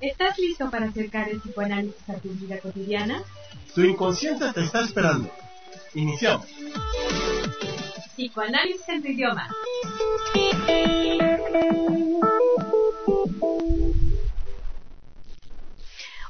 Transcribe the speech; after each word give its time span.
¿Estás 0.00 0.38
listo 0.38 0.70
para 0.70 0.86
acercar 0.86 1.28
el 1.28 1.40
psicoanálisis 1.40 2.08
a 2.08 2.14
tu 2.14 2.28
vida 2.28 2.58
cotidiana? 2.60 3.20
Tu 3.74 3.80
inconsciente 3.82 4.44
te 4.52 4.60
está 4.62 4.82
esperando. 4.82 5.28
Iniciamos. 5.94 6.46
Psicoanálisis 8.14 8.88
en 8.88 9.02
tu 9.02 9.08
idioma. 9.08 9.48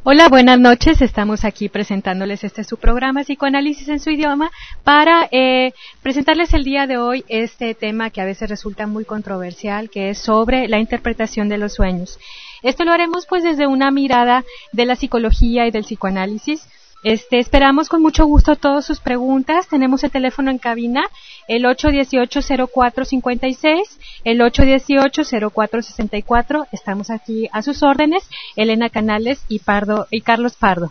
Hola, 0.02 0.30
buenas 0.30 0.58
noches. 0.58 1.02
Estamos 1.02 1.44
aquí 1.44 1.68
presentándoles 1.68 2.42
este 2.44 2.64
su 2.64 2.78
programa 2.78 3.24
Psicoanálisis 3.24 3.88
en 3.90 4.00
su 4.00 4.08
idioma 4.08 4.50
para 4.82 5.28
eh, 5.30 5.74
presentarles 6.02 6.54
el 6.54 6.64
día 6.64 6.86
de 6.86 6.96
hoy 6.96 7.26
este 7.28 7.74
tema 7.74 8.08
que 8.08 8.22
a 8.22 8.24
veces 8.24 8.48
resulta 8.48 8.86
muy 8.86 9.04
controversial, 9.04 9.90
que 9.90 10.08
es 10.08 10.18
sobre 10.18 10.68
la 10.68 10.78
interpretación 10.78 11.50
de 11.50 11.58
los 11.58 11.74
sueños. 11.74 12.18
Esto 12.62 12.84
lo 12.84 12.92
haremos 12.92 13.26
pues 13.26 13.42
desde 13.42 13.66
una 13.66 13.90
mirada 13.90 14.44
de 14.72 14.86
la 14.86 14.96
psicología 14.96 15.66
y 15.66 15.70
del 15.70 15.84
psicoanálisis. 15.84 16.66
Este, 17.04 17.38
esperamos 17.38 17.88
con 17.88 18.02
mucho 18.02 18.26
gusto 18.26 18.56
todas 18.56 18.84
sus 18.84 18.98
preguntas. 18.98 19.68
Tenemos 19.68 20.02
el 20.02 20.10
teléfono 20.10 20.50
en 20.50 20.58
cabina, 20.58 21.04
el 21.46 21.62
818-0456, 21.64 23.82
el 24.24 24.40
818-0464. 24.40 26.66
Estamos 26.72 27.10
aquí 27.10 27.48
a 27.52 27.62
sus 27.62 27.84
órdenes, 27.84 28.28
Elena 28.56 28.90
Canales 28.90 29.44
y, 29.48 29.60
Pardo, 29.60 30.08
y 30.10 30.22
Carlos 30.22 30.56
Pardo. 30.56 30.90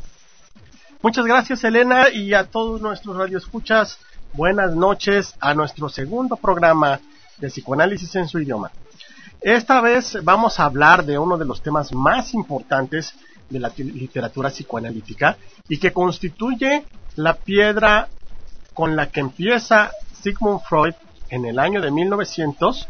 Muchas 1.01 1.25
gracias, 1.25 1.65
Elena, 1.65 2.07
y 2.09 2.33
a 2.33 2.45
todos 2.45 2.79
nuestros 2.81 3.17
radioescuchas. 3.17 3.99
Buenas 4.33 4.75
noches 4.75 5.35
a 5.39 5.53
nuestro 5.53 5.87
segundo 5.89 6.37
programa 6.37 6.99
de 7.37 7.49
psicoanálisis 7.49 8.15
en 8.15 8.27
su 8.27 8.39
idioma. 8.39 8.71
Esta 9.41 9.81
vez 9.81 10.17
vamos 10.23 10.59
a 10.59 10.65
hablar 10.65 11.05
de 11.05 11.19
uno 11.19 11.37
de 11.37 11.45
los 11.45 11.61
temas 11.61 11.93
más 11.93 12.33
importantes 12.33 13.13
de 13.49 13.59
la 13.59 13.71
literatura 13.77 14.49
psicoanalítica 14.49 15.37
y 15.69 15.77
que 15.77 15.93
constituye 15.93 16.83
la 17.15 17.35
piedra 17.35 18.09
con 18.73 18.95
la 18.95 19.09
que 19.09 19.19
empieza 19.19 19.91
Sigmund 20.21 20.61
Freud 20.61 20.95
en 21.29 21.45
el 21.45 21.59
año 21.59 21.81
de 21.81 21.91
1900 21.91 22.87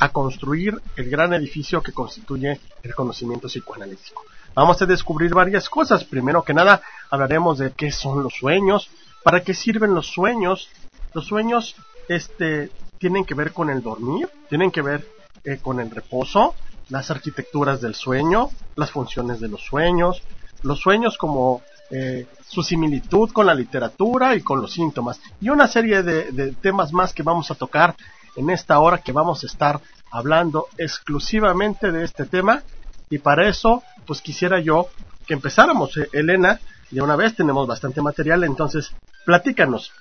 a 0.00 0.08
construir 0.08 0.80
el 0.96 1.08
gran 1.08 1.32
edificio 1.32 1.80
que 1.80 1.92
constituye 1.92 2.60
el 2.82 2.94
conocimiento 2.94 3.46
psicoanalítico. 3.46 4.22
Vamos 4.54 4.82
a 4.82 4.86
descubrir 4.86 5.32
varias 5.32 5.68
cosas. 5.68 6.04
Primero 6.04 6.42
que 6.42 6.54
nada, 6.54 6.82
hablaremos 7.10 7.58
de 7.58 7.72
qué 7.72 7.92
son 7.92 8.22
los 8.22 8.34
sueños, 8.34 8.90
para 9.22 9.42
qué 9.42 9.54
sirven 9.54 9.94
los 9.94 10.08
sueños. 10.08 10.68
Los 11.12 11.26
sueños 11.26 11.76
este, 12.08 12.70
tienen 12.98 13.24
que 13.24 13.34
ver 13.34 13.52
con 13.52 13.70
el 13.70 13.82
dormir, 13.82 14.28
tienen 14.48 14.70
que 14.70 14.82
ver 14.82 15.06
eh, 15.44 15.58
con 15.60 15.80
el 15.80 15.90
reposo, 15.90 16.54
las 16.88 17.10
arquitecturas 17.10 17.80
del 17.80 17.94
sueño, 17.94 18.50
las 18.76 18.90
funciones 18.90 19.40
de 19.40 19.48
los 19.48 19.62
sueños, 19.62 20.22
los 20.62 20.80
sueños 20.80 21.16
como 21.18 21.62
eh, 21.90 22.26
su 22.48 22.62
similitud 22.62 23.30
con 23.30 23.46
la 23.46 23.54
literatura 23.54 24.34
y 24.34 24.42
con 24.42 24.60
los 24.60 24.72
síntomas, 24.72 25.20
y 25.40 25.50
una 25.50 25.68
serie 25.68 26.02
de, 26.02 26.52
temas 26.52 26.92
más 26.92 27.12
que 27.12 27.22
vamos 27.22 27.50
a 27.50 27.54
tocar 27.54 27.94
en 28.36 28.50
esta 28.50 28.78
hora 28.78 28.98
que 28.98 29.12
vamos 29.12 29.42
a 29.44 29.46
estar 29.46 29.80
hablando 30.10 30.66
exclusivamente 30.78 31.92
de 31.92 32.04
este 32.04 32.24
tema, 32.24 32.62
y 33.10 33.18
para 33.18 33.48
eso, 33.48 33.82
pues 34.06 34.20
quisiera 34.22 34.60
yo 34.60 34.88
que 35.26 35.34
empezáramos, 35.34 35.96
eh, 35.96 36.08
Elena, 36.12 36.60
de 36.90 37.02
una 37.02 37.16
vez 37.16 37.34
tenemos 37.36 37.66
bastante 37.66 38.00
material, 38.00 38.44
entonces 38.44 38.92
platícanos, 39.24 39.92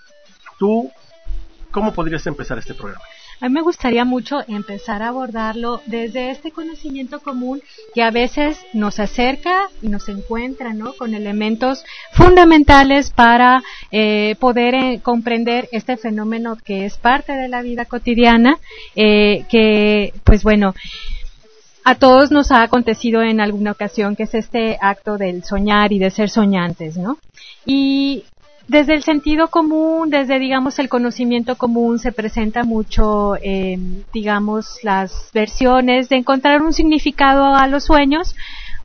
tú, 0.57 0.91
¿cómo 1.71 1.93
podrías 1.93 2.25
empezar 2.27 2.57
este 2.57 2.73
programa? 2.73 3.03
A 3.43 3.49
mí 3.49 3.55
me 3.55 3.61
gustaría 3.61 4.05
mucho 4.05 4.37
empezar 4.47 5.01
a 5.01 5.09
abordarlo 5.09 5.81
desde 5.85 6.31
este 6.31 6.51
conocimiento 6.51 7.19
común 7.19 7.61
que 7.93 8.01
a 8.01 8.09
veces 8.09 8.57
nos 8.71 9.01
acerca 9.01 9.67
y 9.81 9.89
nos 9.89 10.07
encuentra, 10.07 10.71
¿no? 10.71 10.93
Con 10.93 11.13
elementos 11.13 11.83
fundamentales 12.13 13.11
para 13.11 13.61
eh, 13.91 14.37
poder 14.39 14.75
eh, 14.75 15.01
comprender 15.03 15.67
este 15.73 15.97
fenómeno 15.97 16.55
que 16.55 16.85
es 16.85 16.97
parte 16.97 17.33
de 17.33 17.49
la 17.49 17.61
vida 17.61 17.83
cotidiana, 17.83 18.59
eh, 18.95 19.43
que, 19.49 20.13
pues 20.23 20.43
bueno, 20.43 20.73
a 21.83 21.95
todos 21.95 22.31
nos 22.31 22.49
ha 22.49 22.61
acontecido 22.63 23.23
en 23.23 23.41
alguna 23.41 23.71
ocasión, 23.71 24.15
que 24.15 24.23
es 24.23 24.35
este 24.35 24.77
acto 24.79 25.17
del 25.17 25.43
soñar 25.43 25.91
y 25.91 25.99
de 25.99 26.11
ser 26.11 26.29
soñantes, 26.29 26.95
¿no? 26.95 27.17
Y 27.65 28.23
desde 28.67 28.93
el 28.93 29.03
sentido 29.03 29.49
común, 29.49 30.09
desde 30.09 30.39
digamos 30.39 30.79
el 30.79 30.89
conocimiento 30.89 31.57
común 31.57 31.99
se 31.99 32.11
presenta 32.11 32.63
mucho, 32.63 33.35
eh, 33.41 33.77
digamos, 34.13 34.79
las 34.83 35.29
versiones 35.33 36.09
de 36.09 36.17
encontrar 36.17 36.61
un 36.61 36.73
significado 36.73 37.55
a 37.55 37.67
los 37.67 37.83
sueños, 37.83 38.35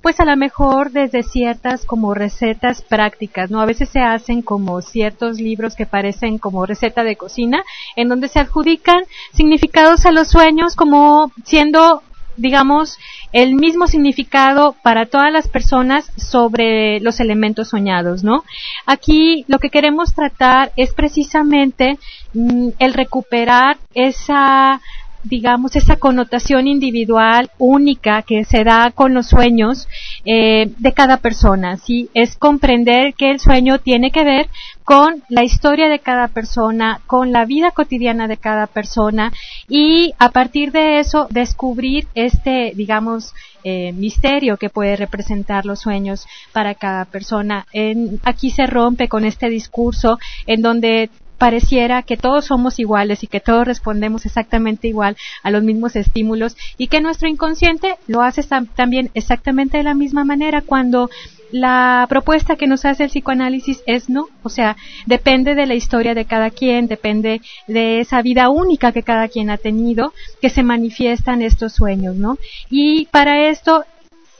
pues 0.03 0.21
a 0.21 0.25
lo 0.25 0.37
mejor 0.37 0.91
desde 0.91 1.23
ciertas 1.23 1.85
como 1.85 2.15
recetas 2.15 2.83
prácticas, 2.83 3.51
¿no? 3.51 3.61
A 3.61 3.67
veces 3.67 3.89
se 3.89 4.01
hacen 4.01 4.43
como 4.43 4.81
ciertos 4.81 5.41
libros 5.41 5.75
que 5.75 5.87
parecen 5.87 6.39
como 6.39 6.67
receta 6.67 7.03
de 7.05 7.17
cocina, 7.17 7.63
en 7.97 8.09
donde 8.09 8.29
se 8.29 8.39
adjudican 8.39 9.03
significados 9.33 10.07
a 10.07 10.13
los 10.13 10.29
sueños 10.29 10.77
como 10.77 11.33
siendo 11.45 12.03
digamos, 12.39 12.97
el 13.33 13.55
mismo 13.55 13.87
significado 13.87 14.75
para 14.83 15.07
todas 15.07 15.33
las 15.33 15.49
personas 15.49 16.11
sobre 16.17 17.01
los 17.01 17.21
elementos 17.21 17.69
soñados, 17.69 18.25
¿no? 18.25 18.45
Aquí 18.87 19.45
lo 19.49 19.59
que 19.59 19.71
queremos 19.71 20.15
tratar 20.15 20.73
es 20.77 20.95
precisamente 20.95 21.99
mm, 22.33 22.71
el 22.79 22.95
recuperar 22.95 23.79
esa 23.95 24.81
digamos, 25.25 25.77
esa 25.77 25.97
connotación 25.97 26.67
individual 26.67 27.51
única 27.59 28.23
que 28.23 28.45
se 28.45 28.65
da 28.65 28.91
con 28.91 29.15
los 29.15 29.29
sueños 29.29 29.89
eh, 30.25 30.73
de 30.79 30.93
cada 30.93 31.19
persona, 31.19 31.77
¿sí? 31.77 32.09
Es 32.15 32.37
comprender 32.37 33.15
que 33.15 33.31
el 33.31 33.41
sueño 33.41 33.79
tiene 33.79 34.11
que 34.11 34.25
ver 34.25 34.49
con 34.85 35.23
la 35.29 35.45
historia 35.45 35.89
de 35.89 35.99
cada 35.99 36.29
persona, 36.29 37.01
con 37.07 37.31
la 37.33 37.45
vida 37.45 37.73
cotidiana 37.73 38.27
de 38.27 38.39
cada 38.39 38.67
persona 38.67 39.33
y 39.69 40.15
a 40.19 40.31
partir 40.31 40.73
de 40.73 40.99
eso 40.99 41.27
descubrir 41.31 42.07
este, 42.15 42.73
digamos, 42.75 43.35
eh, 43.65 43.93
misterio 43.93 44.57
que 44.57 44.71
puede 44.71 44.97
representar 44.97 45.67
los 45.67 45.81
sueños 45.81 46.27
para 46.53 46.75
cada 46.75 47.05
persona. 47.05 47.67
En, 47.73 48.21
aquí 48.25 48.51
se 48.51 48.67
rompe 48.67 49.09
con 49.09 49.25
este 49.25 49.51
discurso 49.51 50.19
en 50.47 50.63
donde 50.63 51.11
pareciera 51.39 52.03
que 52.03 52.17
todos 52.17 52.47
somos 52.47 52.79
iguales 52.79 53.23
y 53.23 53.29
que 53.29 53.41
todos 53.41 53.67
respondemos 53.67 54.27
exactamente 54.27 54.89
igual 54.89 55.17
a 55.43 55.51
los 55.51 55.63
mismos 55.63 55.97
estímulos 55.97 56.57
y 56.77 56.89
que 56.89 57.01
nuestro 57.01 57.29
inconsciente 57.29 57.97
lo 58.07 58.23
hace 58.23 58.43
también 58.75 59.11
exactamente 59.15 59.79
de 59.79 59.85
la 59.85 59.95
misma 59.95 60.25
manera 60.25 60.63
cuando 60.63 61.09
la 61.51 62.07
propuesta 62.09 62.57
que 62.57 62.67
nos 62.67 62.85
hace 62.85 63.05
el 63.05 63.11
psicoanálisis 63.11 63.83
es 63.87 64.11
no, 64.11 64.29
o 64.43 64.49
sea, 64.49 64.77
depende 65.07 65.55
de 65.55 65.67
la 65.67 65.75
historia 65.75 66.15
de 66.15 66.27
cada 66.27 66.51
quien, 66.51 66.89
depende 66.89 67.41
de 67.67 68.01
esa 68.01 68.21
vida 68.21 68.51
única 68.51 68.93
que 68.93 69.03
cada 69.03 69.29
quien 69.29 69.49
ha 69.51 69.57
tenido, 69.57 70.13
que 70.43 70.51
se 70.51 70.63
manifiestan 70.63 71.41
estos 71.41 71.73
sueños, 71.73 72.17
¿no? 72.17 72.39
Y 72.69 73.07
para 73.07 73.49
esto, 73.49 73.85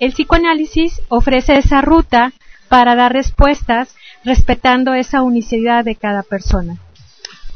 el 0.01 0.13
psicoanálisis 0.13 1.01
ofrece 1.09 1.57
esa 1.57 1.81
ruta 1.81 2.33
para 2.69 2.95
dar 2.95 3.13
respuestas 3.13 3.95
respetando 4.25 4.93
esa 4.95 5.23
unicidad 5.23 5.85
de 5.85 5.95
cada 5.95 6.23
persona. 6.23 6.77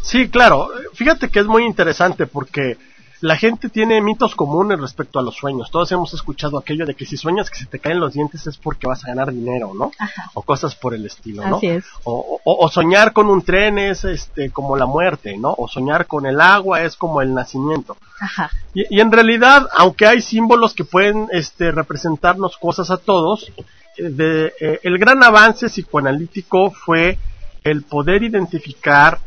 Sí, 0.03 0.29
claro. 0.29 0.69
Fíjate 0.95 1.31
que 1.31 1.41
es 1.41 1.47
muy 1.47 1.65
interesante 1.65 2.27
porque 2.27 2.77
la 3.23 3.37
gente 3.37 3.69
tiene 3.69 4.01
mitos 4.03 4.35
comunes 4.35 4.81
respecto 4.81 5.21
a 5.21 5.23
los 5.23 5.37
sueños. 5.37 5.71
Todos 5.71 5.93
hemos 5.93 6.13
escuchado 6.13 6.59
aquello 6.59 6.85
de 6.85 6.95
que 6.95 7.07
si 7.07 7.17
sueñas 7.17 7.51
que 7.51 7.59
se 7.59 7.67
te 7.67 7.79
caen 7.79 8.01
los 8.01 8.15
dientes 8.15 8.49
es 8.49 8.59
porque 8.59 8.89
vas 8.89 9.05
a 9.05 9.09
ganar 9.09 9.33
dinero, 9.33 9.73
¿no? 9.75 9.93
O 10.35 10.43
cosas 10.43 10.75
por 10.75 10.93
el 10.93 11.07
estilo, 11.07 11.47
¿no? 11.47 11.57
Así 11.57 11.69
es. 11.69 11.85
O, 12.03 12.69
soñar 12.69 13.13
con 13.13 13.29
un 13.29 13.43
tren 13.43 13.79
es 13.79 14.05
este 14.05 14.51
como 14.51 14.77
la 14.77 14.87
muerte, 14.87 15.39
¿no? 15.39 15.55
O 15.57 15.69
soñar 15.69 16.07
con 16.09 16.27
el 16.27 16.41
agua 16.41 16.83
es 16.83 16.97
como 16.97 17.23
el 17.23 17.33
nacimiento. 17.33 17.97
Ajá. 18.19 18.51
Y, 18.75 19.01
en 19.01 19.13
realidad, 19.13 19.69
aunque 19.77 20.07
hay 20.07 20.21
símbolos 20.21 20.75
que 20.75 20.85
pueden 20.85 21.29
este, 21.31 21.71
representarnos 21.71 22.57
cosas 22.57 22.91
a 22.91 22.97
todos, 22.97 23.53
eh, 23.99 24.11
de, 24.11 24.53
eh, 24.61 24.81
el 24.83 24.99
gran 24.99 25.23
avance 25.23 25.69
psicoanalítico 25.69 26.73
fue 26.73 27.19
el 27.63 27.83
poder 27.83 28.25
identificar 28.25 29.21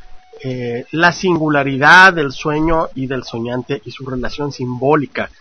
eh, 0.48 0.86
la 0.92 1.12
singularidad 1.12 2.14
del 2.14 2.32
sueño 2.32 2.90
y 2.94 3.08
del 3.08 3.24
soñante 3.24 3.82
y 3.84 3.90
su 3.90 4.06
relación 4.06 4.52
simbólica 4.52 5.32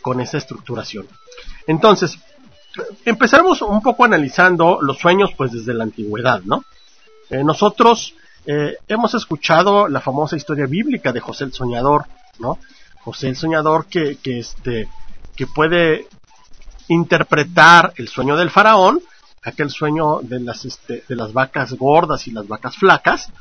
con 0.00 0.20
esa 0.20 0.38
estructuración. 0.38 1.08
Entonces, 1.66 2.20
empezamos 3.04 3.62
un 3.62 3.82
poco 3.82 4.04
analizando 4.04 4.78
los 4.80 4.98
sueños 4.98 5.32
pues 5.36 5.50
desde 5.50 5.74
la 5.74 5.82
antigüedad, 5.82 6.40
¿no? 6.44 6.64
Eh, 7.30 7.42
nosotros 7.42 8.14
eh, 8.46 8.76
hemos 8.86 9.14
escuchado 9.14 9.88
la 9.88 10.00
famosa 10.00 10.36
historia 10.36 10.66
bíblica 10.66 11.12
de 11.12 11.18
José 11.18 11.42
el 11.42 11.52
Soñador, 11.52 12.04
¿no? 12.38 12.60
José 13.02 13.30
el 13.30 13.36
Soñador 13.36 13.86
que, 13.86 14.18
que, 14.22 14.38
este, 14.38 14.88
que 15.34 15.48
puede 15.48 16.06
interpretar 16.86 17.92
el 17.96 18.06
sueño 18.06 18.36
del 18.36 18.50
faraón, 18.50 19.02
aquel 19.42 19.70
sueño 19.70 20.20
de 20.22 20.38
las, 20.38 20.64
este, 20.64 21.02
de 21.08 21.16
las 21.16 21.32
vacas 21.32 21.72
gordas 21.72 22.28
y 22.28 22.30
las 22.30 22.46
vacas 22.46 22.76
flacas, 22.76 23.32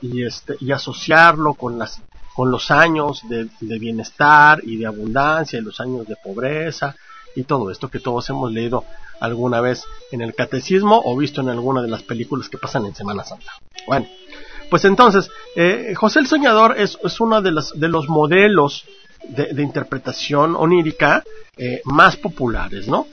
Y, 0.00 0.24
este, 0.24 0.56
y 0.58 0.72
asociarlo 0.72 1.54
con, 1.54 1.78
las, 1.78 2.02
con 2.34 2.50
los 2.50 2.72
años 2.72 3.22
de, 3.28 3.48
bienestar 3.78 4.60
y 4.64 4.76
de 4.76 4.86
abundancia 4.86 5.60
y 5.60 5.62
los 5.62 5.78
años 5.80 6.08
de 6.08 6.16
pobreza 6.16 6.96
y 7.36 7.44
todo 7.44 7.70
esto 7.70 7.88
que 7.88 8.00
todos 8.00 8.28
hemos 8.30 8.50
leído 8.50 8.84
alguna 9.20 9.60
vez 9.60 9.84
en 10.10 10.22
el 10.22 10.34
catecismo 10.34 11.00
o 11.04 11.16
visto 11.16 11.40
en 11.40 11.50
alguna 11.50 11.82
de 11.82 11.88
las 11.88 12.02
películas 12.02 12.48
que 12.48 12.58
pasan 12.58 12.84
en 12.86 12.96
Semana 12.96 13.22
Santa. 13.22 13.52
Bueno, 13.86 14.08
pues 14.70 14.84
entonces, 14.86 15.30
eh, 15.54 15.94
José 15.94 16.18
el 16.18 16.26
Soñador 16.26 16.76
es, 16.76 16.98
uno 17.20 17.40
de 17.40 17.52
los, 17.52 17.78
de 17.78 17.86
los 17.86 18.08
modelos 18.08 18.86
de, 19.22 19.62
interpretación 19.62 20.56
onírica 20.56 21.22
eh, 21.56 21.80
más 21.84 22.16
populares, 22.16 22.88
¿no? 22.88 23.06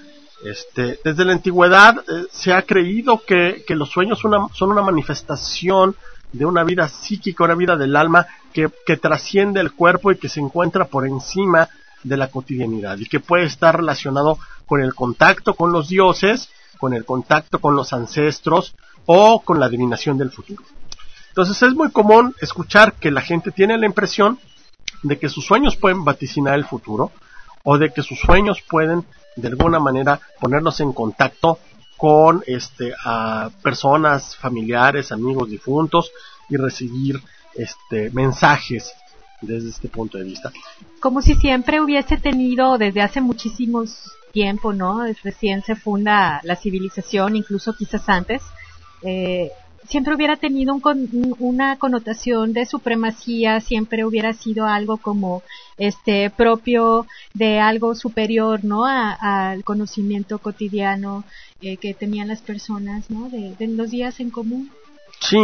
Este, 0.44 1.00
desde 1.04 1.24
la 1.24 1.34
antigüedad 1.34 1.98
eh, 2.00 2.26
se 2.32 2.52
ha 2.52 2.64
creído 2.64 3.22
que 3.24 3.64
los 3.70 3.92
sueños 3.92 4.18
son 4.18 4.72
una 4.72 4.82
manifestación 4.82 5.96
de 6.32 6.46
una 6.46 6.64
vida 6.64 6.88
psíquica, 6.88 7.44
una 7.44 7.56
vida 7.56 7.76
del 7.76 7.96
alma 7.96 8.28
que, 8.54 8.70
que 8.86 8.98
trasciende 8.98 9.60
el 9.60 9.74
cuerpo 9.74 10.12
y 10.12 10.18
que 10.18 10.30
se 10.30 10.40
encuentra 10.40 10.86
por 10.86 11.08
encima 11.08 11.70
de 12.04 12.18
la 12.18 12.28
cotidianidad 12.28 12.98
y 12.98 13.06
que 13.06 13.20
puede 13.20 13.46
estar 13.46 13.76
relacionado 13.76 14.38
con 14.66 14.82
el 14.82 14.94
contacto 14.94 15.56
con 15.56 15.72
los 15.72 15.90
dioses, 15.90 16.50
con 16.78 16.94
el 16.94 17.06
contacto 17.06 17.60
con 17.60 17.76
los 17.76 17.94
ancestros 17.94 18.76
o 19.06 19.42
con 19.42 19.60
la 19.60 19.66
adivinación 19.66 20.18
del 20.18 20.32
futuro. 20.32 20.64
Entonces 21.30 21.62
es 21.62 21.74
muy 21.74 21.92
común 21.92 22.36
escuchar 22.42 22.94
que 22.94 23.12
la 23.12 23.22
gente 23.22 23.52
tiene 23.52 23.78
la 23.78 23.86
impresión 23.86 24.40
de 25.04 25.20
que 25.20 25.30
sus 25.30 25.46
sueños 25.46 25.76
pueden 25.76 26.04
vaticinar 26.04 26.56
el 26.56 26.66
futuro 26.66 27.12
o 27.64 27.78
de 27.78 27.92
que 27.94 28.02
sus 28.02 28.20
sueños 28.20 28.62
pueden 28.68 29.06
de 29.36 29.48
alguna 29.48 29.80
manera 29.80 30.20
ponernos 30.40 30.80
en 30.80 30.94
contacto 30.94 31.60
con 31.98 32.44
este 32.46 32.94
a 33.04 33.50
personas, 33.62 34.36
familiares, 34.36 35.12
amigos 35.12 35.50
difuntos 35.50 36.12
y 36.50 36.56
recibir 36.56 37.20
este 37.56 38.12
mensajes 38.12 38.94
desde 39.42 39.70
este 39.70 39.90
punto 39.90 40.18
de 40.18 40.24
vista. 40.24 40.52
Como 41.00 41.22
si 41.22 41.36
siempre 41.36 41.82
hubiese 41.82 42.18
tenido 42.18 42.78
desde 42.78 43.02
hace 43.02 43.22
muchísimos 43.22 44.12
tiempo, 44.32 44.74
¿no? 44.74 45.04
Recién 45.24 45.64
se 45.64 45.76
funda 45.76 46.40
la 46.44 46.56
civilización, 46.56 47.36
incluso 47.36 47.76
quizás 47.76 48.08
antes, 48.10 48.44
eh, 49.02 49.52
siempre 49.88 50.16
hubiera 50.16 50.36
tenido 50.36 50.74
un 50.74 51.36
una 51.40 51.78
connotación 51.78 52.54
de 52.54 52.66
supremacía, 52.66 53.60
siempre 53.62 54.06
hubiera 54.06 54.34
sido 54.34 54.66
algo 54.66 54.98
como 54.98 55.44
este 55.78 56.30
propio 56.30 57.08
de 57.34 57.60
algo 57.60 57.96
superior, 57.96 58.64
¿no? 58.64 58.86
al 58.86 59.64
conocimiento 59.64 60.40
cotidiano 60.40 61.24
eh, 61.62 61.78
que 61.78 61.94
tenían 61.94 62.28
las 62.28 62.42
personas, 62.42 63.10
¿no? 63.10 63.30
De, 63.30 63.56
los 63.68 63.92
días 63.92 64.20
en 64.20 64.30
común. 64.30 64.72
Sí, 65.20 65.38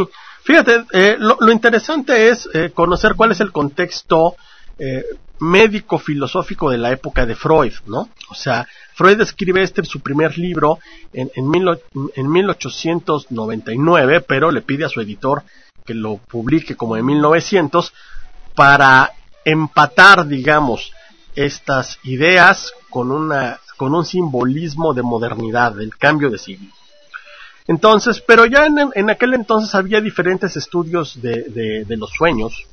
fíjate, 0.43 0.85
eh, 0.93 1.15
lo, 1.17 1.37
lo, 1.39 1.51
interesante 1.51 2.29
es 2.29 2.47
eh, 2.53 2.71
conocer 2.73 3.15
cuál 3.15 3.31
es 3.31 3.39
el 3.39 3.51
contexto 3.51 4.35
eh, 4.79 5.03
médico 5.39 5.99
filosófico 5.99 6.69
de 6.69 6.77
la 6.77 6.91
época 6.91 7.25
de 7.25 7.35
Freud, 7.35 7.73
¿no? 7.85 8.09
O 8.29 8.33
sea, 8.33 8.67
Freud 8.95 9.21
escribe 9.21 9.63
este 9.63 9.83
su 9.83 10.01
primer 10.01 10.37
libro 10.37 10.79
en, 11.11 11.31
en, 11.35 11.49
mil, 11.49 11.67
en 12.15 12.31
1899, 12.31 14.21
pero 14.21 14.51
le 14.51 14.61
pide 14.61 14.85
a 14.85 14.89
su 14.89 15.01
editor 15.01 15.43
que 15.85 15.93
lo 15.93 16.17
publique 16.17 16.75
como 16.75 16.95
en 16.95 17.05
1900 17.05 17.93
para 18.55 19.11
empatar, 19.45 20.27
digamos, 20.27 20.91
estas 21.35 21.99
ideas 22.03 22.73
con 22.89 23.11
una 23.11 23.59
con 23.77 23.95
un 23.95 24.05
simbolismo 24.05 24.93
de 24.93 25.01
modernidad, 25.01 25.73
del 25.73 25.97
cambio 25.97 26.29
de 26.29 26.37
siglo. 26.37 26.69
Entonces, 27.67 28.21
pero 28.21 28.45
ya 28.45 28.67
en, 28.67 28.77
en 28.93 29.09
aquel 29.09 29.33
entonces 29.33 29.73
había 29.73 29.99
diferentes 29.99 30.55
estudios 30.55 31.21
de, 31.21 31.43
de, 31.49 31.85
de 31.85 31.97
los 31.97 32.11
sueños, 32.11 32.67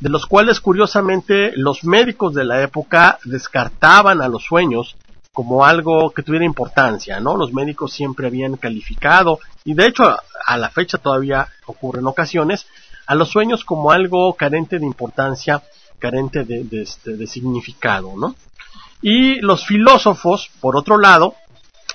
de 0.00 0.08
los 0.08 0.26
cuales 0.26 0.60
curiosamente 0.60 1.52
los 1.54 1.84
médicos 1.84 2.34
de 2.34 2.44
la 2.44 2.62
época 2.62 3.18
descartaban 3.24 4.22
a 4.22 4.28
los 4.28 4.44
sueños 4.44 4.96
como 5.38 5.64
algo 5.64 6.10
que 6.10 6.24
tuviera 6.24 6.44
importancia, 6.44 7.20
¿no? 7.20 7.36
Los 7.36 7.52
médicos 7.52 7.92
siempre 7.92 8.26
habían 8.26 8.56
calificado, 8.56 9.38
y 9.64 9.74
de 9.74 9.86
hecho 9.86 10.02
a 10.44 10.56
la 10.56 10.68
fecha 10.68 10.98
todavía 10.98 11.46
ocurre 11.66 12.00
en 12.00 12.08
ocasiones, 12.08 12.66
a 13.06 13.14
los 13.14 13.28
sueños 13.28 13.64
como 13.64 13.92
algo 13.92 14.34
carente 14.34 14.80
de 14.80 14.86
importancia, 14.86 15.62
carente 16.00 16.42
de, 16.42 16.66
este, 16.82 17.24
significado, 17.28 18.14
¿no? 18.16 18.34
Y 19.00 19.36
los 19.40 19.64
filósofos, 19.64 20.50
por 20.60 20.76
otro 20.76 20.98
lado, 20.98 21.36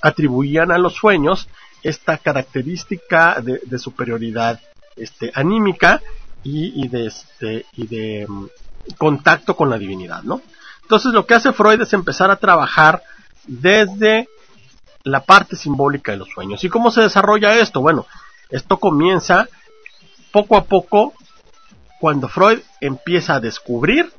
atribuían 0.01 0.71
a 0.71 0.77
los 0.77 0.93
sueños 0.93 1.49
esta 1.81 2.19
característica 2.19 3.41
de, 3.41 3.77
superioridad 3.77 4.61
este, 4.95 5.33
anímica 5.35 6.01
y, 6.45 6.87
de 6.87 7.07
este 7.07 8.25
um, 8.25 8.47
contacto 8.97 9.57
con 9.57 9.69
la 9.69 9.77
divinidad, 9.77 10.23
¿no? 10.23 10.41
Entonces 10.83 11.11
lo 11.11 11.25
que 11.25 11.33
hace 11.33 11.51
Freud 11.51 11.81
es 11.81 11.91
empezar 11.91 12.31
a 12.31 12.37
trabajar 12.37 13.03
desde 13.45 14.29
la 15.03 15.21
parte 15.21 15.55
simbólica 15.55 16.11
de 16.11 16.19
los 16.19 16.29
sueños. 16.29 16.63
¿Y 16.63 16.69
cómo 16.69 16.91
se 16.91 17.01
desarrolla 17.01 17.57
esto? 17.57 17.81
Bueno, 17.81 18.05
esto 18.49 18.77
comienza 18.77 19.47
poco 20.31 20.57
a 20.57 20.65
poco 20.65 21.13
cuando 21.99 22.27
Freud 22.27 22.59
empieza 22.81 23.35
a 23.35 23.39
descubrir 23.39 24.11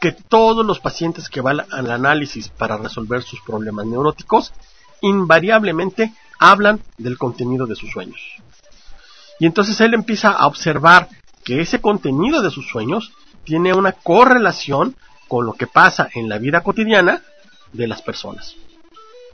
que 0.00 0.12
todos 0.12 0.64
los 0.64 0.80
pacientes 0.80 1.28
que 1.28 1.40
van 1.40 1.60
al 1.70 1.90
análisis 1.90 2.48
para 2.48 2.76
resolver 2.76 3.22
sus 3.22 3.40
problemas 3.40 3.86
neuróticos 3.86 4.52
invariablemente 5.00 6.12
hablan 6.38 6.80
del 6.98 7.18
contenido 7.18 7.66
de 7.66 7.76
sus 7.76 7.90
sueños. 7.90 8.20
Y 9.38 9.46
entonces 9.46 9.80
él 9.80 9.94
empieza 9.94 10.30
a 10.30 10.46
observar 10.46 11.08
que 11.44 11.60
ese 11.60 11.80
contenido 11.80 12.42
de 12.42 12.50
sus 12.50 12.68
sueños 12.68 13.12
tiene 13.44 13.72
una 13.72 13.92
correlación 13.92 14.96
con 15.28 15.46
lo 15.46 15.52
que 15.54 15.66
pasa 15.66 16.08
en 16.14 16.28
la 16.28 16.38
vida 16.38 16.62
cotidiana 16.62 17.22
de 17.72 17.86
las 17.86 18.02
personas. 18.02 18.56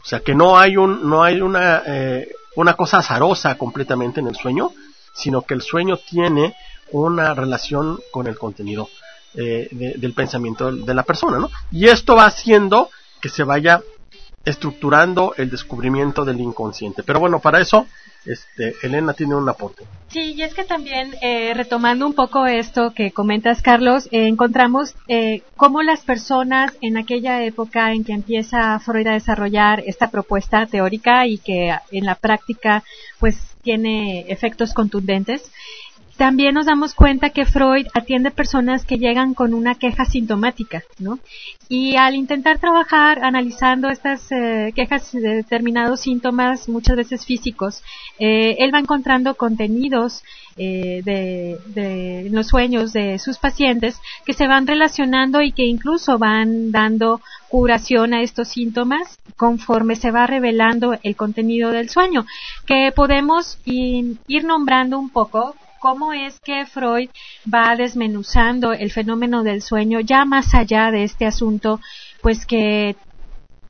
O 0.02 0.04
sea 0.04 0.20
que 0.20 0.34
no 0.34 0.58
hay 0.58 0.76
un, 0.76 1.08
no 1.08 1.22
hay 1.22 1.40
una, 1.40 1.82
eh, 1.86 2.28
una 2.56 2.74
cosa 2.74 2.98
azarosa 2.98 3.56
completamente 3.56 4.20
en 4.20 4.26
el 4.26 4.34
sueño, 4.34 4.72
sino 5.14 5.42
que 5.42 5.54
el 5.54 5.62
sueño 5.62 5.98
tiene 5.98 6.56
una 6.90 7.34
relación 7.34 8.00
con 8.10 8.26
el 8.26 8.36
contenido 8.36 8.88
eh, 9.34 9.68
de, 9.70 9.94
del 9.94 10.12
pensamiento 10.12 10.72
de 10.72 10.94
la 10.94 11.04
persona, 11.04 11.38
¿no? 11.38 11.50
Y 11.70 11.86
esto 11.88 12.16
va 12.16 12.26
haciendo 12.26 12.90
que 13.20 13.28
se 13.28 13.44
vaya 13.44 13.80
estructurando 14.44 15.34
el 15.36 15.50
descubrimiento 15.50 16.24
del 16.24 16.40
inconsciente. 16.40 17.02
Pero 17.02 17.20
bueno, 17.20 17.38
para 17.38 17.60
eso 17.60 17.86
este, 18.24 18.74
Elena 18.82 19.14
tiene 19.14 19.34
un 19.34 19.48
aporte. 19.48 19.84
Sí, 20.08 20.34
y 20.34 20.42
es 20.42 20.54
que 20.54 20.64
también, 20.64 21.14
eh, 21.22 21.54
retomando 21.54 22.06
un 22.06 22.12
poco 22.12 22.46
esto 22.46 22.92
que 22.94 23.12
comentas, 23.12 23.62
Carlos, 23.62 24.06
eh, 24.12 24.26
encontramos 24.28 24.94
eh, 25.08 25.42
cómo 25.56 25.82
las 25.82 26.00
personas 26.00 26.72
en 26.82 26.98
aquella 26.98 27.42
época 27.44 27.92
en 27.92 28.04
que 28.04 28.12
empieza 28.12 28.78
Freud 28.78 29.06
a 29.06 29.12
desarrollar 29.12 29.82
esta 29.86 30.10
propuesta 30.10 30.66
teórica 30.66 31.26
y 31.26 31.38
que 31.38 31.74
en 31.90 32.04
la 32.04 32.14
práctica 32.14 32.84
pues 33.18 33.38
tiene 33.62 34.26
efectos 34.28 34.74
contundentes, 34.74 35.50
también 36.16 36.54
nos 36.54 36.66
damos 36.66 36.94
cuenta 36.94 37.30
que 37.30 37.46
Freud 37.46 37.86
atiende 37.94 38.30
personas 38.30 38.84
que 38.84 38.98
llegan 38.98 39.34
con 39.34 39.54
una 39.54 39.74
queja 39.74 40.04
sintomática, 40.04 40.82
¿no? 40.98 41.18
Y 41.68 41.96
al 41.96 42.14
intentar 42.14 42.58
trabajar 42.58 43.24
analizando 43.24 43.88
estas 43.88 44.30
eh, 44.30 44.72
quejas 44.74 45.12
de 45.12 45.36
determinados 45.36 46.00
síntomas, 46.00 46.68
muchas 46.68 46.96
veces 46.96 47.24
físicos, 47.24 47.82
eh, 48.18 48.56
él 48.58 48.74
va 48.74 48.78
encontrando 48.78 49.34
contenidos 49.36 50.22
eh, 50.58 51.00
de, 51.02 51.58
de 51.68 52.28
los 52.30 52.48
sueños 52.48 52.92
de 52.92 53.18
sus 53.18 53.38
pacientes 53.38 53.98
que 54.26 54.34
se 54.34 54.46
van 54.46 54.66
relacionando 54.66 55.40
y 55.40 55.52
que 55.52 55.64
incluso 55.64 56.18
van 56.18 56.70
dando 56.72 57.22
curación 57.48 58.12
a 58.12 58.22
estos 58.22 58.48
síntomas 58.48 59.18
conforme 59.36 59.96
se 59.96 60.10
va 60.10 60.26
revelando 60.26 60.98
el 61.02 61.16
contenido 61.16 61.70
del 61.70 61.88
sueño, 61.88 62.26
que 62.66 62.92
podemos 62.94 63.58
ir 63.64 64.44
nombrando 64.44 64.98
un 64.98 65.08
poco 65.08 65.54
cómo 65.82 66.12
es 66.12 66.38
que 66.38 66.64
Freud 66.64 67.10
va 67.52 67.74
desmenuzando 67.74 68.72
el 68.72 68.92
fenómeno 68.92 69.42
del 69.42 69.62
sueño 69.62 69.98
ya 69.98 70.24
más 70.24 70.54
allá 70.54 70.92
de 70.92 71.02
este 71.02 71.26
asunto, 71.26 71.80
pues 72.22 72.46
que 72.46 72.94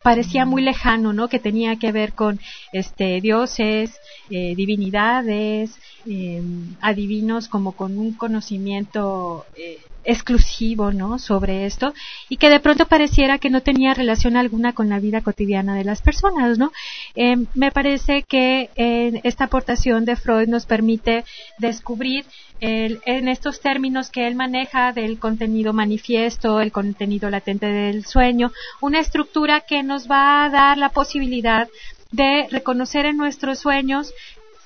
parecía 0.03 0.45
muy 0.45 0.61
lejano, 0.61 1.15
¿no? 1.15 1.29
Que 1.29 1.39
tenía 1.39 1.77
que 1.77 1.91
ver 1.91 2.13
con 2.13 2.39
este 2.73 3.23
dioses, 3.23 3.99
eh, 4.29 4.55
divinidades, 4.55 5.79
em, 6.05 6.77
adivinos 6.83 7.49
como 7.49 7.73
con 7.73 7.97
un 7.99 8.13
conocimiento 8.13 9.47
eh, 9.57 9.79
exclusivo, 10.05 10.93
¿no? 10.93 11.19
Sobre 11.19 11.67
esto 11.67 11.95
y 12.29 12.37
que 12.37 12.49
de 12.49 12.61
pronto 12.61 12.87
pareciera 12.87 13.39
que 13.39 13.51
no 13.51 13.63
tenía 13.63 13.95
relación 13.95 14.37
alguna 14.37 14.73
con 14.73 14.89
la 14.89 15.01
vida 15.01 15.21
cotidiana 15.21 15.75
de 15.75 15.85
las 15.85 16.03
personas, 16.03 16.59
¿no? 16.59 16.73
Em, 17.15 17.47
me 17.55 17.71
parece 17.71 18.23
que 18.23 18.71
esta 19.25 19.45
aportación 19.45 20.05
de 20.05 20.17
Freud 20.17 20.49
nos 20.49 20.67
permite 20.67 21.25
descubrir 21.59 22.25
en 22.61 23.27
estos 23.27 23.61
términos 23.61 24.09
que 24.09 24.29
él 24.29 24.37
maneja 24.37 24.93
del 24.93 25.19
contenido 25.19 25.73
manifiesto, 25.73 26.61
el 26.61 26.71
contenido 26.71 27.29
latente 27.29 27.67
del 27.67 28.05
sueño, 28.05 28.53
una 28.81 29.01
estructura 29.01 29.63
que 29.63 29.83
nos 29.83 30.09
va 30.09 30.45
a 30.45 30.51
dar 30.51 30.79
la 30.79 30.91
posibilidad 30.91 31.69
de 32.13 32.47
reconocer 32.51 33.07
en 33.07 33.17
nuestros 33.17 33.59
sueños 33.59 34.15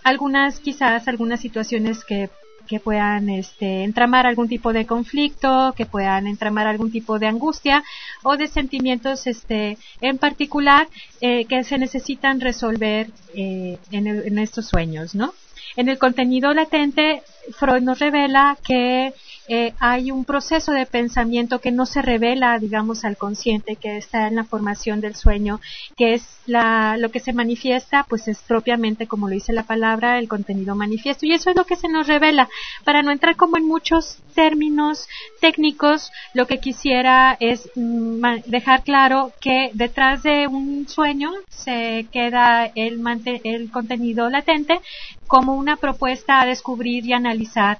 algunas 0.04 0.60
quizás 0.60 1.08
algunas 1.08 1.40
situaciones 1.40 2.04
que 2.04 2.28
que 2.66 2.80
puedan 2.80 3.28
este, 3.28 3.84
entramar 3.84 4.26
algún 4.26 4.48
tipo 4.48 4.72
de 4.72 4.86
conflicto, 4.86 5.72
que 5.76 5.86
puedan 5.86 6.26
entramar 6.26 6.66
algún 6.66 6.90
tipo 6.90 7.18
de 7.18 7.26
angustia 7.26 7.82
o 8.22 8.36
de 8.36 8.48
sentimientos 8.48 9.26
este, 9.26 9.78
en 10.00 10.18
particular 10.18 10.88
eh, 11.20 11.44
que 11.46 11.64
se 11.64 11.78
necesitan 11.78 12.40
resolver 12.40 13.10
eh, 13.34 13.78
en, 13.90 14.06
en, 14.06 14.38
estos 14.38 14.66
sueños, 14.66 15.14
¿no? 15.14 15.32
En 15.76 15.88
el 15.88 15.98
contenido 15.98 16.52
latente, 16.54 17.22
Freud 17.58 17.82
nos 17.82 17.98
revela 17.98 18.56
que 18.64 19.12
eh, 19.48 19.74
hay 19.78 20.10
un 20.10 20.24
proceso 20.24 20.72
de 20.72 20.86
pensamiento 20.86 21.60
que 21.60 21.70
no 21.70 21.86
se 21.86 22.02
revela, 22.02 22.58
digamos, 22.58 23.04
al 23.04 23.16
consciente, 23.16 23.76
que 23.76 23.96
está 23.96 24.26
en 24.26 24.36
la 24.36 24.44
formación 24.44 25.00
del 25.00 25.14
sueño, 25.14 25.60
que 25.96 26.14
es 26.14 26.26
la, 26.46 26.96
lo 26.96 27.10
que 27.10 27.20
se 27.20 27.32
manifiesta, 27.32 28.04
pues 28.08 28.28
es 28.28 28.38
propiamente, 28.42 29.06
como 29.06 29.28
lo 29.28 29.34
dice 29.34 29.52
la 29.52 29.62
palabra, 29.62 30.18
el 30.18 30.28
contenido 30.28 30.74
manifiesto. 30.74 31.26
Y 31.26 31.32
eso 31.32 31.50
es 31.50 31.56
lo 31.56 31.64
que 31.64 31.76
se 31.76 31.88
nos 31.88 32.06
revela. 32.06 32.48
Para 32.84 33.02
no 33.02 33.10
entrar 33.10 33.36
como 33.36 33.56
en 33.56 33.66
muchos 33.66 34.18
términos 34.34 35.08
técnicos, 35.40 36.10
lo 36.34 36.46
que 36.46 36.58
quisiera 36.58 37.36
es 37.40 37.70
mm, 37.74 38.24
dejar 38.46 38.82
claro 38.82 39.32
que 39.40 39.70
detrás 39.74 40.22
de 40.22 40.46
un 40.46 40.88
sueño 40.88 41.30
se 41.48 42.06
queda 42.12 42.66
el, 42.74 43.02
el 43.44 43.70
contenido 43.70 44.28
latente 44.30 44.80
como 45.26 45.54
una 45.54 45.76
propuesta 45.76 46.40
a 46.40 46.46
descubrir 46.46 47.04
y 47.06 47.12
analizar 47.12 47.78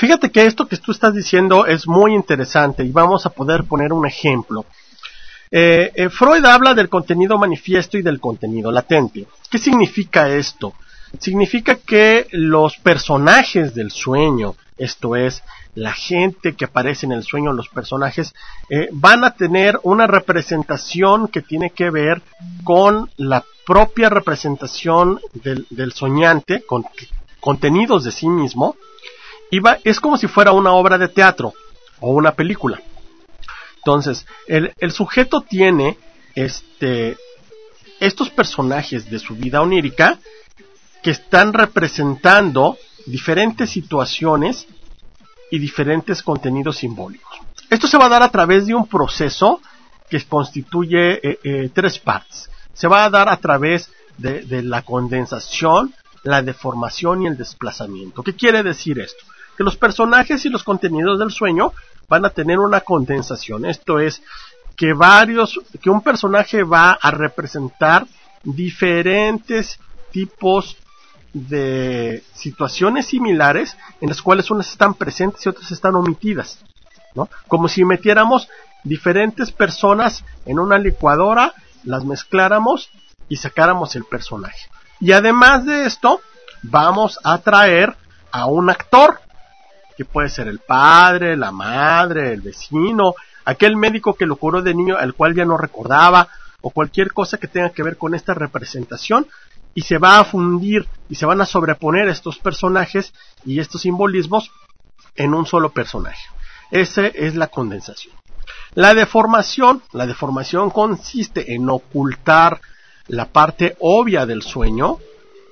Fíjate 0.00 0.30
que 0.30 0.46
esto 0.46 0.66
que 0.66 0.78
tú 0.78 0.92
estás 0.92 1.12
diciendo 1.12 1.66
es 1.66 1.86
muy 1.86 2.14
interesante 2.14 2.82
y 2.82 2.90
vamos 2.90 3.26
a 3.26 3.30
poder 3.30 3.64
poner 3.64 3.92
un 3.92 4.06
ejemplo. 4.06 4.64
Eh, 5.50 5.92
eh, 5.94 6.08
Freud 6.08 6.42
habla 6.46 6.72
del 6.72 6.88
contenido 6.88 7.36
manifiesto 7.36 7.98
y 7.98 8.02
del 8.02 8.18
contenido 8.18 8.72
latente. 8.72 9.26
¿Qué 9.50 9.58
significa 9.58 10.30
esto? 10.30 10.72
Significa 11.18 11.74
que 11.74 12.28
los 12.30 12.78
personajes 12.78 13.74
del 13.74 13.90
sueño, 13.90 14.54
esto 14.78 15.16
es, 15.16 15.42
la 15.74 15.92
gente 15.92 16.54
que 16.54 16.64
aparece 16.64 17.04
en 17.04 17.12
el 17.12 17.22
sueño, 17.22 17.52
los 17.52 17.68
personajes, 17.68 18.32
eh, 18.70 18.88
van 18.92 19.22
a 19.22 19.34
tener 19.34 19.78
una 19.82 20.06
representación 20.06 21.28
que 21.28 21.42
tiene 21.42 21.72
que 21.72 21.90
ver 21.90 22.22
con 22.64 23.10
la 23.18 23.44
propia 23.66 24.08
representación 24.08 25.20
del, 25.34 25.66
del 25.68 25.92
soñante, 25.92 26.62
con 26.62 26.86
contenidos 27.38 28.04
de 28.04 28.12
sí 28.12 28.28
mismo, 28.28 28.76
es 29.84 30.00
como 30.00 30.16
si 30.16 30.28
fuera 30.28 30.52
una 30.52 30.72
obra 30.72 30.98
de 30.98 31.08
teatro 31.08 31.52
o 32.00 32.12
una 32.12 32.32
película. 32.32 32.80
Entonces, 33.78 34.26
el, 34.46 34.92
sujeto 34.92 35.40
tiene 35.40 35.96
este, 36.34 37.16
estos 37.98 38.30
personajes 38.30 39.10
de 39.10 39.18
su 39.18 39.34
vida 39.34 39.62
onírica 39.62 40.18
que 41.02 41.10
están 41.10 41.52
representando 41.52 42.76
diferentes 43.06 43.70
situaciones 43.70 44.66
y 45.50 45.58
diferentes 45.58 46.22
contenidos 46.22 46.76
simbólicos. 46.76 47.38
Esto 47.70 47.86
se 47.86 47.96
va 47.96 48.06
a 48.06 48.10
dar 48.10 48.22
a 48.22 48.30
través 48.30 48.66
de 48.66 48.74
un 48.74 48.86
proceso 48.86 49.60
que 50.10 50.22
constituye 50.24 51.26
eh, 51.26 51.38
eh, 51.42 51.70
tres 51.72 51.98
partes. 51.98 52.50
Se 52.74 52.86
va 52.86 53.04
a 53.04 53.10
dar 53.10 53.28
a 53.28 53.36
través 53.38 53.90
de, 54.18 54.42
de 54.42 54.62
la 54.62 54.82
condensación, 54.82 55.94
la 56.22 56.42
deformación 56.42 57.22
y 57.22 57.26
el 57.28 57.36
desplazamiento. 57.36 58.22
¿Qué 58.22 58.34
quiere 58.34 58.62
decir 58.62 58.98
esto? 58.98 59.24
Que 59.60 59.64
los 59.64 59.76
personajes 59.76 60.46
y 60.46 60.48
los 60.48 60.64
contenidos 60.64 61.18
del 61.18 61.30
sueño 61.30 61.74
van 62.08 62.24
a 62.24 62.30
tener 62.30 62.58
una 62.58 62.80
condensación. 62.80 63.66
Esto 63.66 64.00
es 64.00 64.22
que 64.74 64.94
varios, 64.94 65.60
que 65.82 65.90
un 65.90 66.00
personaje 66.00 66.62
va 66.62 66.92
a 66.92 67.10
representar 67.10 68.06
diferentes 68.42 69.78
tipos 70.12 70.78
de 71.34 72.24
situaciones 72.32 73.04
similares 73.04 73.76
en 74.00 74.08
las 74.08 74.22
cuales 74.22 74.50
unas 74.50 74.70
están 74.70 74.94
presentes 74.94 75.44
y 75.44 75.50
otras 75.50 75.70
están 75.70 75.94
omitidas, 75.94 76.58
¿no? 77.14 77.28
Como 77.46 77.68
si 77.68 77.84
metiéramos 77.84 78.48
diferentes 78.82 79.52
personas 79.52 80.24
en 80.46 80.58
una 80.58 80.78
licuadora, 80.78 81.52
las 81.84 82.06
mezcláramos 82.06 82.88
y 83.28 83.36
sacáramos 83.36 83.94
el 83.94 84.04
personaje. 84.04 84.70
Y 85.00 85.12
además 85.12 85.66
de 85.66 85.84
esto, 85.84 86.22
vamos 86.62 87.18
a 87.24 87.36
traer 87.36 87.94
a 88.32 88.46
un 88.46 88.70
actor 88.70 89.19
que 90.00 90.06
puede 90.06 90.30
ser 90.30 90.48
el 90.48 90.60
padre, 90.60 91.36
la 91.36 91.52
madre, 91.52 92.32
el 92.32 92.40
vecino, 92.40 93.12
aquel 93.44 93.76
médico 93.76 94.14
que 94.14 94.24
lo 94.24 94.36
curó 94.36 94.62
de 94.62 94.72
niño 94.72 94.96
al 94.96 95.12
cual 95.12 95.34
ya 95.34 95.44
no 95.44 95.58
recordaba, 95.58 96.26
o 96.62 96.70
cualquier 96.70 97.12
cosa 97.12 97.36
que 97.36 97.48
tenga 97.48 97.68
que 97.68 97.82
ver 97.82 97.98
con 97.98 98.14
esta 98.14 98.32
representación, 98.32 99.26
y 99.74 99.82
se 99.82 99.98
va 99.98 100.18
a 100.18 100.24
fundir 100.24 100.88
y 101.10 101.16
se 101.16 101.26
van 101.26 101.42
a 101.42 101.44
sobreponer 101.44 102.08
estos 102.08 102.38
personajes 102.38 103.12
y 103.44 103.60
estos 103.60 103.82
simbolismos 103.82 104.50
en 105.16 105.34
un 105.34 105.44
solo 105.44 105.68
personaje. 105.68 106.24
Esa 106.70 107.06
es 107.08 107.34
la 107.34 107.48
condensación. 107.48 108.14
La 108.72 108.94
deformación, 108.94 109.82
la 109.92 110.06
deformación 110.06 110.70
consiste 110.70 111.52
en 111.54 111.68
ocultar 111.68 112.58
la 113.06 113.26
parte 113.26 113.76
obvia 113.80 114.24
del 114.24 114.40
sueño, 114.40 114.96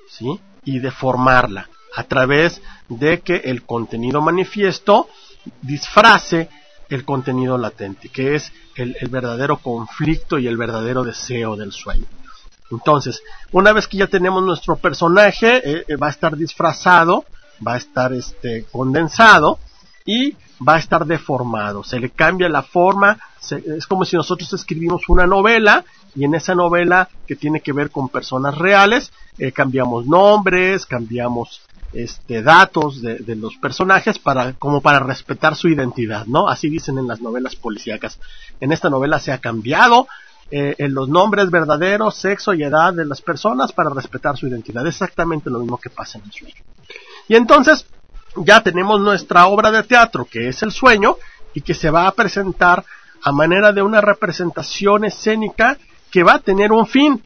¿sí? 0.09 0.41
Y 0.63 0.79
deformarla 0.79 1.69
a 1.95 2.03
través 2.03 2.61
de 2.87 3.21
que 3.21 3.37
el 3.37 3.63
contenido 3.63 4.21
manifiesto 4.21 5.09
disfrace 5.61 6.49
el 6.89 7.05
contenido 7.05 7.57
latente, 7.57 8.09
que 8.09 8.35
es 8.35 8.51
el, 8.75 8.95
verdadero 9.09 9.57
conflicto 9.57 10.39
y 10.39 10.47
el 10.47 10.57
verdadero 10.57 11.03
deseo 11.03 11.55
del 11.55 11.71
sueño. 11.71 12.05
Entonces, 12.71 13.21
una 13.51 13.73
vez 13.73 13.87
que 13.87 13.97
ya 13.97 14.07
tenemos 14.07 14.43
nuestro 14.43 14.75
personaje, 14.75 15.57
eh, 15.57 15.85
eh, 15.87 15.95
va 15.95 16.07
a 16.07 16.11
estar 16.11 16.35
disfrazado, 16.35 17.25
va 17.65 17.73
a 17.73 17.77
estar 17.77 18.13
este, 18.13 18.65
condensado 18.71 19.59
y 20.05 20.35
va 20.67 20.75
a 20.75 20.79
estar 20.79 21.05
deformado. 21.05 21.83
Se 21.83 21.99
le 21.99 22.09
cambia 22.09 22.49
la 22.49 22.63
forma, 22.63 23.17
es 23.51 23.87
como 23.87 24.05
si 24.05 24.15
nosotros 24.15 24.51
escribimos 24.53 25.07
una 25.07 25.25
novela 25.25 25.85
y 26.15 26.25
en 26.25 26.35
esa 26.35 26.55
novela 26.55 27.09
que 27.27 27.35
tiene 27.35 27.61
que 27.61 27.73
ver 27.73 27.91
con 27.91 28.09
personas 28.09 28.57
reales, 28.57 29.11
eh, 29.37 29.51
cambiamos 29.51 30.05
nombres, 30.05 30.85
cambiamos 30.85 31.61
este, 31.93 32.43
datos 32.43 33.01
de, 33.01 33.35
los 33.35 33.55
personajes 33.57 34.19
para, 34.19 34.53
como 34.53 34.81
para 34.81 34.99
respetar 34.99 35.55
su 35.55 35.69
identidad, 35.69 36.25
¿no? 36.27 36.47
Así 36.47 36.69
dicen 36.69 36.97
en 36.97 37.07
las 37.07 37.21
novelas 37.21 37.55
policíacas. 37.55 38.19
En 38.59 38.71
esta 38.71 38.89
novela 38.89 39.19
se 39.19 39.31
ha 39.31 39.39
cambiado 39.39 40.07
eh, 40.51 40.75
en 40.77 40.93
los 40.93 41.09
nombres 41.09 41.49
verdaderos, 41.49 42.15
sexo 42.15 42.53
y 42.53 42.63
edad 42.63 42.93
de 42.93 43.05
las 43.05 43.21
personas 43.21 43.71
para 43.71 43.89
respetar 43.89 44.37
su 44.37 44.47
identidad. 44.47 44.85
exactamente 44.85 45.49
lo 45.49 45.59
mismo 45.59 45.77
que 45.77 45.89
pasa 45.89 46.19
en 46.19 46.25
el 46.25 46.31
sueño. 46.31 46.63
Y 47.27 47.35
entonces 47.35 47.85
ya 48.35 48.61
tenemos 48.61 48.99
nuestra 49.01 49.47
obra 49.47 49.71
de 49.71 49.83
teatro, 49.83 50.25
que 50.25 50.47
es 50.47 50.61
el 50.61 50.71
sueño, 50.71 51.17
y 51.53 51.61
que 51.61 51.73
se 51.73 51.89
va 51.89 52.07
a 52.07 52.11
presentar 52.11 52.85
a 53.23 53.31
manera 53.31 53.73
de 53.73 53.81
una 53.81 54.01
representación 54.01 55.05
escénica 55.05 55.77
que 56.11 56.23
va 56.23 56.35
a 56.35 56.39
tener 56.39 56.71
un 56.71 56.85
fin, 56.85 57.23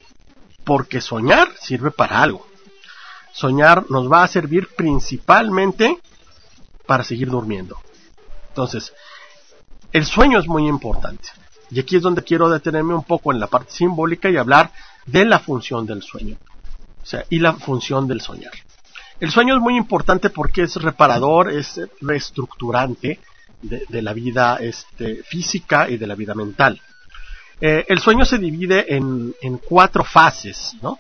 porque 0.64 1.02
soñar 1.02 1.50
sirve 1.60 1.92
para 1.92 2.22
algo 2.22 2.53
soñar 3.34 3.90
nos 3.90 4.10
va 4.10 4.24
a 4.24 4.28
servir 4.28 4.70
principalmente 4.76 5.98
para 6.86 7.04
seguir 7.04 7.30
durmiendo. 7.30 7.80
Entonces, 8.50 8.94
el 9.92 10.06
sueño 10.06 10.40
es 10.40 10.48
muy 10.48 10.68
importante. 10.68 11.30
Y 11.72 11.80
aquí 11.80 11.96
es 11.96 12.04
donde 12.04 12.24
quiero 12.24 12.50
detenerme 12.50 12.94
un 12.94 13.04
poco 13.04 13.34
en 13.34 13.40
la 13.40 13.48
parte 13.48 13.72
simbólica 13.72 14.30
y 14.30 14.38
hablar 14.38 14.72
de 15.06 15.26
la 15.26 15.40
función 15.40 15.86
del 15.86 16.04
sueño. 16.04 16.38
O 17.02 17.06
sea, 17.06 17.26
y 17.30 17.40
la 17.40 17.54
función 17.54 18.08
del 18.08 18.22
soñar. 18.22 18.54
El 19.20 19.32
sueño 19.32 19.56
es 19.56 19.62
muy 19.62 19.76
importante 19.76 20.30
porque 20.30 20.64
es 20.64 20.76
reparador, 20.76 21.52
es 21.52 21.82
reestructurante 22.02 23.20
de, 23.62 24.02
la 24.02 24.14
vida 24.14 24.58
este, 24.58 25.24
física 25.24 25.90
y 25.90 25.98
de 25.98 26.08
la 26.08 26.16
vida 26.16 26.34
mental. 26.36 26.82
Eh, 27.62 27.86
el 27.88 28.00
sueño 28.00 28.26
se 28.26 28.38
divide 28.38 28.94
en, 28.96 29.34
en 29.42 29.58
cuatro 29.58 30.04
fases, 30.04 30.76
¿no? 30.82 31.00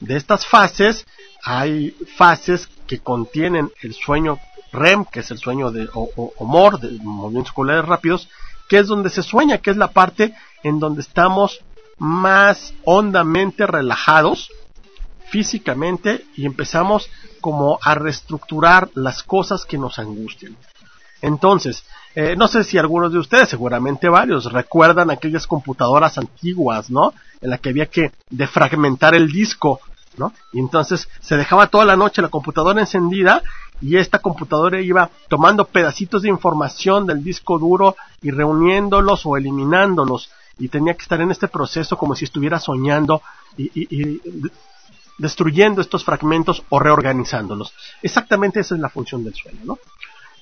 De 0.00 0.16
estas 0.16 0.46
fases 0.46 1.06
hay 1.42 1.90
fases 2.16 2.68
que 2.86 3.00
contienen 3.00 3.70
el 3.82 3.94
sueño 3.94 4.38
REM, 4.72 5.04
que 5.04 5.20
es 5.20 5.30
el 5.30 5.38
sueño 5.38 5.70
de 5.70 5.88
o, 5.92 6.32
MOR, 6.44 6.80
de 6.80 6.90
movimientos 7.02 7.52
oculares 7.52 7.84
rápidos, 7.84 8.28
que 8.68 8.78
es 8.78 8.86
donde 8.86 9.10
se 9.10 9.22
sueña, 9.22 9.58
que 9.58 9.70
es 9.70 9.76
la 9.76 9.92
parte 9.92 10.34
en 10.62 10.78
donde 10.78 11.02
estamos 11.02 11.60
más 11.98 12.72
hondamente 12.84 13.66
relajados 13.66 14.50
físicamente 15.28 16.24
y 16.36 16.46
empezamos 16.46 17.08
como 17.40 17.78
a 17.82 17.94
reestructurar 17.94 18.90
las 18.94 19.22
cosas 19.22 19.64
que 19.64 19.78
nos 19.78 19.98
angustian. 19.98 20.56
Entonces, 21.22 21.84
eh, 22.14 22.34
no 22.36 22.48
sé 22.48 22.64
si 22.64 22.78
algunos 22.78 23.12
de 23.12 23.18
ustedes, 23.18 23.48
seguramente 23.48 24.08
varios, 24.08 24.52
recuerdan 24.52 25.10
aquellas 25.10 25.46
computadoras 25.46 26.18
antiguas, 26.18 26.90
¿no? 26.90 27.14
En 27.40 27.50
la 27.50 27.58
que 27.58 27.70
había 27.70 27.86
que 27.86 28.12
defragmentar 28.28 29.14
el 29.14 29.30
disco, 29.30 29.80
Y 30.52 30.58
entonces 30.58 31.08
se 31.20 31.36
dejaba 31.36 31.68
toda 31.68 31.84
la 31.84 31.96
noche 31.96 32.22
la 32.22 32.28
computadora 32.28 32.80
encendida 32.80 33.42
y 33.80 33.96
esta 33.96 34.20
computadora 34.20 34.80
iba 34.80 35.10
tomando 35.28 35.64
pedacitos 35.64 36.22
de 36.22 36.28
información 36.28 37.06
del 37.06 37.24
disco 37.24 37.58
duro 37.58 37.96
y 38.20 38.30
reuniéndolos 38.30 39.26
o 39.26 39.36
eliminándolos 39.36 40.30
y 40.58 40.68
tenía 40.68 40.94
que 40.94 41.02
estar 41.02 41.20
en 41.20 41.30
este 41.30 41.48
proceso 41.48 41.96
como 41.96 42.14
si 42.14 42.24
estuviera 42.24 42.60
soñando 42.60 43.22
y, 43.56 44.20
destruyendo 45.18 45.80
estos 45.80 46.04
fragmentos 46.04 46.62
o 46.68 46.78
reorganizándolos. 46.78 47.74
Exactamente 48.02 48.60
esa 48.60 48.74
es 48.74 48.80
la 48.80 48.88
función 48.88 49.24
del 49.24 49.34
sueño, 49.34 49.60
¿no? 49.64 49.78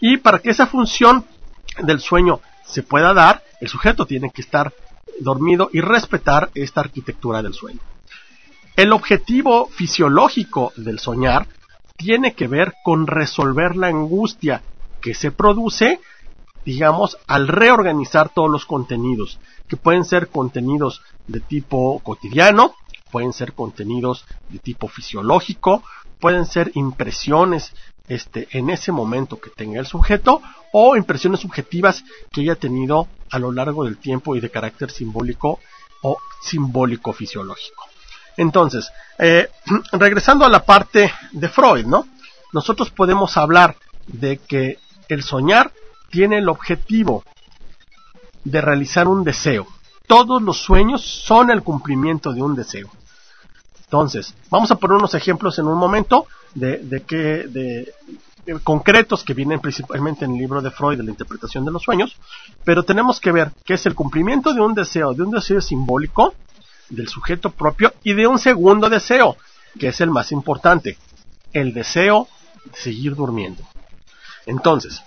Y 0.00 0.18
para 0.18 0.38
que 0.38 0.50
esa 0.50 0.66
función 0.66 1.24
del 1.82 2.00
sueño 2.00 2.40
se 2.64 2.82
pueda 2.82 3.12
dar, 3.12 3.42
el 3.60 3.68
sujeto 3.68 4.06
tiene 4.06 4.30
que 4.30 4.42
estar 4.42 4.72
dormido 5.20 5.70
y 5.72 5.80
respetar 5.80 6.50
esta 6.54 6.80
arquitectura 6.80 7.42
del 7.42 7.52
sueño. 7.52 7.80
El 8.76 8.92
objetivo 8.92 9.66
fisiológico 9.66 10.72
del 10.76 10.98
soñar 10.98 11.46
tiene 11.96 12.34
que 12.34 12.48
ver 12.48 12.74
con 12.82 13.06
resolver 13.06 13.76
la 13.76 13.88
angustia 13.88 14.62
que 15.02 15.14
se 15.14 15.32
produce, 15.32 16.00
digamos, 16.64 17.18
al 17.26 17.48
reorganizar 17.48 18.30
todos 18.32 18.50
los 18.50 18.64
contenidos, 18.64 19.38
que 19.68 19.76
pueden 19.76 20.04
ser 20.04 20.28
contenidos 20.28 21.02
de 21.26 21.40
tipo 21.40 22.00
cotidiano, 22.00 22.74
pueden 23.10 23.32
ser 23.32 23.52
contenidos 23.52 24.24
de 24.48 24.58
tipo 24.58 24.88
fisiológico, 24.88 25.82
pueden 26.20 26.46
ser 26.46 26.70
impresiones 26.74 27.74
este, 28.08 28.48
en 28.52 28.70
ese 28.70 28.92
momento 28.92 29.40
que 29.40 29.50
tenga 29.50 29.78
el 29.78 29.86
sujeto 29.86 30.42
o 30.72 30.96
impresiones 30.96 31.40
subjetivas 31.40 32.04
que 32.32 32.42
haya 32.42 32.56
tenido 32.56 33.08
a 33.30 33.38
lo 33.38 33.52
largo 33.52 33.84
del 33.84 33.98
tiempo 33.98 34.36
y 34.36 34.40
de 34.40 34.50
carácter 34.50 34.90
simbólico 34.90 35.60
o 36.02 36.16
simbólico 36.42 37.12
fisiológico. 37.12 37.89
Entonces, 38.36 38.90
eh, 39.18 39.48
regresando 39.92 40.44
a 40.44 40.48
la 40.48 40.64
parte 40.64 41.12
de 41.32 41.48
Freud, 41.48 41.86
¿no? 41.86 42.06
Nosotros 42.52 42.90
podemos 42.90 43.36
hablar 43.36 43.76
de 44.06 44.38
que 44.38 44.78
el 45.08 45.22
soñar 45.22 45.72
tiene 46.10 46.38
el 46.38 46.48
objetivo 46.48 47.24
de 48.44 48.60
realizar 48.60 49.06
un 49.08 49.24
deseo. 49.24 49.66
Todos 50.06 50.42
los 50.42 50.58
sueños 50.58 51.02
son 51.02 51.50
el 51.50 51.62
cumplimiento 51.62 52.32
de 52.32 52.42
un 52.42 52.56
deseo. 52.56 52.90
Entonces, 53.84 54.34
vamos 54.50 54.70
a 54.70 54.76
poner 54.76 54.96
unos 54.96 55.14
ejemplos 55.14 55.58
en 55.58 55.66
un 55.66 55.78
momento 55.78 56.26
de, 56.54 56.78
de 56.78 57.02
que, 57.02 57.16
de, 57.48 57.92
concretos 58.62 59.22
que 59.22 59.34
vienen 59.34 59.60
principalmente 59.60 60.24
en 60.24 60.32
el 60.32 60.38
libro 60.38 60.60
de 60.60 60.70
Freud 60.70 60.96
de 60.96 61.04
la 61.04 61.10
interpretación 61.10 61.64
de 61.64 61.70
los 61.70 61.82
sueños, 61.82 62.16
pero 62.64 62.82
tenemos 62.82 63.20
que 63.20 63.32
ver 63.32 63.52
que 63.64 63.74
es 63.74 63.86
el 63.86 63.94
cumplimiento 63.94 64.54
de 64.54 64.60
un 64.60 64.74
deseo, 64.74 65.14
de 65.14 65.22
un 65.22 65.30
deseo 65.30 65.60
simbólico, 65.60 66.34
del 66.90 67.08
sujeto 67.08 67.50
propio 67.50 67.94
y 68.04 68.12
de 68.12 68.26
un 68.26 68.38
segundo 68.38 68.88
deseo, 68.90 69.36
que 69.78 69.88
es 69.88 70.00
el 70.00 70.10
más 70.10 70.32
importante, 70.32 70.98
el 71.52 71.72
deseo 71.72 72.28
de 72.64 72.76
seguir 72.76 73.14
durmiendo. 73.14 73.62
Entonces, 74.46 75.02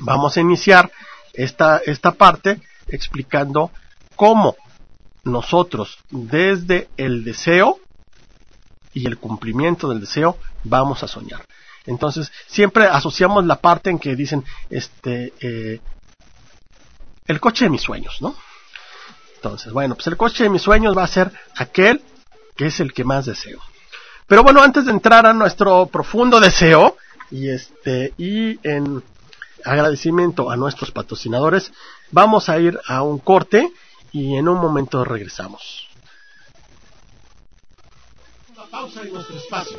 vamos 0.00 0.36
a 0.36 0.40
iniciar 0.40 0.90
esta, 1.34 1.78
esta 1.78 2.12
parte 2.12 2.60
explicando 2.88 3.70
cómo 4.14 4.56
nosotros 5.24 5.98
desde 6.10 6.88
el 6.96 7.24
deseo 7.24 7.78
y 8.94 9.06
el 9.06 9.18
cumplimiento 9.18 9.88
del 9.88 10.00
deseo 10.00 10.38
vamos 10.64 11.02
a 11.02 11.08
soñar. 11.08 11.44
Entonces, 11.84 12.32
siempre 12.46 12.86
asociamos 12.86 13.44
la 13.44 13.60
parte 13.60 13.90
en 13.90 13.98
que 13.98 14.16
dicen, 14.16 14.44
este, 14.70 15.32
eh, 15.40 15.80
el 17.26 17.40
coche 17.40 17.66
de 17.66 17.70
mis 17.70 17.82
sueños, 17.82 18.20
¿no? 18.20 18.34
Entonces, 19.36 19.72
bueno, 19.72 19.94
pues 19.94 20.06
el 20.08 20.16
coche 20.16 20.44
de 20.44 20.50
mis 20.50 20.62
sueños 20.62 20.96
va 20.96 21.04
a 21.04 21.08
ser 21.08 21.30
aquel 21.56 22.02
que 22.56 22.66
es 22.66 22.80
el 22.80 22.92
que 22.92 23.04
más 23.04 23.26
deseo. 23.26 23.60
Pero 24.26 24.42
bueno, 24.42 24.62
antes 24.62 24.86
de 24.86 24.90
entrar 24.90 25.26
a 25.26 25.32
nuestro 25.32 25.86
profundo 25.86 26.40
deseo 26.40 26.96
y 27.30 27.48
este 27.48 28.12
y 28.18 28.58
en 28.66 29.02
agradecimiento 29.64 30.50
a 30.50 30.56
nuestros 30.56 30.90
patrocinadores, 30.90 31.72
vamos 32.10 32.48
a 32.48 32.58
ir 32.58 32.78
a 32.86 33.02
un 33.02 33.18
corte 33.18 33.72
y 34.12 34.36
en 34.36 34.48
un 34.48 34.58
momento 34.58 35.04
regresamos. 35.04 35.88
Una 38.54 38.64
pausa 38.66 39.02
en 39.02 39.12
nuestro 39.12 39.36
espacio. 39.36 39.78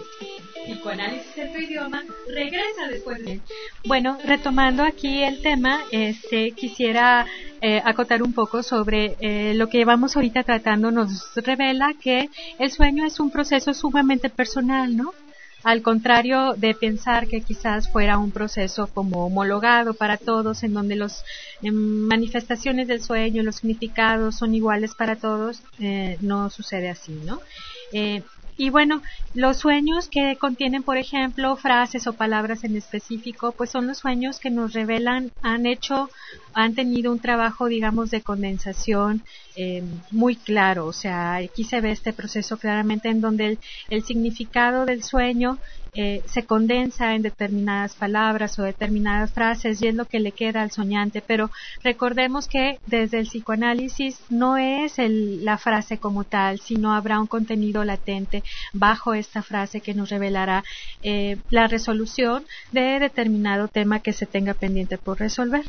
Psicoanálisis 0.66 1.38
en 1.38 1.54
tu 1.54 1.60
idioma 1.60 2.04
regresa 2.28 2.88
después 2.90 3.24
de... 3.24 3.42
Bueno, 3.86 4.18
retomando 4.26 4.84
aquí 4.84 5.24
el 5.24 5.42
tema, 5.42 5.82
este, 5.92 6.52
quisiera 6.52 7.26
eh, 7.62 7.82
acotar 7.84 8.22
un 8.22 8.34
poco 8.34 8.64
sobre 8.64 9.16
eh, 9.20 9.54
lo 9.56 9.68
que 9.70 9.86
vamos 9.86 10.16
ahorita 10.16 10.44
tratando. 10.44 10.92
Nos 10.92 11.34
revela 11.36 11.94
que 12.00 12.30
el 12.60 12.72
sueño 12.72 13.06
es 13.06 13.20
un 13.20 13.32
proceso 13.32 13.74
sumamente 13.74 14.30
personal, 14.30 14.96
¿no? 14.96 15.14
Al 15.64 15.82
contrario 15.82 16.54
de 16.54 16.76
pensar 16.76 17.28
que 17.28 17.42
quizás 17.42 17.90
fuera 17.90 18.20
un 18.20 18.32
proceso 18.32 18.88
como 18.88 19.26
homologado 19.26 19.94
para 19.96 20.18
todos, 20.18 20.64
en 20.64 20.74
donde 20.74 20.96
las 20.96 21.26
em, 21.62 21.74
manifestaciones 21.74 22.88
del 22.88 23.02
sueño, 23.02 23.44
los 23.44 23.58
significados 23.58 24.36
son 24.36 24.54
iguales 24.54 24.94
para 24.94 25.16
todos, 25.16 25.62
eh, 25.80 26.18
no 26.22 26.50
sucede 26.50 26.90
así, 26.90 27.12
¿no? 27.26 27.42
Y 28.58 28.72
bueno, 28.72 29.04
los 29.36 29.58
sueños 29.58 30.10
que 30.10 30.36
contienen, 30.40 30.82
por 30.82 30.98
ejemplo, 30.98 31.56
frases 31.58 32.08
o 32.08 32.14
palabras 32.14 32.64
en 32.64 32.76
específico, 32.76 33.52
pues 33.52 33.70
son 33.70 33.86
los 33.86 34.00
sueños 34.00 34.40
que 34.40 34.50
nos 34.50 34.74
revelan, 34.74 35.32
han 35.44 35.68
hecho, 35.68 36.10
han 36.54 36.74
tenido 36.74 37.12
un 37.12 37.20
trabajo, 37.20 37.68
digamos, 37.68 38.10
de 38.10 38.22
condensación 38.22 39.24
eh, 39.56 39.84
muy 40.10 40.36
claro. 40.36 40.88
O 40.88 40.94
sea, 40.94 41.36
aquí 41.36 41.64
se 41.66 41.82
ve 41.82 41.92
este 41.92 42.14
proceso 42.14 42.58
claramente 42.58 43.10
en 43.10 43.22
donde 43.22 43.46
el, 43.46 43.60
el 43.92 44.04
significado 44.04 44.86
del 44.86 45.04
sueño 45.04 45.60
eh, 46.00 46.22
se 46.28 46.46
condensa 46.46 47.16
en 47.16 47.24
determinadas 47.24 47.96
palabras 47.96 48.60
o 48.60 48.62
determinadas 48.62 49.34
frases 49.34 49.82
y 49.82 49.88
es 49.88 49.96
lo 49.96 50.06
que 50.06 50.20
le 50.20 50.32
queda 50.32 50.62
al 50.62 50.70
soñante. 50.70 51.24
Pero 51.26 51.50
recordemos 51.84 52.48
que 52.48 52.78
desde 52.86 53.18
el 53.18 53.26
psicoanálisis 53.26 54.20
no 54.30 54.58
es 54.58 54.94
la 55.00 55.58
frase 55.58 55.98
como 55.98 56.24
tal, 56.24 56.60
sino 56.60 56.94
habrá 56.94 57.20
un 57.20 57.26
contenido 57.26 57.84
latente 57.84 58.44
bajo 58.74 59.16
esta 59.16 59.42
frase 59.42 59.82
que 59.82 59.96
nos 59.96 60.10
revelará 60.10 60.64
eh, 61.02 61.38
la 61.50 61.66
resolución 61.66 62.46
de 62.72 63.00
determinado 63.00 63.68
tema 63.68 64.00
que 64.00 64.14
se 64.14 64.28
tenga 64.28 64.54
pendiente 64.54 65.00
por 65.00 65.18
resolver. 65.18 65.66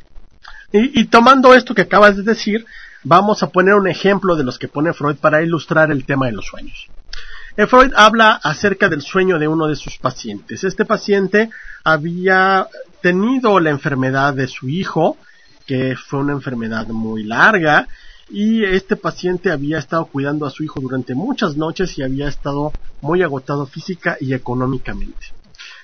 Y, 0.72 1.00
y, 1.00 1.06
tomando 1.06 1.54
esto 1.54 1.74
que 1.74 1.82
acabas 1.82 2.18
de 2.18 2.22
decir, 2.22 2.66
vamos 3.02 3.42
a 3.42 3.48
poner 3.48 3.76
un 3.76 3.88
ejemplo 3.88 4.36
de 4.36 4.44
los 4.44 4.58
que 4.58 4.68
pone 4.68 4.92
Freud 4.92 5.16
para 5.16 5.42
ilustrar 5.42 5.90
el 5.90 6.04
tema 6.04 6.26
de 6.26 6.32
los 6.32 6.44
sueños. 6.44 6.90
Freud 7.66 7.92
habla 7.96 8.38
acerca 8.42 8.88
del 8.88 9.02
sueño 9.02 9.36
de 9.38 9.48
uno 9.48 9.66
de 9.66 9.74
sus 9.74 9.98
pacientes. 9.98 10.62
Este 10.62 10.84
paciente 10.84 11.50
había 11.82 12.68
tenido 13.02 13.58
la 13.58 13.70
enfermedad 13.70 14.32
de 14.34 14.46
su 14.46 14.68
hijo, 14.68 15.16
que 15.66 15.96
fue 15.96 16.20
una 16.20 16.34
enfermedad 16.34 16.86
muy 16.86 17.24
larga, 17.24 17.88
y 18.30 18.62
este 18.62 18.94
paciente 18.94 19.50
había 19.50 19.78
estado 19.78 20.06
cuidando 20.06 20.46
a 20.46 20.50
su 20.50 20.62
hijo 20.62 20.80
durante 20.80 21.16
muchas 21.16 21.56
noches 21.56 21.98
y 21.98 22.02
había 22.04 22.28
estado 22.28 22.72
muy 23.00 23.22
agotado 23.22 23.66
física 23.66 24.16
y 24.20 24.34
económicamente. 24.34 25.32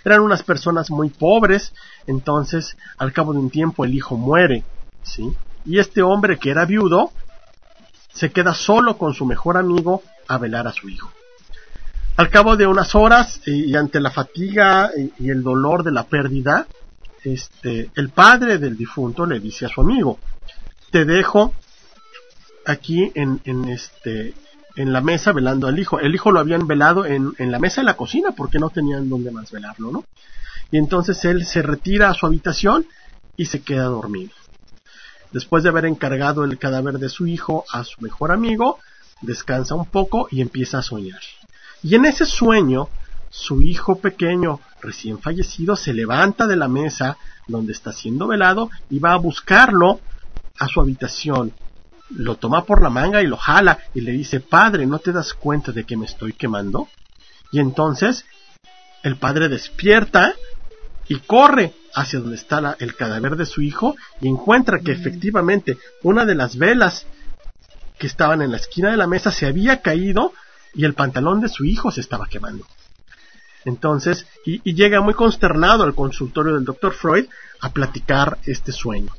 Eran 0.05 0.21
unas 0.21 0.45
personas 0.45 0.91
muy 0.91 1.09
pobres, 1.09 1.73
entonces 2.07 2.77
al 2.99 3.13
cabo 3.13 3.33
de 3.33 3.41
un 3.41 3.51
tiempo 3.51 3.85
el 3.85 3.95
hijo 3.95 4.17
muere, 4.17 4.63
¿sí? 5.03 5.33
Y 5.65 5.81
este 5.81 6.03
hombre 6.03 6.39
que 6.39 6.51
era 6.51 6.67
viudo 6.67 7.11
se 8.13 8.31
queda 8.31 8.55
solo 8.55 8.97
con 8.97 9.13
su 9.13 9.27
mejor 9.27 9.57
amigo 9.57 10.03
a 10.29 10.39
velar 10.39 10.69
a 10.69 10.73
su 10.73 10.89
hijo. 10.89 11.11
Al 12.17 12.31
cabo 12.31 12.57
de 12.57 12.67
unas 12.67 12.95
horas 12.95 13.41
y 13.45 13.75
ante 13.75 14.01
la 14.01 14.11
fatiga 14.11 14.91
y 15.19 15.31
el 15.31 15.43
dolor 15.43 15.83
de 15.83 15.91
la 15.91 16.05
pérdida, 16.05 16.67
este, 17.25 17.91
el 17.97 18.11
padre 18.11 18.59
del 18.59 18.77
difunto 18.77 19.27
le 19.27 19.41
dice 19.41 19.67
a 19.67 19.69
su 19.69 19.81
amigo, 19.81 20.19
te 20.91 21.05
dejo 21.05 21.53
aquí 22.67 23.11
en, 23.15 23.41
en 23.45 23.65
este, 23.69 24.35
en 24.77 24.93
la 24.93 25.01
mesa 25.01 25.33
velando 25.33 25.67
al 25.67 25.79
hijo. 25.79 26.01
El 26.01 26.15
hijo 26.15 26.31
lo 26.31 26.41
habían 26.41 26.67
velado 26.67 27.07
en, 27.07 27.35
la 27.39 27.59
mesa 27.59 27.81
de 27.81 27.87
la 27.87 27.97
cocina 27.97 28.33
porque 28.33 28.59
no 28.59 28.71
tenían 28.71 29.09
dónde 29.09 29.31
más 29.31 29.51
velarlo, 29.51 29.91
¿no? 29.91 30.05
Y 30.71 30.79
entonces 30.79 31.25
él 31.25 31.45
se 31.45 31.63
retira 31.63 32.11
a 32.11 32.15
su 32.15 32.27
habitación 32.27 32.87
y 33.37 33.47
se 33.47 33.63
queda 33.63 33.85
dormido. 33.85 34.33
Después 35.33 35.63
de 35.63 35.69
haber 35.69 35.87
encargado 35.87 36.45
el 36.45 36.59
cadáver 36.59 36.99
de 36.99 37.09
su 37.09 37.27
hijo 37.27 37.65
a 37.73 37.85
su 37.85 38.01
mejor 38.01 38.33
amigo, 38.33 38.79
descansa 39.21 39.75
un 39.75 39.87
poco 39.87 40.29
y 40.31 40.41
empieza 40.41 40.79
a 40.79 40.83
soñar. 40.83 41.21
Y 41.85 41.95
en 41.97 42.07
ese 42.07 42.25
sueño, 42.25 42.89
su 43.29 43.61
hijo 43.61 43.97
pequeño, 43.97 44.59
recién 44.81 45.19
fallecido, 45.19 45.77
se 45.77 45.93
levanta 45.93 46.47
de 46.47 46.57
la 46.57 46.67
mesa 46.67 47.19
donde 47.47 47.73
está 47.73 47.93
siendo 47.93 48.27
velado 48.27 48.71
y 48.89 49.01
va 49.01 49.13
a 49.13 49.19
buscarlo 49.19 50.01
a 50.59 50.67
su 50.67 50.81
habitación. 50.81 51.53
Lo 52.09 52.37
toma 52.37 52.65
por 52.65 52.81
la 52.81 52.89
manga 52.89 53.23
y 53.23 53.27
lo 53.27 53.37
jala 53.37 53.81
y 53.93 54.01
le 54.01 54.13
dice, 54.13 54.41
Padre, 54.41 54.87
¿no 54.87 54.99
te 54.99 55.13
das 55.13 55.35
cuenta 55.35 55.73
de 55.73 55.85
que 55.85 55.99
me 55.99 56.07
estoy 56.07 56.33
quemando? 56.33 56.89
Y 57.53 57.61
entonces 57.61 58.25
el 59.03 59.17
padre 59.17 59.51
despierta 59.51 60.35
y 61.07 61.17
corre 61.17 61.75
hacia 61.95 62.19
donde 62.19 62.37
está 62.37 62.77
el 62.79 62.97
cadáver 62.97 63.37
de 63.37 63.45
su 63.45 63.61
hijo 63.61 63.95
y 64.23 64.29
encuentra 64.29 64.81
que 64.81 64.93
efectivamente 64.93 65.77
una 66.03 66.25
de 66.25 66.35
las 66.35 66.57
velas 66.57 67.07
que 67.99 68.07
estaban 68.07 68.41
en 68.41 68.53
la 68.53 68.57
esquina 68.57 68.91
de 68.91 68.97
la 68.97 69.07
mesa 69.07 69.31
se 69.31 69.45
había 69.45 69.83
caído 69.83 70.33
y 70.75 70.85
el 70.85 70.95
pantalón 70.95 71.41
de 71.41 71.49
su 71.49 71.65
hijo 71.65 71.91
se 71.91 72.01
estaba 72.01 72.27
quemando. 72.27 72.67
Entonces, 73.65 74.27
y, 74.45 74.61
llega 74.75 75.01
muy 75.01 75.15
consternado 75.15 75.85
al 75.85 75.95
consultorio 75.95 76.55
del 76.55 76.65
doctor 76.65 76.93
Freud 76.93 77.27
a 77.61 77.71
platicar 77.71 78.39
este 78.45 78.73
sueño. 78.73 79.13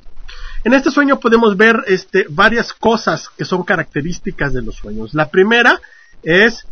En 0.64 0.74
este 0.74 0.92
sueño 0.92 1.20
podemos 1.20 1.58
ver 1.58 1.84
este, 1.88 2.26
varias 2.30 2.74
cosas 2.74 3.30
que 3.30 3.46
son 3.46 3.64
características 3.64 4.54
de 4.54 4.62
los 4.62 4.76
sueños. 4.76 5.14
La 5.14 5.30
primera 5.30 5.82
es 6.24 6.68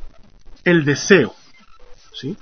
el 0.64 0.86
deseo. 0.86 1.36
¿sí? 2.14 2.38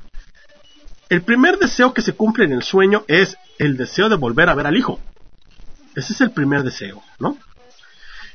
El 1.09 1.21
primer 1.23 1.57
deseo 1.59 1.93
que 1.93 2.01
se 2.01 2.13
cumple 2.13 2.45
en 2.45 2.53
el 2.53 2.63
sueño 2.63 3.03
es 3.07 3.37
el 3.57 3.77
deseo 3.77 4.09
de 4.09 4.15
volver 4.15 4.49
a 4.49 4.55
ver 4.55 4.67
al 4.67 4.77
hijo. 4.77 4.99
Ese 5.95 6.13
es 6.13 6.21
el 6.21 6.31
primer 6.31 6.63
deseo, 6.63 7.03
¿no? 7.19 7.37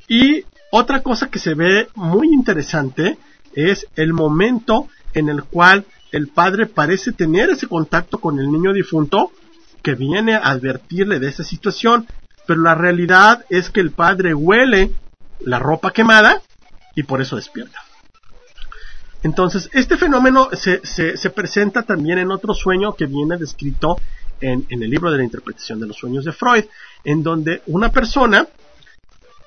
Y 0.09 0.45
otra 0.71 1.03
cosa 1.03 1.31
que 1.31 1.39
se 1.39 1.55
ve 1.55 1.89
muy 1.95 2.29
interesante 2.29 3.19
es 3.57 3.89
el 3.97 4.13
momento 4.13 4.89
en 5.15 5.29
el 5.29 5.43
cual 5.43 5.87
el 6.13 6.29
padre 6.29 6.67
parece 6.67 7.13
tener 7.13 7.51
ese 7.51 7.67
contacto 7.67 8.19
con 8.19 8.39
el 8.39 8.53
niño 8.53 8.73
difunto 8.73 9.33
que 9.83 9.95
viene 9.95 10.35
a 10.35 10.51
advertirle 10.51 11.19
de 11.19 11.29
esa 11.29 11.43
situación, 11.43 12.07
pero 12.47 12.61
la 12.61 12.75
realidad 12.75 13.45
es 13.49 13.71
que 13.71 13.81
el 13.81 13.91
padre 13.91 14.35
huele 14.35 14.93
la 15.41 15.59
ropa 15.59 15.91
quemada 15.91 16.43
y 16.95 17.03
por 17.03 17.21
eso 17.21 17.37
despierta. 17.37 17.81
Entonces, 19.23 19.69
este 19.73 19.97
fenómeno 19.97 20.51
se, 20.53 20.81
se, 20.85 21.31
presenta 21.31 21.83
también 21.83 22.19
en 22.19 22.31
otro 22.31 22.55
sueño 22.55 22.95
que 22.95 23.07
viene 23.07 23.37
descrito 23.37 23.99
en, 24.41 24.67
en, 24.69 24.83
el 24.83 24.91
libro 24.91 25.11
de 25.11 25.19
la 25.19 25.25
interpretación 25.25 25.81
de 25.81 25.87
los 25.87 25.97
sueños 25.97 26.25
de 26.25 26.33
Freud, 26.33 26.65
en 27.03 27.23
donde 27.23 27.63
una 27.67 27.91
persona 27.91 28.47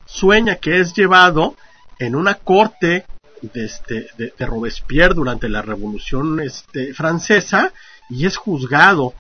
sueña 0.06 0.56
que 0.56 0.80
es 0.80 0.94
llevado 0.94 1.56
en 2.00 2.16
una 2.16 2.34
corte 2.34 3.06
de, 3.42 3.66
este, 3.66 4.08
de, 4.18 4.46
Robespierre 4.46 5.14
durante 5.14 5.50
la 5.50 5.62
Revolución 5.62 6.40
este, 6.40 6.94
Francesa 6.94 7.74
y 8.10 8.26
es 8.26 8.38
juzgado 8.38 9.14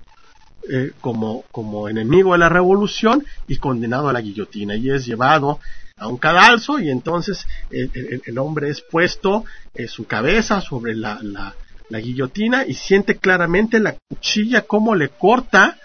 eh, 0.69 0.91
como, 1.01 1.43
como 1.51 1.87
enemigo 1.89 2.33
de 2.33 2.39
la 2.39 2.49
revolución 2.49 3.25
y 3.47 3.57
condenado 3.57 4.09
a 4.09 4.13
la 4.13 4.21
guillotina 4.21 4.75
y 4.75 4.89
es 4.89 5.05
llevado 5.05 5.59
a 5.97 6.07
un 6.07 6.17
cadalso 6.17 6.79
y 6.79 6.89
entonces 6.89 7.45
el, 7.71 8.37
hombre 8.37 8.69
es 8.69 8.81
puesto 8.81 9.45
en 9.75 9.87
su 9.87 10.05
cabeza 10.05 10.61
sobre 10.61 10.95
la, 10.95 11.19
la, 11.21 11.55
la, 11.89 11.99
guillotina 11.99 12.65
y 12.65 12.73
siente 12.73 13.17
claramente 13.17 13.79
la 13.79 13.95
cuchilla 14.07 14.61
como 14.61 14.95
le 14.95 15.09
corta 15.09 15.77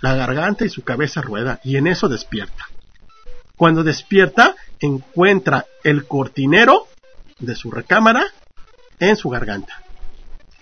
la 0.00 0.14
garganta 0.14 0.64
y 0.64 0.68
su 0.68 0.82
cabeza 0.82 1.22
rueda 1.22 1.60
y 1.64 1.76
en 1.76 1.86
eso 1.86 2.08
despierta. 2.08 2.66
Cuando 3.56 3.82
despierta 3.82 4.54
encuentra 4.80 5.64
el 5.82 6.06
cortinero 6.06 6.86
de 7.38 7.54
su 7.54 7.70
recámara 7.70 8.24
en 8.98 9.16
su 9.16 9.28
garganta. 9.28 9.82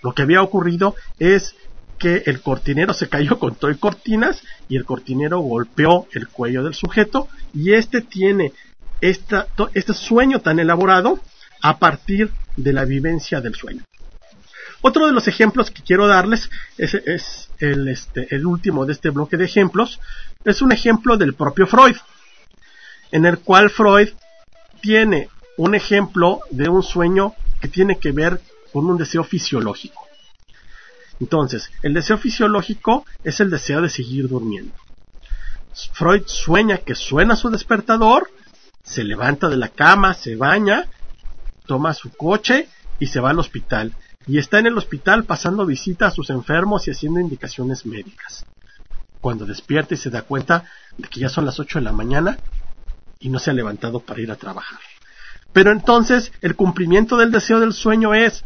Lo 0.01 0.13
que 0.13 0.21
había 0.21 0.41
ocurrido 0.41 0.95
es 1.19 1.55
que 1.97 2.23
el 2.25 2.41
cortinero 2.41 2.93
se 2.93 3.07
cayó 3.07 3.39
con 3.39 3.55
todo 3.55 3.75
cortinas 3.79 4.41
y 4.67 4.75
el 4.75 4.85
cortinero 4.85 5.39
golpeó 5.39 6.07
el 6.11 6.27
cuello 6.27 6.63
del 6.63 6.73
sujeto 6.73 7.29
y 7.53 7.73
este 7.73 8.01
tiene 8.01 8.53
esta, 9.01 9.47
este 9.73 9.93
sueño 9.93 10.41
tan 10.41 10.59
elaborado 10.59 11.19
a 11.61 11.77
partir 11.79 12.31
de 12.57 12.73
la 12.73 12.85
vivencia 12.85 13.41
del 13.41 13.55
sueño. 13.55 13.83
Otro 14.81 15.07
de 15.07 15.13
los 15.13 15.27
ejemplos 15.27 15.71
que 15.71 15.81
quiero 15.81 16.07
darles 16.07 16.49
es, 16.77 17.49
este, 17.59 18.35
el 18.35 18.45
último 18.45 18.85
de 18.85 18.93
este 18.93 19.09
bloque 19.09 19.37
de 19.37 19.45
ejemplos. 19.45 19.99
Es 20.43 20.61
un 20.61 20.71
ejemplo 20.71 21.17
del 21.17 21.33
propio 21.33 21.65
Freud, 21.65 21.95
en 23.11 23.25
el 23.25 23.39
cual 23.39 23.71
Freud 23.71 24.09
tiene 24.81 25.29
un 25.57 25.75
ejemplo 25.75 26.41
de 26.51 26.69
un 26.69 26.83
sueño 26.83 27.33
que 27.61 27.67
tiene 27.67 27.97
que 27.97 28.11
ver 28.11 28.41
con 28.73 28.85
un 28.89 28.97
deseo 28.97 29.23
fisiológico. 29.23 30.05
Entonces, 31.19 31.71
el 31.81 31.93
deseo 31.93 32.17
fisiológico 32.17 33.05
es 33.23 33.39
el 33.39 33.49
deseo 33.49 33.81
de 33.81 33.89
seguir 33.89 34.27
durmiendo. 34.27 34.73
Freud 35.93 36.23
sueña 36.25 36.79
que 36.79 36.95
suena 36.95 37.35
su 37.35 37.49
despertador, 37.49 38.29
se 38.83 39.03
levanta 39.03 39.49
de 39.49 39.57
la 39.57 39.69
cama, 39.69 40.13
se 40.13 40.35
baña, 40.35 40.85
toma 41.65 41.93
su 41.93 42.11
coche 42.11 42.67
y 42.99 43.07
se 43.07 43.19
va 43.19 43.31
al 43.31 43.39
hospital. 43.39 43.93
Y 44.27 44.39
está 44.39 44.59
en 44.59 44.67
el 44.67 44.77
hospital 44.77 45.23
pasando 45.25 45.65
visita 45.65 46.07
a 46.07 46.11
sus 46.11 46.29
enfermos 46.29 46.87
y 46.87 46.91
haciendo 46.91 47.19
indicaciones 47.19 47.85
médicas. 47.85 48.45
Cuando 49.21 49.45
despierta 49.45 49.93
y 49.93 49.97
se 49.97 50.09
da 50.09 50.23
cuenta 50.23 50.65
de 50.97 51.07
que 51.07 51.19
ya 51.19 51.29
son 51.29 51.45
las 51.45 51.59
8 51.59 51.79
de 51.79 51.85
la 51.85 51.91
mañana 51.91 52.37
y 53.19 53.29
no 53.29 53.39
se 53.39 53.51
ha 53.51 53.53
levantado 53.53 53.99
para 53.99 54.21
ir 54.21 54.31
a 54.31 54.35
trabajar. 54.35 54.79
Pero 55.55 55.71
entonces 55.71 56.33
el 56.41 56.57
cumplimiento 56.57 57.15
del 57.15 57.31
deseo 57.31 57.61
del 57.61 57.71
sueño 57.71 58.13
es, 58.13 58.43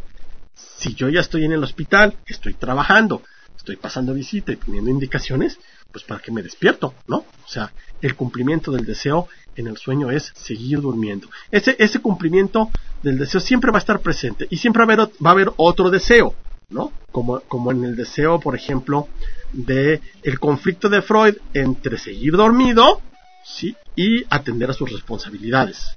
si 0.54 0.94
yo 0.94 1.08
ya 1.08 1.18
estoy 1.18 1.44
en 1.44 1.50
el 1.50 1.64
hospital, 1.64 2.14
estoy 2.24 2.54
trabajando, 2.54 3.22
estoy 3.56 3.74
pasando 3.74 4.14
visita 4.14 4.52
y 4.52 4.56
poniendo 4.56 4.92
indicaciones, 4.92 5.58
pues 5.90 6.04
para 6.04 6.20
que 6.20 6.30
me 6.30 6.40
despierto, 6.40 6.94
¿no? 7.08 7.16
O 7.16 7.48
sea, 7.48 7.72
el 8.00 8.14
cumplimiento 8.14 8.70
del 8.70 8.86
deseo 8.86 9.26
en 9.56 9.66
el 9.66 9.76
sueño 9.76 10.12
es 10.12 10.32
seguir 10.36 10.82
durmiendo. 10.82 11.28
Ese, 11.50 11.74
ese 11.80 11.98
cumplimiento 11.98 12.70
del 13.02 13.18
deseo 13.18 13.40
siempre 13.40 13.72
va 13.72 13.78
a 13.78 13.80
estar 13.80 13.98
presente 13.98 14.46
y 14.48 14.58
siempre 14.58 14.86
va 14.86 14.92
a 14.92 14.94
haber, 14.94 15.08
va 15.08 15.30
a 15.30 15.32
haber 15.32 15.52
otro 15.56 15.90
deseo, 15.90 16.36
¿no? 16.68 16.92
Como, 17.10 17.40
como 17.40 17.72
en 17.72 17.82
el 17.82 17.96
deseo, 17.96 18.38
por 18.38 18.54
ejemplo, 18.54 19.08
de 19.52 20.00
el 20.22 20.38
conflicto 20.38 20.88
de 20.88 21.02
Freud 21.02 21.38
entre 21.54 21.98
seguir 21.98 22.34
dormido, 22.34 23.00
¿sí? 23.44 23.74
Y 23.96 24.24
atender 24.30 24.70
a 24.70 24.74
sus 24.74 24.92
responsabilidades 24.92 25.96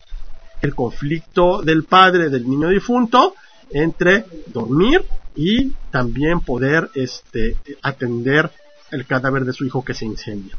el 0.63 0.73
conflicto 0.73 1.61
del 1.61 1.83
padre 1.83 2.29
del 2.29 2.49
niño 2.49 2.69
difunto 2.69 3.35
entre 3.71 4.25
dormir 4.47 5.03
y 5.35 5.71
también 5.91 6.39
poder 6.39 6.89
este, 6.95 7.57
atender 7.81 8.49
el 8.91 9.05
cadáver 9.05 9.43
de 9.43 9.53
su 9.53 9.65
hijo 9.65 9.83
que 9.83 9.93
se 9.93 10.05
incendia. 10.05 10.57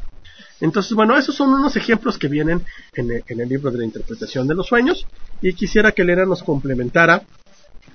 Entonces, 0.61 0.93
bueno, 0.93 1.17
esos 1.17 1.35
son 1.35 1.49
unos 1.49 1.75
ejemplos 1.75 2.17
que 2.17 2.27
vienen 2.27 2.63
en 2.93 3.11
el, 3.11 3.23
en 3.27 3.41
el 3.41 3.49
libro 3.49 3.71
de 3.71 3.79
la 3.79 3.85
interpretación 3.85 4.47
de 4.47 4.55
los 4.55 4.67
sueños 4.67 5.07
y 5.41 5.53
quisiera 5.53 5.91
que 5.91 6.03
Elena 6.03 6.25
nos 6.25 6.43
complementara 6.43 7.23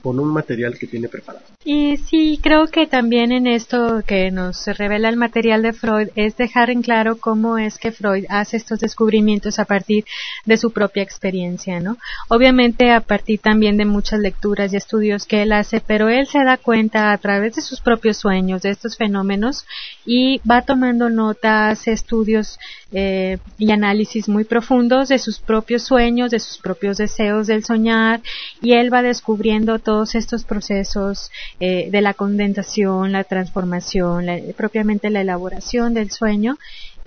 con 0.03 0.19
un 0.19 0.29
material 0.29 0.79
que 0.79 0.87
tiene 0.87 1.09
preparado. 1.09 1.45
Y 1.65 1.99
sí, 1.99 2.39
creo 2.43 2.67
que 2.69 2.87
también 2.87 3.33
en 3.33 3.47
esto 3.47 4.03
que 4.07 4.31
nos 4.31 4.67
revela 4.67 5.09
el 5.09 5.17
material 5.17 5.63
de 5.63 5.73
Freud 5.73 6.09
es 6.15 6.37
dejar 6.37 6.71
en 6.71 6.83
claro 6.83 7.19
cómo 7.19 7.59
es 7.59 7.79
que 7.79 7.93
Freud 7.93 8.25
hace 8.29 8.57
estos 8.57 8.81
descubrimientos 8.81 9.59
a 9.59 9.65
partir 9.65 10.05
de 10.47 10.57
su 10.57 10.71
propia 10.73 11.03
experiencia, 11.03 11.81
¿no? 11.81 11.97
Obviamente 12.29 12.93
a 12.93 13.01
partir 13.01 13.41
también 13.41 13.77
de 13.77 13.85
muchas 13.85 14.21
lecturas 14.21 14.73
y 14.73 14.77
estudios 14.77 15.27
que 15.27 15.43
él 15.43 15.53
hace, 15.53 15.81
pero 15.81 16.09
él 16.09 16.27
se 16.27 16.43
da 16.45 16.57
cuenta 16.57 17.13
a 17.13 17.19
través 17.19 17.55
de 17.57 17.63
sus 17.63 17.81
propios 17.81 18.17
sueños 18.17 18.63
de 18.63 18.71
estos 18.71 18.97
fenómenos 18.97 19.67
y 20.07 20.41
va 20.49 20.63
tomando 20.63 21.11
notas, 21.11 21.87
estudios 21.89 22.59
eh, 22.93 23.39
y 23.59 23.71
análisis 23.71 24.29
muy 24.29 24.45
profundos 24.45 25.09
de 25.09 25.19
sus 25.19 25.39
propios 25.39 25.83
sueños, 25.83 26.31
de 26.31 26.41
sus 26.41 26.59
propios 26.59 26.97
deseos 26.97 27.47
del 27.47 27.65
soñar 27.65 28.21
y 28.61 28.73
él 28.73 28.93
va 28.93 29.03
descubriendo 29.03 29.79
todos 29.79 30.15
estos 30.15 30.45
procesos 30.45 31.31
eh, 31.61 31.89
de 31.91 32.01
la 32.01 32.15
condensación, 32.15 33.13
la 33.13 33.25
transformación, 33.25 34.27
propiamente 34.57 35.11
la 35.11 35.21
elaboración 35.21 35.95
del 35.95 36.11
sueño 36.11 36.59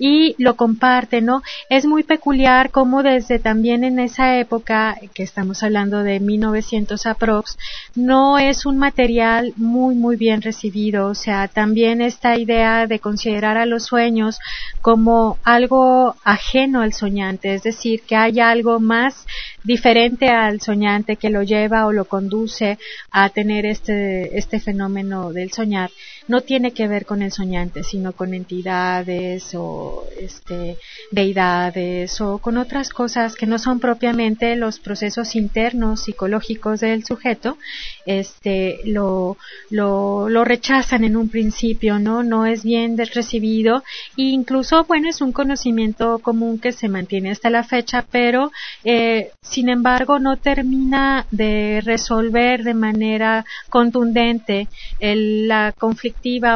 y 0.05 0.35
lo 0.37 0.57
comparte, 0.57 1.21
¿no? 1.21 1.41
Es 1.69 1.85
muy 1.85 2.03
peculiar 2.03 2.71
como 2.71 3.03
desde 3.03 3.39
también 3.39 3.85
en 3.85 3.99
esa 3.99 4.37
época, 4.37 4.97
que 5.13 5.23
estamos 5.23 5.63
hablando 5.63 6.03
de 6.03 6.19
1900 6.19 7.05
aprox, 7.05 7.57
no 7.95 8.37
es 8.37 8.65
un 8.65 8.77
material 8.77 9.53
muy, 9.55 9.95
muy 9.95 10.17
bien 10.17 10.41
recibido. 10.41 11.07
O 11.07 11.15
sea, 11.15 11.47
también 11.47 12.01
esta 12.01 12.37
idea 12.37 12.85
de 12.85 12.99
considerar 12.99 13.57
a 13.57 13.65
los 13.65 13.85
sueños 13.85 14.39
como 14.81 15.37
algo 15.45 16.17
ajeno 16.25 16.81
al 16.81 16.91
soñante, 16.91 17.53
es 17.53 17.63
decir, 17.63 18.01
que 18.01 18.17
hay 18.17 18.41
algo 18.41 18.81
más 18.81 19.25
diferente 19.63 20.27
al 20.27 20.59
soñante 20.59 21.15
que 21.15 21.29
lo 21.29 21.43
lleva 21.43 21.85
o 21.85 21.93
lo 21.93 22.03
conduce 22.03 22.77
a 23.09 23.29
tener 23.29 23.65
este, 23.65 24.37
este 24.37 24.59
fenómeno 24.59 25.31
del 25.31 25.53
soñar 25.53 25.91
no 26.27 26.41
tiene 26.41 26.71
que 26.71 26.87
ver 26.87 27.05
con 27.05 27.21
el 27.21 27.31
soñante, 27.31 27.83
sino 27.83 28.13
con 28.13 28.33
entidades 28.33 29.53
o 29.55 30.05
este, 30.19 30.77
deidades 31.11 32.19
o 32.21 32.37
con 32.37 32.57
otras 32.57 32.89
cosas 32.89 33.35
que 33.35 33.45
no 33.45 33.59
son 33.59 33.79
propiamente 33.79 34.55
los 34.55 34.79
procesos 34.79 35.35
internos 35.35 36.03
psicológicos 36.03 36.79
del 36.79 37.03
sujeto, 37.03 37.57
este, 38.05 38.79
lo, 38.85 39.37
lo, 39.69 40.29
lo 40.29 40.45
rechazan 40.45 41.03
en 41.03 41.17
un 41.17 41.29
principio, 41.29 41.99
¿no? 41.99 42.23
No 42.23 42.45
es 42.45 42.63
bien 42.63 42.97
recibido 42.97 43.83
e 44.17 44.23
incluso, 44.23 44.85
bueno, 44.85 45.09
es 45.09 45.21
un 45.21 45.31
conocimiento 45.31 46.19
común 46.19 46.59
que 46.59 46.71
se 46.71 46.87
mantiene 46.87 47.31
hasta 47.31 47.49
la 47.49 47.63
fecha, 47.63 48.05
pero 48.09 48.51
eh, 48.83 49.31
sin 49.41 49.69
embargo 49.69 50.19
no 50.19 50.37
termina 50.37 51.25
de 51.31 51.81
resolver 51.83 52.63
de 52.63 52.73
manera 52.73 53.45
contundente 53.69 54.67
la 54.99 55.73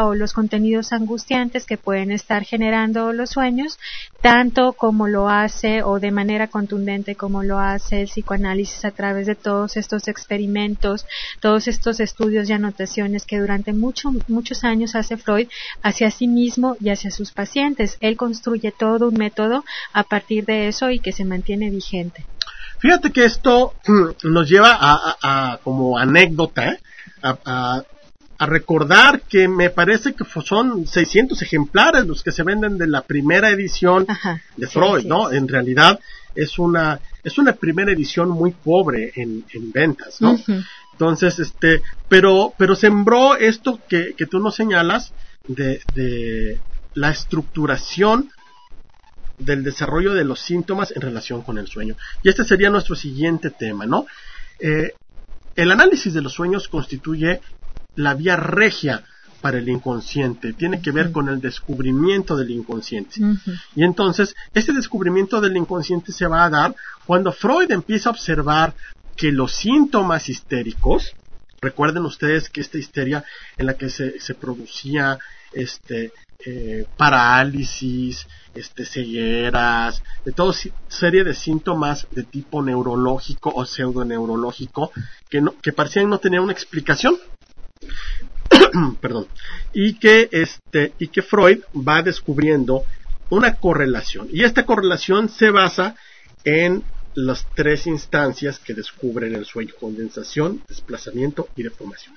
o 0.03 0.15
los 0.15 0.33
contenidos 0.33 0.93
angustiantes 0.93 1.65
que 1.65 1.77
pueden 1.77 2.11
estar 2.11 2.43
generando 2.43 3.11
los 3.13 3.31
sueños, 3.31 3.77
tanto 4.21 4.73
como 4.73 5.07
lo 5.07 5.29
hace 5.29 5.83
o 5.83 5.99
de 5.99 6.11
manera 6.11 6.47
contundente 6.47 7.15
como 7.15 7.43
lo 7.43 7.59
hace 7.59 8.01
el 8.01 8.07
psicoanálisis 8.07 8.85
a 8.85 8.91
través 8.91 9.27
de 9.27 9.35
todos 9.35 9.77
estos 9.77 10.07
experimentos, 10.07 11.05
todos 11.41 11.67
estos 11.67 11.99
estudios 11.99 12.49
y 12.49 12.53
anotaciones 12.53 13.25
que 13.25 13.39
durante 13.39 13.73
muchos 13.73 14.63
años 14.63 14.95
hace 14.95 15.17
Freud 15.17 15.47
hacia 15.81 16.11
sí 16.11 16.27
mismo 16.27 16.77
y 16.79 16.89
hacia 16.89 17.11
sus 17.11 17.31
pacientes. 17.31 17.97
Él 17.99 18.15
construye 18.17 18.71
todo 18.71 19.09
un 19.09 19.15
método 19.15 19.63
a 19.93 20.03
partir 20.03 20.45
de 20.45 20.67
eso 20.67 20.89
y 20.91 20.99
que 20.99 21.11
se 21.11 21.25
mantiene 21.25 21.69
vigente. 21.69 22.25
Fíjate 22.79 23.11
que 23.11 23.25
esto 23.25 23.73
mm, 23.87 24.31
nos 24.31 24.49
lleva 24.49 24.77
a, 24.79 25.59
como 25.63 25.97
anécdota, 25.97 26.69
¿eh? 26.69 26.79
a, 27.23 27.83
recordar 28.45 29.21
que 29.21 29.47
me 29.47 29.69
parece 29.69 30.13
que 30.13 30.23
son 30.43 30.85
600 30.85 31.41
ejemplares 31.41 32.05
los 32.05 32.23
que 32.23 32.31
se 32.31 32.43
venden 32.43 32.77
de 32.77 32.87
la 32.87 33.01
primera 33.01 33.49
edición 33.49 34.05
de 34.55 34.67
Freud, 34.67 35.05
¿no? 35.05 35.31
En 35.31 35.47
realidad 35.47 35.99
es 36.35 36.59
una 36.59 36.99
es 37.23 37.37
una 37.37 37.53
primera 37.53 37.91
edición 37.91 38.29
muy 38.29 38.51
pobre 38.51 39.11
en, 39.15 39.43
ventas, 39.73 40.21
¿no? 40.21 40.37
Entonces, 40.91 41.39
este, 41.39 41.81
pero 42.07 42.53
pero 42.57 42.75
sembró 42.75 43.35
esto 43.35 43.79
que, 43.89 44.13
que 44.15 44.27
tú 44.27 44.39
nos 44.39 44.55
señalas 44.55 45.13
de, 45.47 45.81
de 45.95 46.59
la 46.93 47.09
estructuración 47.09 48.29
del 49.37 49.63
desarrollo 49.63 50.13
de 50.13 50.23
los 50.23 50.39
síntomas 50.39 50.91
en 50.95 51.01
relación 51.01 51.41
con 51.41 51.57
el 51.57 51.67
sueño. 51.67 51.95
Y 52.23 52.29
este 52.29 52.43
sería 52.43 52.69
nuestro 52.69 52.95
siguiente 52.95 53.51
tema, 53.51 53.85
¿no? 53.85 54.05
Eh, 54.59 54.93
el 55.55 55.71
análisis 55.71 56.13
de 56.13 56.21
los 56.21 56.33
sueños 56.33 56.67
constituye 56.67 57.41
la 57.97 58.13
vía 58.13 58.37
regia 58.37 59.03
para 59.41 59.59
el 59.59 59.69
inconsciente, 59.69 60.53
tiene 60.53 60.81
que 60.81 60.91
ver 60.91 61.11
con 61.11 61.29
el 61.29 61.39
descubrimiento 61.39 62.35
del 62.35 62.51
inconsciente. 62.51 63.19
Y 63.75 63.83
entonces, 63.83 64.35
este 64.53 64.73
descubrimiento 64.73 65.41
del 65.41 65.57
inconsciente 65.57 66.11
se 66.11 66.27
va 66.27 66.45
a 66.45 66.49
dar 66.49 66.75
cuando 67.05 67.31
Freud 67.31 67.69
empieza 67.71 68.09
a 68.09 68.13
observar 68.13 68.73
que 69.15 69.31
los 69.31 69.53
síntomas 69.53 70.29
histéricos, 70.29 71.13
recuerden 71.61 72.05
ustedes 72.05 72.49
que 72.49 72.61
esta 72.61 72.77
histeria 72.77 73.23
en 73.57 73.65
la 73.65 73.73
que 73.75 73.89
se, 73.89 74.19
se 74.19 74.33
producía 74.35 75.17
este, 75.53 76.11
eh, 76.45 76.85
parálisis, 76.97 78.27
este, 78.53 78.85
cegueras, 78.85 80.03
de 80.23 80.31
toda 80.31 80.53
serie 80.87 81.23
de 81.23 81.33
síntomas 81.33 82.07
de 82.11 82.23
tipo 82.23 82.61
neurológico 82.61 83.51
o 83.55 83.65
pseudoneurológico 83.65 84.91
que, 85.29 85.41
no, 85.41 85.55
que 85.61 85.73
parecían 85.73 86.09
no 86.09 86.19
tener 86.19 86.39
una 86.39 86.53
explicación. 86.53 87.17
Perdón. 89.01 89.27
Y 89.73 89.95
que, 89.95 90.29
este, 90.31 90.93
y 90.99 91.07
que 91.07 91.21
Freud 91.21 91.59
va 91.75 92.01
descubriendo 92.01 92.83
una 93.29 93.55
correlación. 93.55 94.29
Y 94.31 94.43
esta 94.43 94.65
correlación 94.65 95.29
se 95.29 95.49
basa 95.49 95.95
en 96.43 96.83
las 97.13 97.45
tres 97.55 97.87
instancias 97.87 98.59
que 98.59 98.73
descubren 98.73 99.35
el 99.35 99.45
sueño, 99.45 99.73
condensación, 99.79 100.61
desplazamiento 100.67 101.49
y 101.55 101.63
deformación. 101.63 102.15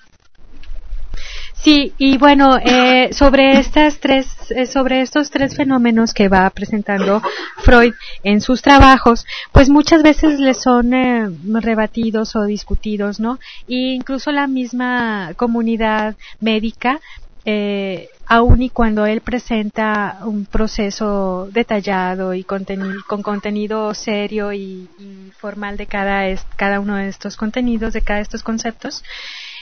Sí, 1.54 1.92
y 1.98 2.16
bueno, 2.16 2.56
eh, 2.56 3.10
sobre 3.12 3.58
estas 3.58 4.00
tres, 4.00 4.28
eh, 4.50 4.66
sobre 4.66 5.02
estos 5.02 5.30
tres 5.30 5.54
fenómenos 5.54 6.14
que 6.14 6.28
va 6.28 6.48
presentando 6.50 7.20
Freud 7.58 7.92
en 8.22 8.40
sus 8.40 8.62
trabajos, 8.62 9.26
pues 9.52 9.68
muchas 9.68 10.02
veces 10.02 10.40
les 10.40 10.62
son 10.62 10.94
eh, 10.94 11.28
rebatidos 11.60 12.34
o 12.34 12.44
discutidos, 12.44 13.20
¿no? 13.20 13.38
E 13.68 13.94
incluso 13.94 14.32
la 14.32 14.46
misma 14.46 15.34
comunidad 15.36 16.16
médica 16.40 17.00
eh, 17.44 18.08
aun 18.26 18.62
y 18.62 18.70
cuando 18.70 19.06
él 19.06 19.22
presenta 19.22 20.18
un 20.24 20.44
proceso 20.44 21.48
detallado 21.50 22.34
y 22.34 22.44
con 22.44 22.64
contenido 23.22 23.92
serio 23.94 24.52
y, 24.52 24.88
formal 25.38 25.76
de 25.76 25.86
cada, 25.86 26.22
cada 26.56 26.80
uno 26.80 26.96
de 26.96 27.08
estos 27.08 27.36
contenidos, 27.36 27.94
de 27.94 28.02
cada 28.02 28.20
estos 28.20 28.42
conceptos, 28.42 29.02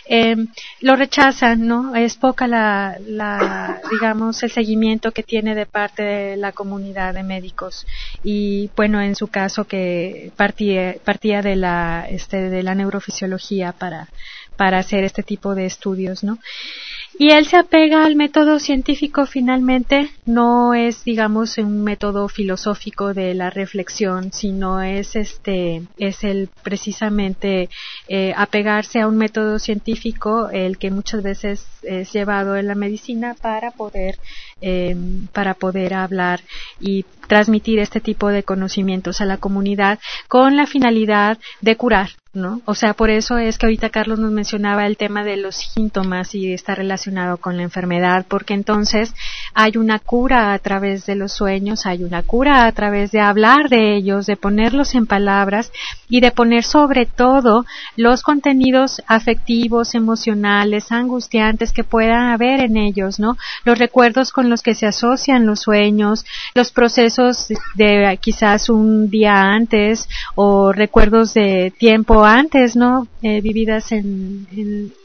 eh, 0.09 0.37
lo 0.81 0.97
rechazan, 0.97 1.67
¿no? 1.67 1.95
Es 1.95 2.17
poca 2.17 2.47
la, 2.47 2.97
la, 3.07 3.81
digamos, 3.91 4.43
el 4.43 4.51
seguimiento 4.51 5.13
que 5.13 5.23
tiene 5.23 5.55
de 5.55 5.67
parte 5.67 6.03
de 6.03 6.37
la 6.37 6.53
comunidad 6.53 7.15
de 7.15 7.23
médicos 7.23 7.87
y, 8.25 8.71
bueno, 8.75 9.01
en 9.03 9.15
su 9.15 9.29
caso 9.29 9.65
que 9.65 10.33
partía, 10.37 10.97
partía 11.05 11.43
de 11.43 11.57
la, 11.57 12.07
este, 12.09 12.49
de 12.49 12.63
la 12.63 12.75
neurofisiología 12.75 13.73
para, 13.73 14.09
para 14.57 14.79
hacer 14.79 15.05
este 15.05 15.23
tipo 15.23 15.55
de 15.55 15.67
estudios, 15.67 16.25
¿no? 16.25 16.39
Y 17.21 17.33
él 17.33 17.47
se 17.47 17.57
apega 17.57 18.05
al 18.05 18.15
método 18.15 18.61
científico 18.61 19.27
finalmente, 19.27 20.09
no 20.25 20.73
es 20.73 21.03
digamos 21.03 21.59
un 21.59 21.83
método 21.83 22.29
filosófico 22.29 23.13
de 23.13 23.35
la 23.35 23.51
reflexión, 23.51 24.33
sino 24.33 24.81
es 24.81 25.17
este, 25.17 25.83
es 25.97 26.23
el 26.23 26.49
precisamente 26.63 27.69
eh, 28.07 28.33
apegarse 28.37 29.01
a 29.01 29.09
un 29.09 29.17
método 29.17 29.59
científico, 29.59 30.49
el 30.51 30.79
que 30.79 30.93
muchas 30.93 31.25
veces 31.25 31.67
es 31.83 32.13
llevado 32.13 32.57
en 32.57 32.69
la 32.69 32.77
medicina 32.77 33.35
para 33.35 33.73
poder, 33.73 34.17
eh, 34.61 34.95
para 35.33 35.55
poder 35.55 35.95
hablar 35.95 36.41
y 36.81 37.05
transmitir 37.29 37.79
este 37.79 38.01
tipo 38.01 38.29
de 38.29 38.43
conocimientos 38.43 39.21
a 39.21 39.27
la 39.27 39.37
comunidad 39.37 40.01
con 40.27 40.57
la 40.57 40.67
finalidad 40.67 41.39
de 41.61 41.77
curar, 41.77 42.11
¿no? 42.33 42.61
O 42.65 42.75
sea, 42.75 42.95
por 42.95 43.11
eso 43.11 43.39
es 43.39 43.59
que 43.59 43.67
ahorita 43.67 43.91
Carlos 43.91 44.19
nos 44.19 44.33
mencionaba 44.33 44.87
el 44.87 44.97
tema 44.97 45.25
de 45.25 45.37
los 45.37 45.57
síntomas 45.57 46.35
y 46.35 46.53
está 46.53 46.75
relacionado 46.75 47.37
con 47.37 47.57
la 47.57 47.63
enfermedad, 47.63 48.27
porque 48.29 48.55
entonces 48.55 49.15
hay 49.55 49.77
una 49.77 49.99
cura 49.99 50.53
a 50.53 50.59
través 50.59 51.07
de 51.07 51.15
los 51.15 51.33
sueños, 51.33 51.87
hay 51.87 52.05
una 52.05 52.23
cura 52.23 52.67
a 52.67 52.73
través 52.73 53.13
de 53.13 53.21
hablar 53.21 53.69
de 53.69 53.97
ellos, 53.97 54.27
de 54.27 54.37
ponerlos 54.37 54.95
en 54.95 55.07
palabras 55.07 55.73
y 56.09 56.21
de 56.21 56.31
poner 56.31 56.65
sobre 56.65 57.07
todo 57.07 57.65
los 57.97 58.23
contenidos 58.23 59.03
afectivos, 59.07 59.95
emocionales, 59.95 60.93
angustiantes 60.93 61.73
que 61.73 61.85
puedan 61.85 62.31
haber 62.31 62.61
en 62.61 62.77
ellos, 62.77 63.19
¿no? 63.19 63.37
Los 63.65 63.79
recuerdos 63.79 64.33
con 64.33 64.49
los 64.49 64.63
que 64.63 64.75
se 64.75 64.87
asocian 64.87 65.47
los 65.47 65.61
sueños, 65.61 66.25
los 66.55 66.73
procesos 66.73 67.18
de 67.75 68.19
quizás 68.21 68.69
un 68.69 69.11
día 69.11 69.41
antes 69.43 70.09
o 70.35 70.73
recuerdos 70.73 71.35
de 71.35 71.73
tiempo 71.77 72.25
antes, 72.25 72.77
¿no? 72.77 73.09
Eh, 73.23 73.41
vividas 73.41 73.93
en, 73.93 74.47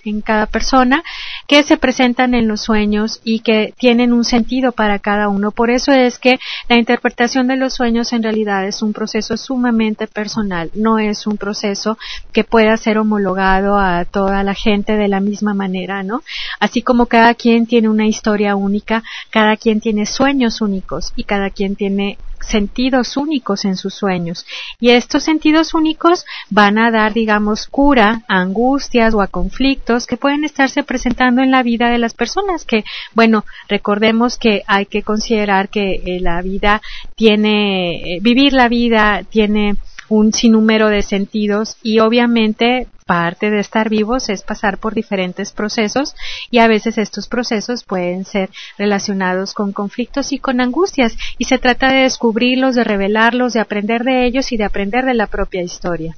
en, 0.05 0.21
cada 0.21 0.45
persona, 0.45 1.03
que 1.47 1.63
se 1.63 1.77
presentan 1.77 2.33
en 2.33 2.47
los 2.47 2.61
sueños 2.61 3.19
y 3.23 3.39
que 3.39 3.73
tienen 3.77 4.13
un 4.13 4.23
sentido 4.23 4.71
para 4.71 4.99
cada 4.99 5.29
uno. 5.29 5.51
Por 5.51 5.69
eso 5.69 5.91
es 5.91 6.19
que 6.19 6.39
la 6.69 6.77
interpretación 6.77 7.47
de 7.47 7.57
los 7.57 7.73
sueños 7.73 8.13
en 8.13 8.23
realidad 8.23 8.65
es 8.67 8.81
un 8.81 8.93
proceso 8.93 9.37
sumamente 9.37 10.07
personal, 10.07 10.71
no 10.73 10.99
es 10.99 11.27
un 11.27 11.37
proceso 11.37 11.97
que 12.31 12.43
pueda 12.43 12.75
ser 12.77 12.97
homologado 12.97 13.77
a 13.77 14.05
toda 14.05 14.43
la 14.43 14.53
gente 14.53 14.93
de 14.93 15.07
la 15.07 15.19
misma 15.19 15.53
manera, 15.53 16.03
¿no? 16.03 16.21
Así 16.59 16.81
como 16.81 17.05
cada 17.07 17.33
quien 17.33 17.65
tiene 17.65 17.89
una 17.89 18.07
historia 18.07 18.55
única, 18.55 19.03
cada 19.29 19.57
quien 19.57 19.79
tiene 19.79 20.05
sueños 20.05 20.61
únicos 20.61 21.11
y 21.15 21.23
cada 21.23 21.49
quien 21.49 21.75
tiene 21.75 22.17
sentidos 22.47 23.17
únicos 23.17 23.65
en 23.65 23.75
sus 23.75 23.93
sueños. 23.93 24.45
Y 24.79 24.89
estos 24.91 25.23
sentidos 25.23 25.73
únicos 25.73 26.25
van 26.49 26.77
a 26.77 26.91
dar 26.91 27.13
digamos 27.13 27.67
cura 27.67 28.21
a 28.27 28.41
angustias 28.41 29.13
o 29.13 29.21
a 29.21 29.27
conflictos 29.27 30.07
que 30.07 30.17
pueden 30.17 30.43
estarse 30.43 30.83
presentando 30.83 31.41
en 31.41 31.51
la 31.51 31.63
vida 31.63 31.89
de 31.89 31.97
las 31.97 32.13
personas 32.13 32.65
que 32.65 32.83
bueno 33.13 33.45
recordemos 33.67 34.37
que 34.37 34.63
hay 34.67 34.85
que 34.85 35.03
considerar 35.03 35.69
que 35.69 36.01
eh, 36.05 36.19
la 36.19 36.41
vida 36.41 36.81
tiene 37.15 38.15
eh, 38.15 38.19
vivir 38.21 38.53
la 38.53 38.67
vida 38.67 39.23
tiene 39.29 39.75
un 40.09 40.33
sinnúmero 40.33 40.89
de 40.89 41.01
sentidos 41.01 41.77
y 41.81 41.99
obviamente 41.99 42.87
parte 43.13 43.51
de 43.51 43.59
estar 43.59 43.89
vivos 43.89 44.27
es 44.29 44.41
pasar 44.41 44.79
por 44.79 44.95
diferentes 44.95 45.51
procesos 45.51 46.15
y 46.49 46.57
a 46.57 46.67
veces 46.67 46.97
estos 46.97 47.27
procesos 47.27 47.83
pueden 47.83 48.25
ser 48.25 48.49
relacionados 48.75 49.53
con 49.53 49.71
conflictos 49.71 50.31
y 50.31 50.39
con 50.39 50.59
angustias 50.59 51.15
y 51.37 51.45
se 51.45 51.59
trata 51.59 51.93
de 51.93 52.01
descubrirlos, 52.01 52.73
de 52.73 52.83
revelarlos, 52.83 53.53
de 53.53 53.59
aprender 53.59 54.03
de 54.03 54.25
ellos 54.25 54.51
y 54.51 54.57
de 54.57 54.63
aprender 54.63 55.05
de 55.05 55.13
la 55.13 55.27
propia 55.27 55.61
historia. 55.61 56.15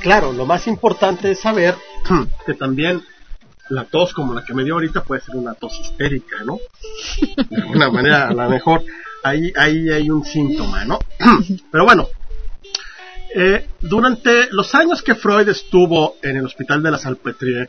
Claro, 0.00 0.32
lo 0.32 0.44
más 0.44 0.66
importante 0.66 1.30
es 1.30 1.38
saber 1.38 1.76
que 2.44 2.54
también 2.54 3.00
la 3.68 3.84
tos 3.84 4.12
como 4.12 4.34
la 4.34 4.44
que 4.44 4.54
me 4.54 4.64
dio 4.64 4.74
ahorita 4.74 5.04
puede 5.04 5.20
ser 5.20 5.36
una 5.36 5.54
tos 5.54 5.78
histérica, 5.78 6.38
¿no? 6.44 6.58
De 7.48 7.62
alguna 7.62 7.90
manera, 7.90 8.26
a 8.26 8.34
lo 8.34 8.50
mejor 8.50 8.82
ahí, 9.22 9.52
ahí 9.56 9.88
hay 9.88 10.10
un 10.10 10.24
síntoma, 10.24 10.84
¿no? 10.84 10.98
Pero 11.70 11.84
bueno, 11.84 12.08
eh, 13.34 13.66
durante 13.80 14.50
los 14.50 14.74
años 14.74 15.02
que 15.02 15.14
Freud 15.14 15.48
estuvo 15.48 16.16
en 16.22 16.36
el 16.36 16.46
Hospital 16.46 16.82
de 16.82 16.90
la 16.90 16.98
Salpêtrière 16.98 17.68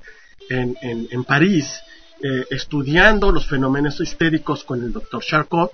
en, 0.50 1.24
París, 1.24 1.80
eh, 2.22 2.46
estudiando 2.50 3.32
los 3.32 3.48
fenómenos 3.48 4.00
histéricos 4.02 4.64
con 4.64 4.84
el 4.84 4.92
doctor 4.92 5.24
Charcot, 5.24 5.72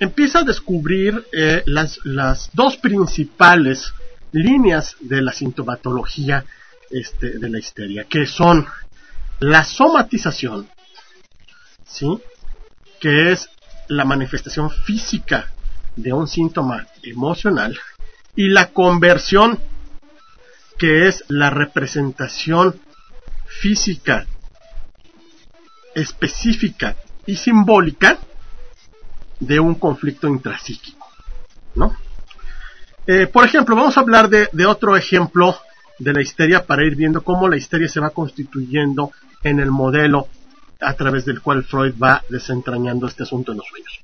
empieza 0.00 0.40
a 0.40 0.44
descubrir 0.44 1.26
eh, 1.32 1.62
las, 1.66 1.98
las, 2.04 2.50
dos 2.54 2.76
principales 2.78 3.92
líneas 4.32 4.96
de 5.00 5.22
la 5.22 5.32
sintomatología 5.32 6.44
este, 6.90 7.38
de 7.38 7.50
la 7.50 7.58
histeria, 7.58 8.04
que 8.04 8.26
son 8.26 8.66
la 9.40 9.64
somatización, 9.64 10.68
¿sí? 11.84 12.18
que 13.00 13.32
es 13.32 13.48
la 13.88 14.04
manifestación 14.04 14.70
física 14.70 15.52
de 15.96 16.12
un 16.12 16.26
síntoma 16.26 16.86
emocional, 17.02 17.78
y 18.36 18.48
la 18.48 18.70
conversión, 18.72 19.58
que 20.78 21.08
es 21.08 21.24
la 21.28 21.50
representación 21.50 22.78
física, 23.46 24.26
específica 25.94 26.96
y 27.24 27.36
simbólica 27.36 28.18
de 29.40 29.58
un 29.58 29.74
conflicto 29.74 30.28
intrapsíquico, 30.28 31.06
¿no? 31.74 31.96
Eh, 33.06 33.26
por 33.26 33.46
ejemplo, 33.46 33.74
vamos 33.74 33.96
a 33.96 34.00
hablar 34.00 34.28
de, 34.28 34.48
de, 34.52 34.66
otro 34.66 34.96
ejemplo 34.96 35.56
de 35.98 36.12
la 36.12 36.20
histeria 36.20 36.66
para 36.66 36.84
ir 36.84 36.96
viendo 36.96 37.22
cómo 37.22 37.48
la 37.48 37.56
histeria 37.56 37.88
se 37.88 38.00
va 38.00 38.10
constituyendo 38.10 39.12
en 39.42 39.60
el 39.60 39.70
modelo 39.70 40.28
a 40.80 40.92
través 40.94 41.24
del 41.24 41.40
cual 41.40 41.64
Freud 41.64 41.94
va 42.02 42.22
desentrañando 42.28 43.06
este 43.06 43.22
asunto 43.22 43.52
en 43.52 43.58
los 43.58 43.66
sueños. 43.66 44.00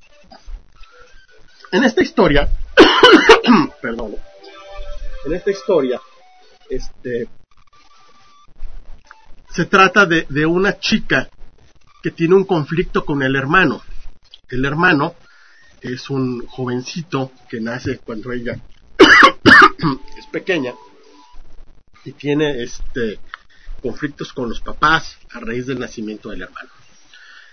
En 1.72 1.84
esta 1.84 2.02
historia, 2.02 2.48
perdón, 3.82 4.16
en 5.24 5.32
esta 5.32 5.50
historia, 5.50 6.00
este, 6.68 7.28
se 9.50 9.66
trata 9.66 10.06
de, 10.06 10.46
una 10.46 10.78
chica 10.78 11.28
que 12.02 12.10
tiene 12.10 12.34
un 12.34 12.44
conflicto 12.44 13.04
con 13.04 13.22
el 13.22 13.36
hermano. 13.36 13.82
El 14.48 14.64
hermano 14.64 15.14
es 15.80 16.10
un 16.10 16.46
jovencito 16.46 17.32
que 17.48 17.60
nace 17.60 17.98
cuando 17.98 18.32
ella 18.32 18.58
es 20.18 20.26
pequeña 20.26 20.72
y 22.04 22.12
tiene 22.12 22.62
este 22.62 23.18
conflictos 23.82 24.32
con 24.32 24.48
los 24.48 24.60
papás 24.60 25.18
a 25.32 25.40
raíz 25.40 25.66
del 25.66 25.80
nacimiento 25.80 26.30
del 26.30 26.42
hermano. 26.42 26.70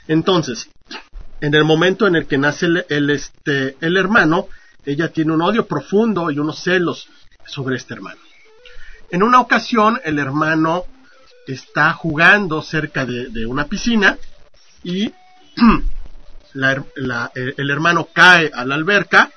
Entonces, 0.07 0.69
en 1.41 1.55
el 1.55 1.63
momento 1.63 2.07
en 2.07 2.15
el 2.15 2.27
que 2.27 2.37
nace 2.37 2.67
el, 2.87 3.09
este, 3.09 3.75
el 3.81 3.97
hermano, 3.97 4.47
ella 4.85 5.09
tiene 5.09 5.33
un 5.33 5.41
odio 5.41 5.67
profundo 5.67 6.31
y 6.31 6.39
unos 6.39 6.61
celos 6.63 7.07
sobre 7.45 7.75
este 7.75 7.93
hermano. 7.93 8.19
En 9.11 9.23
una 9.23 9.39
ocasión, 9.39 9.99
el 10.03 10.19
hermano 10.19 10.85
está 11.47 11.93
jugando 11.93 12.61
cerca 12.61 13.05
de, 13.05 13.45
una 13.45 13.65
piscina 13.65 14.17
y 14.83 15.11
el 16.53 17.69
hermano 17.69 18.09
cae 18.13 18.51
a 18.53 18.65
la 18.65 18.75
alberca 18.75 19.31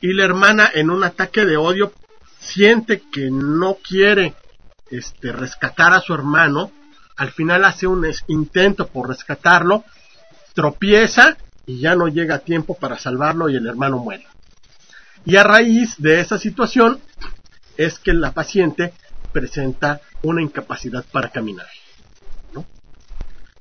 y 0.00 0.12
la 0.12 0.24
hermana 0.24 0.70
en 0.74 0.90
un 0.90 1.02
ataque 1.04 1.46
de 1.46 1.56
odio 1.56 1.92
siente 2.40 3.02
que 3.10 3.30
no 3.30 3.76
quiere 3.76 4.34
este, 4.90 5.32
rescatar 5.32 5.94
a 5.94 6.00
su 6.00 6.12
hermano, 6.12 6.72
al 7.16 7.30
final 7.30 7.64
hace 7.64 7.86
un 7.86 8.06
intento 8.26 8.88
por 8.88 9.08
rescatarlo, 9.08 9.84
tropieza 10.54 11.36
y 11.66 11.80
ya 11.80 11.94
no 11.94 12.08
llega 12.08 12.36
a 12.36 12.40
tiempo 12.40 12.74
para 12.74 12.98
salvarlo 12.98 13.48
y 13.48 13.56
el 13.56 13.66
hermano 13.66 13.98
muere. 13.98 14.26
Y 15.24 15.36
a 15.36 15.44
raíz 15.44 15.94
de 15.98 16.20
esa 16.20 16.38
situación 16.38 17.00
es 17.76 17.98
que 17.98 18.12
la 18.12 18.32
paciente 18.32 18.92
presenta 19.32 20.00
una 20.22 20.42
incapacidad 20.42 21.04
para 21.10 21.30
caminar. 21.30 21.66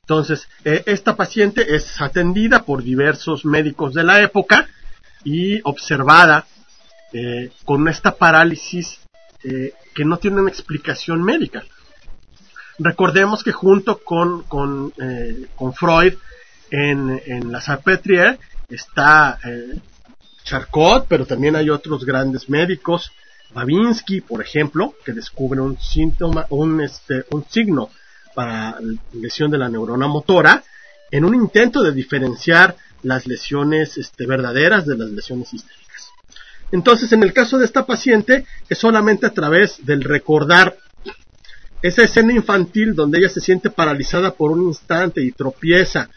Entonces, 0.02 0.50
eh, 0.66 0.84
esta 0.88 1.16
paciente 1.16 1.76
es 1.76 2.02
atendida 2.02 2.64
por 2.64 2.84
diversos 2.84 3.46
médicos 3.46 3.94
de 3.94 4.04
la 4.04 4.22
época 4.22 4.68
y 5.24 5.62
observada 5.64 6.48
eh, 7.14 7.52
con 7.64 7.88
esta 7.88 8.16
parálisis 8.16 9.00
eh, 9.44 9.74
que 9.96 10.04
no 10.04 10.18
tiene 10.18 10.42
una 10.42 10.50
explicación 10.50 11.24
médica. 11.24 11.64
Recordemos 12.80 13.44
que 13.44 13.52
junto 13.52 14.00
con, 14.04 14.44
con, 14.44 14.92
con 15.56 15.74
Freud 15.74 16.16
en, 16.72 17.52
la 17.52 17.60
Salpêtrière 17.60 18.40
está 18.70 19.38
Charcot, 20.44 21.06
pero 21.08 21.26
también 21.26 21.56
hay 21.56 21.70
otros 21.70 22.06
grandes 22.06 22.50
médicos, 22.50 23.12
Babinski, 23.54 24.22
por 24.22 24.42
ejemplo, 24.42 24.96
que 25.06 25.14
descubre 25.14 25.60
un 25.60 25.78
síntoma, 25.80 26.46
un, 26.50 26.82
este, 26.82 27.26
un 27.32 27.46
signo 27.50 27.90
para 28.34 28.78
lesión 29.14 29.52
de 29.52 29.58
la 29.58 29.70
neurona 29.70 30.08
motora, 30.08 30.64
en 31.12 31.26
un 31.26 31.36
intento 31.36 31.82
de 31.82 31.92
diferenciar 31.92 32.76
las 33.04 33.28
lesiones 33.28 33.98
este, 33.98 34.26
verdaderas 34.26 34.86
de 34.86 34.98
las 34.98 35.10
lesiones 35.10 35.54
histéricas. 35.54 36.10
Entonces, 36.72 37.12
en 37.12 37.24
el 37.24 37.34
caso 37.34 37.58
de 37.58 37.66
esta 37.66 37.86
paciente, 37.86 38.46
es 38.70 38.78
solamente 38.78 39.26
a 39.26 39.34
través 39.34 39.86
del 39.86 40.04
recordar 40.04 40.78
esa 41.82 42.04
escena 42.04 42.32
infantil 42.32 42.96
donde 42.96 43.20
ella 43.20 43.30
se 43.30 43.42
siente 43.42 43.70
paralizada 43.70 44.32
por 44.34 44.52
un 44.52 44.68
instante 44.68 45.22
y 45.22 45.32
tropieza 45.32 46.10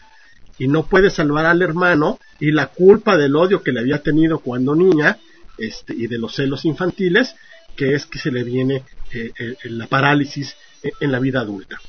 y 0.57 0.67
no 0.67 0.85
puede 0.85 1.09
salvar 1.09 1.45
al 1.45 1.61
hermano 1.61 2.19
y 2.39 2.51
la 2.51 2.67
culpa 2.67 3.17
del 3.17 3.35
odio 3.35 3.61
que 3.61 3.71
le 3.71 3.81
había 3.81 4.01
tenido 4.01 4.39
cuando 4.39 4.75
niña 4.75 5.17
este, 5.57 5.93
y 5.93 6.07
de 6.07 6.17
los 6.17 6.35
celos 6.35 6.65
infantiles, 6.65 7.35
que 7.75 7.93
es 7.93 8.05
que 8.05 8.19
se 8.19 8.31
le 8.31 8.43
viene 8.43 8.83
eh, 9.13 9.31
eh, 9.37 9.55
la 9.65 9.87
parálisis 9.87 10.55
en 10.99 11.11
la 11.11 11.19
vida 11.19 11.41
adulta. 11.41 11.79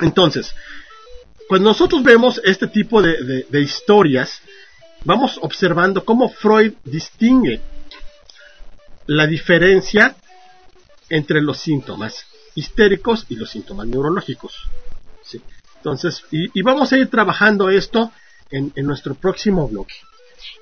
Entonces, 0.00 0.54
cuando 1.48 1.70
nosotros 1.70 2.02
vemos 2.02 2.40
este 2.44 2.66
tipo 2.68 3.02
de, 3.02 3.46
de 3.48 3.60
historias, 3.60 4.40
vamos 5.04 5.38
observando 5.42 6.04
cómo 6.04 6.28
Freud 6.28 6.74
distingue 6.84 7.60
la 9.06 9.26
diferencia 9.26 10.16
entre 11.08 11.40
los 11.40 11.58
síntomas 11.58 12.26
histéricos 12.54 13.24
y 13.28 13.36
los 13.36 13.50
síntomas 13.50 13.86
neurológicos. 13.86 14.68
Entonces, 15.78 16.24
y, 16.30 16.62
vamos 16.62 16.92
a 16.92 16.98
ir 16.98 17.08
trabajando 17.08 17.70
esto 17.70 18.12
en, 18.50 18.72
nuestro 18.76 19.14
próximo 19.14 19.68
bloque. 19.68 19.94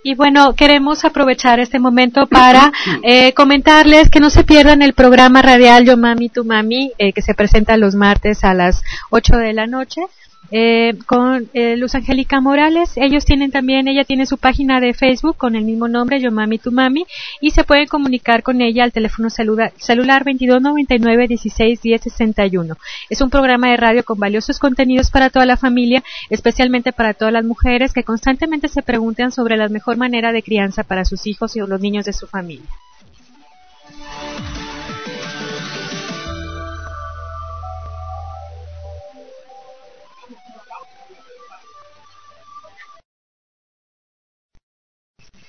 Y 0.02 0.14
bueno, 0.14 0.54
queremos 0.54 1.04
aprovechar 1.04 1.60
este 1.60 1.78
momento 1.78 2.26
para 2.26 2.72
eh, 3.02 3.32
comentarles 3.34 4.10
que 4.10 4.20
no 4.20 4.30
se 4.30 4.44
pierdan 4.44 4.82
el 4.82 4.94
programa 4.94 5.42
radial 5.42 5.84
Yo 5.84 5.96
Mami 5.96 6.28
Tu 6.28 6.44
Mami, 6.44 6.92
eh, 6.98 7.12
que 7.12 7.22
se 7.22 7.34
presenta 7.34 7.76
los 7.76 7.94
martes 7.94 8.44
a 8.44 8.54
las 8.54 8.82
8 9.10 9.36
de 9.36 9.52
la 9.52 9.66
noche 9.66 10.02
eh, 10.50 10.94
con 11.06 11.48
eh, 11.52 11.76
Luz 11.76 11.94
Angélica 11.94 12.40
Morales. 12.40 12.92
Ellos 12.96 13.24
tienen 13.24 13.50
también, 13.50 13.88
ella 13.88 14.04
tiene 14.04 14.26
su 14.26 14.38
página 14.38 14.80
de 14.80 14.94
Facebook 14.94 15.36
con 15.36 15.56
el 15.56 15.64
mismo 15.64 15.88
nombre, 15.88 16.20
Yo 16.20 16.30
Mami 16.30 16.58
Tu 16.58 16.72
Mami, 16.72 17.06
y 17.40 17.50
se 17.50 17.64
pueden 17.64 17.86
comunicar 17.86 18.42
con 18.42 18.60
ella 18.60 18.84
al 18.84 18.92
teléfono 18.92 19.30
celular, 19.30 19.72
celular 19.76 20.24
2299 20.24 21.28
16 21.28 21.80
61. 22.00 22.76
Es 23.10 23.20
un 23.20 23.30
programa 23.30 23.70
de 23.70 23.76
radio 23.76 24.04
con 24.04 24.18
valiosos 24.18 24.58
contenidos 24.58 25.10
para 25.10 25.30
toda 25.30 25.46
la 25.46 25.56
familia, 25.56 26.02
especialmente 26.30 26.92
para 26.92 27.14
todas 27.14 27.32
las 27.32 27.44
mujeres 27.44 27.92
que 27.92 28.04
constantemente 28.04 28.68
se 28.68 28.82
preguntan 28.82 29.32
sobre 29.32 29.56
la 29.56 29.68
mejor 29.68 29.96
manera 29.96 30.32
de 30.32 30.42
crianza 30.42 30.84
para 30.84 31.04
sus 31.04 31.26
hijos 31.26 31.56
y 31.56 31.60
los 31.60 31.80
niños 31.80 32.04
de 32.04 32.12
su 32.12 32.26
familia. 32.26 32.68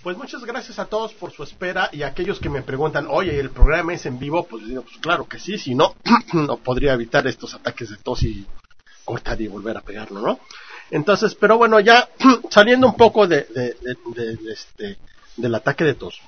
Pues 0.03 0.15
muchas 0.15 0.45
gracias 0.45 0.77
a 0.79 0.85
todos 0.85 1.13
por 1.13 1.31
su 1.31 1.43
espera 1.43 1.89
y 1.91 2.03
a 2.03 2.07
aquellos 2.07 2.39
que 2.39 2.49
me 2.49 2.61
preguntan, 2.61 3.07
oye, 3.09 3.39
¿el 3.39 3.49
programa 3.49 3.93
es 3.93 4.05
en 4.05 4.19
vivo? 4.19 4.45
Pues 4.45 4.65
digo, 4.67 4.83
pues 4.83 4.97
claro 4.97 5.27
que 5.27 5.39
sí, 5.39 5.57
si 5.57 5.73
no, 5.73 5.95
no 6.33 6.57
podría 6.57 6.93
evitar 6.93 7.25
estos 7.27 7.53
ataques 7.55 7.89
de 7.89 7.97
tos 7.97 8.23
y 8.23 8.45
cortar 9.03 9.41
y 9.41 9.47
volver 9.47 9.75
a 9.77 9.81
pegarlo, 9.81 10.21
¿no? 10.21 10.39
Entonces, 10.91 11.35
pero 11.35 11.57
bueno, 11.57 11.79
ya 11.79 12.09
saliendo 12.49 12.87
un 12.87 12.95
poco 12.95 13.27
de, 13.27 13.47
este, 14.49 14.97
del 15.35 15.55
ataque 15.55 15.83
de 15.83 15.95
tos. 15.95 16.21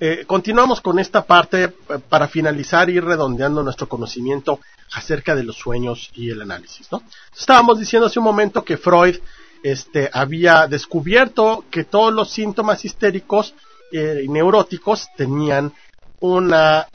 Eh, 0.00 0.24
continuamos 0.26 0.80
con 0.80 0.98
esta 0.98 1.24
parte 1.24 1.64
eh, 1.64 1.72
para 2.08 2.28
finalizar 2.28 2.90
y 2.90 2.98
redondeando 2.98 3.62
nuestro 3.62 3.88
conocimiento 3.88 4.60
acerca 4.92 5.34
de 5.34 5.44
los 5.44 5.56
sueños 5.56 6.10
y 6.14 6.30
el 6.30 6.42
análisis, 6.42 6.90
¿no? 6.90 7.02
Estábamos 7.36 7.78
diciendo 7.78 8.06
hace 8.06 8.18
un 8.18 8.24
momento 8.24 8.64
que 8.64 8.76
Freud 8.76 9.16
este, 9.64 10.10
había 10.12 10.66
descubierto 10.66 11.64
que 11.70 11.84
todos 11.84 12.12
los 12.12 12.30
síntomas 12.30 12.84
histéricos 12.84 13.54
eh, 13.90 14.20
y 14.22 14.28
neuróticos 14.28 15.08
tenían 15.16 15.72
una 16.20 16.86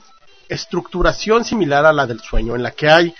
estructuración 0.47 1.43
similar 1.43 1.83
a 1.87 1.91
la 1.91 2.05
del 2.05 2.19
sueño, 2.19 2.55
en 2.55 2.61
la 2.61 2.69
que 2.69 2.87
hay 2.87 3.15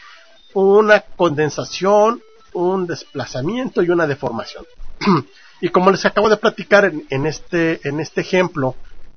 una 0.53 1.01
condensación, 1.01 2.21
un 2.53 2.86
desplazamiento 2.86 3.82
y 3.82 3.89
una 3.89 4.05
deformación. 4.05 4.65
y 5.61 5.69
como 5.69 5.89
les 5.89 6.05
acabo 6.05 6.30
de 6.30 6.38
platicar 6.38 6.91
en, 7.09 7.26
este, 7.26 7.88
en 7.88 7.99
este 7.99 8.21
ejemplo 8.21 8.76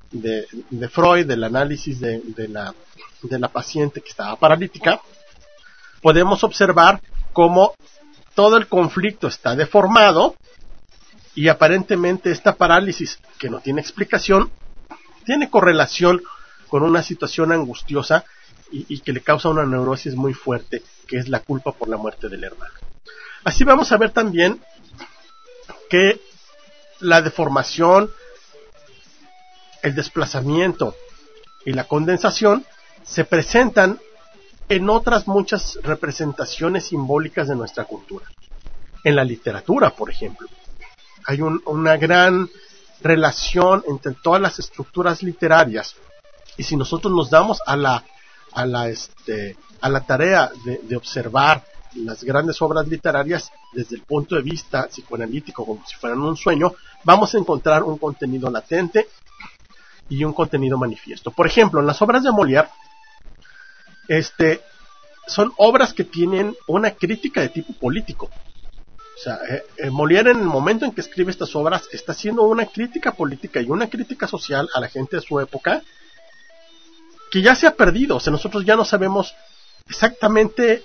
de, 0.09 0.47
Freud, 0.89 1.27
del 1.27 1.43
análisis 1.43 1.99
de, 1.99 2.47
la, 2.49 2.73
de 3.21 3.37
la 3.37 3.49
paciente 3.49 4.01
que 4.01 4.09
estaba 4.09 4.35
paralítica, 4.35 4.99
podemos 6.01 6.43
observar 6.43 7.01
cómo 7.33 7.75
todo 8.35 8.57
el 8.57 8.67
conflicto 8.67 9.27
está 9.27 9.55
deformado 9.55 10.35
y 11.35 11.47
aparentemente 11.47 12.31
esta 12.31 12.55
parálisis, 12.55 13.19
que 13.39 13.49
no 13.49 13.59
tiene 13.59 13.81
explicación, 13.81 14.51
tiene 15.25 15.49
correlación 15.49 16.21
con 16.67 16.83
una 16.83 17.03
situación 17.03 17.51
angustiosa 17.51 18.25
y, 18.71 18.99
que 19.01 19.13
le 19.13 19.21
causa 19.21 19.49
una 19.49 19.65
neurosis 19.65 20.15
muy 20.15 20.33
fuerte, 20.33 20.81
que 21.07 21.17
es 21.17 21.29
la 21.29 21.41
culpa 21.41 21.71
por 21.73 21.87
la 21.87 21.97
muerte 21.97 22.27
del 22.27 22.43
hermano. 22.43 22.73
Así 23.43 23.63
vamos 23.63 23.91
a 23.91 23.97
ver 23.97 24.09
también 24.09 24.59
que 25.89 26.19
la 26.99 27.21
deformación, 27.21 28.09
el 29.83 29.93
desplazamiento 29.93 30.95
y 31.65 31.73
la 31.73 31.83
condensación 31.83 32.65
se 33.03 33.25
presentan 33.25 33.99
en 34.69 34.89
otras 34.89 35.27
muchas 35.27 35.77
representaciones 35.83 36.85
simbólicas 36.85 37.47
de 37.47 37.55
nuestra 37.55 37.85
cultura. 37.85 38.25
En 39.03 39.15
la 39.15 39.23
literatura, 39.23 39.89
por 39.91 40.09
ejemplo, 40.09 40.47
hay 41.25 41.41
una 41.41 41.97
gran 41.97 42.49
relación 43.01 43.83
entre 43.87 44.13
todas 44.13 44.41
las 44.41 44.59
estructuras 44.59 45.21
literarias. 45.21 45.95
Y 46.57 46.63
si 46.63 46.77
nosotros 46.77 47.13
nos 47.13 47.29
damos 47.29 47.59
a 47.65 47.75
la 47.75 48.03
a 48.53 48.65
la 48.65 48.87
este 48.87 49.57
a 49.81 49.89
la 49.89 50.01
tarea 50.01 50.51
de, 50.63 50.95
observar 50.95 51.63
las 51.95 52.23
grandes 52.23 52.61
obras 52.61 52.87
literarias 52.87 53.51
desde 53.73 53.95
el 53.97 54.03
punto 54.03 54.35
de 54.35 54.41
vista 54.41 54.87
psicoanalítico 54.87 55.65
como 55.65 55.85
si 55.85 55.95
fueran 55.95 56.21
un 56.21 56.37
sueño 56.37 56.73
vamos 57.03 57.33
a 57.33 57.37
encontrar 57.37 57.83
un 57.83 57.97
contenido 57.97 58.49
latente 58.49 59.07
y 60.09 60.23
un 60.23 60.33
contenido 60.33 60.77
manifiesto. 60.77 61.31
Por 61.31 61.47
ejemplo 61.47 61.79
en 61.79 61.87
las 61.87 62.01
obras 62.01 62.23
de 62.23 62.29
Molière 62.29 62.69
este 64.07 64.61
son 65.27 65.53
obras 65.57 65.93
que 65.93 66.03
tienen 66.03 66.55
una 66.67 66.91
crítica 66.91 67.41
de 67.41 67.49
tipo 67.49 67.73
político 67.73 68.29
o 69.15 69.19
sea, 69.23 69.39
eh, 69.47 69.63
eh, 69.77 69.89
Molière 69.91 70.31
en 70.31 70.39
el 70.39 70.45
momento 70.45 70.85
en 70.85 70.91
que 70.91 71.01
escribe 71.01 71.31
estas 71.31 71.55
obras 71.55 71.87
está 71.91 72.13
haciendo 72.13 72.43
una 72.43 72.65
crítica 72.65 73.11
política 73.11 73.61
y 73.61 73.69
una 73.69 73.89
crítica 73.89 74.27
social 74.27 74.69
a 74.73 74.79
la 74.79 74.89
gente 74.89 75.17
de 75.17 75.21
su 75.21 75.39
época 75.39 75.83
que 77.31 77.41
ya 77.41 77.55
se 77.55 77.67
ha 77.67 77.75
perdido. 77.75 78.15
O 78.15 78.19
sea, 78.19 78.31
nosotros 78.31 78.65
ya 78.65 78.75
no 78.75 78.85
sabemos 78.85 79.35
exactamente 79.87 80.83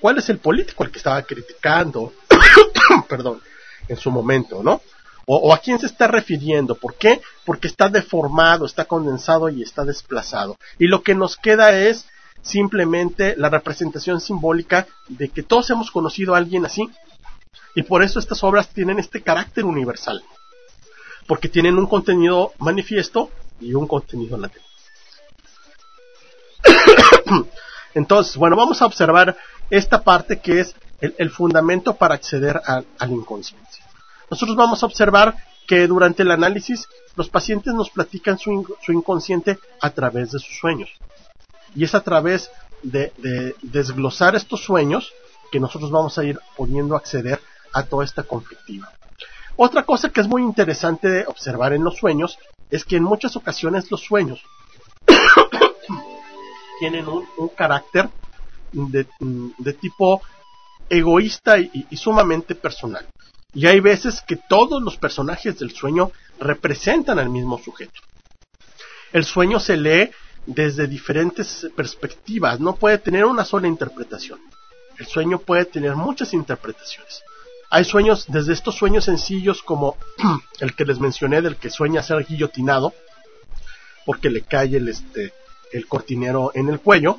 cuál 0.00 0.18
es 0.18 0.28
el 0.28 0.38
político 0.38 0.84
al 0.84 0.90
que 0.90 0.98
estaba 0.98 1.22
criticando, 1.22 2.12
perdón, 3.08 3.40
en 3.88 3.96
su 3.96 4.10
momento, 4.10 4.62
¿no? 4.62 4.82
O, 5.24 5.36
o, 5.36 5.54
a 5.54 5.58
quién 5.58 5.78
se 5.78 5.86
está 5.86 6.08
refiriendo. 6.08 6.74
¿Por 6.74 6.96
qué? 6.96 7.22
Porque 7.44 7.68
está 7.68 7.88
deformado, 7.88 8.66
está 8.66 8.84
condensado 8.84 9.48
y 9.48 9.62
está 9.62 9.84
desplazado. 9.84 10.56
Y 10.78 10.88
lo 10.88 11.02
que 11.02 11.14
nos 11.14 11.36
queda 11.36 11.72
es 11.78 12.06
simplemente 12.42 13.34
la 13.36 13.48
representación 13.48 14.20
simbólica 14.20 14.86
de 15.08 15.28
que 15.28 15.42
todos 15.42 15.70
hemos 15.70 15.90
conocido 15.90 16.34
a 16.34 16.38
alguien 16.38 16.66
así, 16.66 16.90
y 17.74 17.82
por 17.82 18.02
eso 18.02 18.18
estas 18.18 18.42
obras 18.44 18.68
tienen 18.68 18.98
este 18.98 19.22
carácter 19.22 19.64
universal. 19.64 20.22
Porque 21.26 21.48
tienen 21.48 21.78
un 21.78 21.86
contenido 21.86 22.52
manifiesto 22.58 23.30
y 23.60 23.74
un 23.74 23.86
contenido 23.86 24.36
latente. 24.36 24.66
Entonces, 27.94 28.36
bueno, 28.36 28.56
vamos 28.56 28.82
a 28.82 28.86
observar 28.86 29.36
esta 29.70 30.02
parte 30.02 30.40
que 30.40 30.60
es 30.60 30.74
el, 31.00 31.30
fundamento 31.30 31.94
para 31.96 32.14
acceder 32.14 32.60
a, 32.64 32.82
la 33.00 33.06
inconsciencia. 33.06 33.84
Nosotros 34.30 34.56
vamos 34.56 34.82
a 34.82 34.86
observar 34.86 35.36
que 35.66 35.86
durante 35.86 36.22
el 36.22 36.30
análisis 36.30 36.88
los 37.16 37.28
pacientes 37.28 37.74
nos 37.74 37.90
platican 37.90 38.38
su, 38.38 38.76
inconsciente 38.88 39.58
a 39.80 39.90
través 39.90 40.32
de 40.32 40.38
sus 40.38 40.58
sueños. 40.58 40.90
Y 41.74 41.84
es 41.84 41.94
a 41.94 42.02
través 42.02 42.50
de, 42.82 43.12
de, 43.18 43.54
desglosar 43.62 44.34
estos 44.34 44.64
sueños 44.64 45.12
que 45.50 45.60
nosotros 45.60 45.90
vamos 45.90 46.18
a 46.18 46.24
ir 46.24 46.38
pudiendo 46.56 46.96
acceder 46.96 47.40
a 47.72 47.84
toda 47.84 48.04
esta 48.04 48.22
conflictiva. 48.22 48.90
Otra 49.56 49.84
cosa 49.84 50.10
que 50.10 50.20
es 50.20 50.28
muy 50.28 50.42
interesante 50.42 51.08
de 51.08 51.26
observar 51.26 51.72
en 51.72 51.84
los 51.84 51.96
sueños 51.96 52.38
es 52.70 52.84
que 52.84 52.96
en 52.96 53.04
muchas 53.04 53.36
ocasiones 53.36 53.90
los 53.90 54.00
sueños 54.00 54.42
tienen 56.80 57.06
un, 57.06 57.48
carácter 57.50 58.08
de, 58.72 59.72
tipo 59.74 60.22
egoísta 60.88 61.58
y, 61.58 61.86
y, 61.90 61.96
sumamente 61.96 62.54
personal. 62.54 63.06
Y 63.54 63.66
hay 63.66 63.80
veces 63.80 64.22
que 64.26 64.36
todos 64.36 64.82
los 64.82 64.96
personajes 64.96 65.58
del 65.58 65.72
sueño 65.72 66.10
representan 66.40 67.18
al 67.18 67.28
mismo 67.28 67.58
sujeto. 67.58 68.00
El 69.12 69.26
sueño 69.26 69.60
se 69.60 69.76
lee 69.76 70.10
desde 70.46 70.86
diferentes 70.86 71.68
perspectivas, 71.76 72.60
no 72.60 72.76
puede 72.76 72.98
tener 72.98 73.24
una 73.24 73.44
sola 73.44 73.68
interpretación. 73.68 74.40
El 74.98 75.06
sueño 75.06 75.38
puede 75.38 75.64
tener 75.64 75.94
muchas 75.96 76.34
interpretaciones. 76.34 77.22
Hay 77.70 77.84
sueños, 77.84 78.26
desde 78.28 78.52
estos 78.52 78.74
sueños 78.74 79.06
sencillos 79.06 79.62
como 79.62 79.96
el 80.60 80.74
que 80.74 80.84
les 80.84 80.98
mencioné 80.98 81.40
del 81.40 81.56
que 81.56 81.70
sueña 81.70 82.02
ser 82.02 82.24
guillotinado, 82.26 82.92
porque 84.04 84.30
le 84.30 84.42
cae 84.42 84.76
el, 84.76 84.88
este, 84.88 85.32
el 85.72 85.86
cortinero 85.86 86.50
en 86.54 86.68
el 86.68 86.80
cuello, 86.80 87.18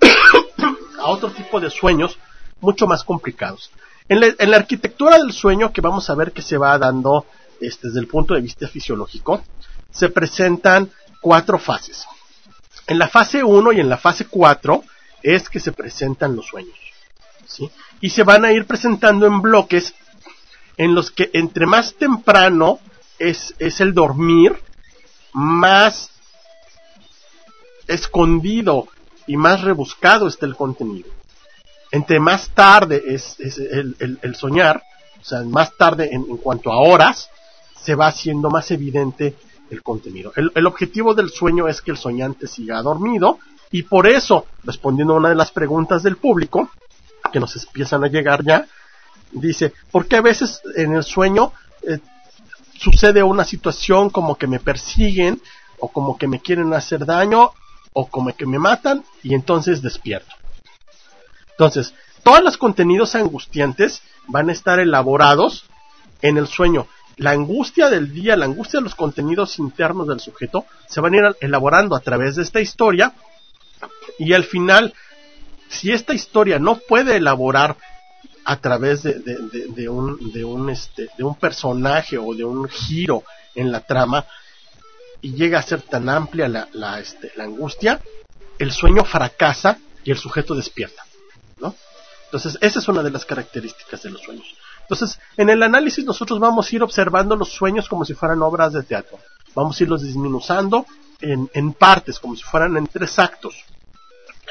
a 0.98 1.06
otro 1.08 1.30
tipo 1.30 1.60
de 1.60 1.70
sueños 1.70 2.18
mucho 2.60 2.86
más 2.86 3.04
complicados. 3.04 3.70
En 4.08 4.20
la, 4.20 4.56
arquitectura 4.56 5.18
del 5.18 5.32
sueño 5.32 5.70
que 5.70 5.82
vamos 5.82 6.08
a 6.08 6.14
ver 6.14 6.32
que 6.32 6.40
se 6.40 6.56
va 6.56 6.78
dando 6.78 7.26
este, 7.60 7.88
desde 7.88 8.00
el 8.00 8.06
punto 8.06 8.32
de 8.32 8.40
vista 8.40 8.66
fisiológico, 8.66 9.42
se 9.90 10.08
presentan 10.08 10.90
cuatro 11.20 11.58
fases. 11.58 12.06
En 12.88 12.98
la 12.98 13.08
fase 13.08 13.44
1 13.44 13.72
y 13.72 13.80
en 13.80 13.88
la 13.88 13.98
fase 13.98 14.24
4 14.24 14.82
es 15.22 15.48
que 15.48 15.60
se 15.60 15.72
presentan 15.72 16.34
los 16.34 16.46
sueños. 16.46 16.76
¿sí? 17.46 17.70
y 18.00 18.10
se 18.10 18.22
van 18.22 18.44
a 18.44 18.52
ir 18.52 18.66
presentando 18.66 19.26
en 19.26 19.40
bloques 19.40 19.94
en 20.76 20.94
los 20.94 21.10
que 21.10 21.30
entre 21.32 21.66
más 21.66 21.94
temprano 21.94 22.78
es, 23.18 23.54
es 23.58 23.80
el 23.80 23.94
dormir, 23.94 24.56
más 25.32 26.10
escondido 27.88 28.86
y 29.26 29.36
más 29.36 29.62
rebuscado 29.62 30.28
está 30.28 30.46
el 30.46 30.54
contenido. 30.54 31.10
Entre 31.90 32.20
más 32.20 32.50
tarde 32.50 33.02
es, 33.08 33.36
el, 33.40 34.36
soñar, 34.36 34.82
o 35.20 35.24
sea, 35.24 35.40
más 35.42 35.76
tarde 35.76 36.10
en, 36.12 36.24
cuanto 36.36 36.70
a 36.70 36.78
horas, 36.78 37.28
se 37.80 37.94
va 37.94 38.08
haciendo 38.08 38.50
más 38.50 38.70
evidente 38.70 39.34
el 39.70 39.82
contenido. 39.82 40.32
El, 40.36 40.50
el, 40.54 40.66
objetivo 40.66 41.14
del 41.14 41.30
sueño 41.30 41.68
es 41.68 41.80
que 41.80 41.90
el 41.90 41.96
soñante 41.96 42.46
siga 42.46 42.82
dormido 42.82 43.38
y 43.70 43.82
por 43.82 44.06
eso, 44.06 44.46
respondiendo 44.64 45.14
a 45.14 45.18
una 45.18 45.28
de 45.28 45.34
las 45.34 45.50
preguntas 45.50 46.02
del 46.02 46.16
público, 46.16 46.70
que 47.32 47.40
nos 47.40 47.54
empiezan 47.56 48.04
a 48.04 48.08
llegar 48.08 48.44
ya, 48.44 48.66
dice, 49.32 49.72
porque 49.90 50.16
a 50.16 50.22
veces 50.22 50.60
en 50.76 50.94
el 50.94 51.04
sueño 51.04 51.52
eh, 51.82 51.98
sucede 52.78 53.22
una 53.22 53.44
situación 53.44 54.10
como 54.10 54.36
que 54.36 54.46
me 54.46 54.60
persiguen 54.60 55.40
o 55.78 55.88
como 55.88 56.16
que 56.16 56.28
me 56.28 56.40
quieren 56.40 56.72
hacer 56.74 57.04
daño 57.04 57.52
o 57.92 58.08
como 58.08 58.34
que 58.34 58.46
me 58.46 58.58
matan 58.58 59.04
y 59.22 59.34
entonces 59.34 59.82
despierto. 59.82 60.34
Entonces, 61.50 61.94
todos 62.22 62.42
los 62.42 62.56
contenidos 62.56 63.14
angustiantes 63.14 64.02
van 64.28 64.48
a 64.48 64.52
estar 64.52 64.78
elaborados 64.78 65.64
en 66.22 66.36
el 66.36 66.46
sueño. 66.46 66.86
La 67.18 67.32
angustia 67.32 67.90
del 67.90 68.12
día, 68.12 68.36
la 68.36 68.46
angustia 68.46 68.78
de 68.78 68.84
los 68.84 68.94
contenidos 68.94 69.58
internos 69.58 70.06
del 70.08 70.20
sujeto 70.20 70.66
se 70.86 71.00
van 71.00 71.14
a 71.14 71.16
ir 71.16 71.36
elaborando 71.40 71.96
a 71.96 72.00
través 72.00 72.36
de 72.36 72.42
esta 72.42 72.60
historia 72.60 73.12
y 74.18 74.32
al 74.32 74.44
final 74.44 74.94
si 75.68 75.92
esta 75.92 76.14
historia 76.14 76.58
no 76.58 76.76
puede 76.76 77.16
elaborar 77.16 77.76
a 78.44 78.56
través 78.56 79.02
de, 79.02 79.88
un, 79.88 80.32
de, 80.32 80.44
un, 80.44 80.70
este, 80.70 81.10
de 81.18 81.24
un 81.24 81.34
personaje 81.34 82.16
o 82.16 82.34
de 82.34 82.44
un 82.44 82.68
giro 82.68 83.24
en 83.54 83.70
la 83.70 83.80
trama 83.80 84.24
y 85.20 85.34
llega 85.34 85.58
a 85.58 85.62
ser 85.62 85.82
tan 85.82 86.08
amplia 86.08 86.48
la, 86.48 86.68
la, 86.72 86.98
este, 86.98 87.32
la 87.36 87.44
angustia, 87.44 88.00
el 88.58 88.72
sueño 88.72 89.04
fracasa 89.04 89.78
y 90.04 90.12
el 90.12 90.18
sujeto 90.18 90.54
despierta. 90.54 91.04
¿no? 91.58 91.74
Entonces, 92.26 92.56
esa 92.60 92.78
es 92.78 92.88
una 92.88 93.02
de 93.02 93.10
las 93.10 93.24
características 93.24 94.02
de 94.02 94.10
los 94.10 94.22
sueños. 94.22 94.46
Entonces, 94.88 95.20
en 95.36 95.50
el 95.50 95.62
análisis 95.62 96.04
nosotros 96.04 96.40
vamos 96.40 96.70
a 96.72 96.76
ir 96.76 96.82
observando 96.82 97.36
los 97.36 97.52
sueños 97.52 97.88
como 97.88 98.06
si 98.06 98.14
fueran 98.14 98.40
obras 98.40 98.72
de 98.72 98.82
teatro. 98.82 99.18
Vamos 99.54 99.78
a 99.78 99.84
irlos 99.84 100.02
disminuzando 100.02 100.86
en, 101.20 101.50
en 101.52 101.74
partes, 101.74 102.18
como 102.18 102.34
si 102.34 102.42
fueran 102.42 102.76
en 102.76 102.86
tres 102.86 103.18
actos. 103.18 103.54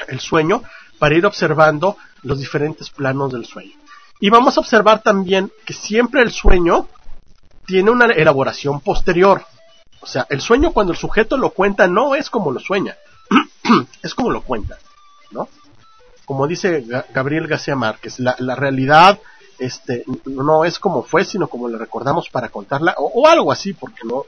El 0.06 0.20
sueño 0.20 0.62
para 0.98 1.16
ir 1.16 1.26
observando 1.26 1.96
los 2.22 2.38
diferentes 2.38 2.90
planos 2.90 3.32
del 3.32 3.46
sueño. 3.46 3.74
Y 4.20 4.30
vamos 4.30 4.56
a 4.56 4.60
observar 4.60 5.02
también 5.02 5.50
que 5.64 5.72
siempre 5.72 6.22
el 6.22 6.30
sueño 6.30 6.88
tiene 7.66 7.90
una 7.90 8.06
elaboración 8.06 8.80
posterior. 8.80 9.44
O 10.00 10.06
sea, 10.06 10.26
el 10.30 10.40
sueño 10.40 10.72
cuando 10.72 10.92
el 10.92 10.98
sujeto 10.98 11.36
lo 11.36 11.50
cuenta 11.50 11.86
no 11.86 12.14
es 12.14 12.30
como 12.30 12.50
lo 12.50 12.60
sueña, 12.60 12.96
es 14.02 14.14
como 14.14 14.30
lo 14.30 14.42
cuenta, 14.42 14.78
¿no? 15.30 15.48
Como 16.24 16.46
dice 16.46 16.84
Gabriel 17.12 17.46
García 17.46 17.74
Márquez, 17.74 18.18
la, 18.18 18.54
realidad 18.54 19.18
este, 19.58 20.04
no 20.26 20.64
es 20.64 20.78
como 20.78 21.02
fue, 21.02 21.24
sino 21.24 21.48
como 21.48 21.68
le 21.68 21.78
recordamos 21.78 22.28
para 22.30 22.48
contarla, 22.48 22.94
o, 22.98 23.26
algo 23.26 23.52
así, 23.52 23.72
porque 23.72 24.04
no 24.04 24.24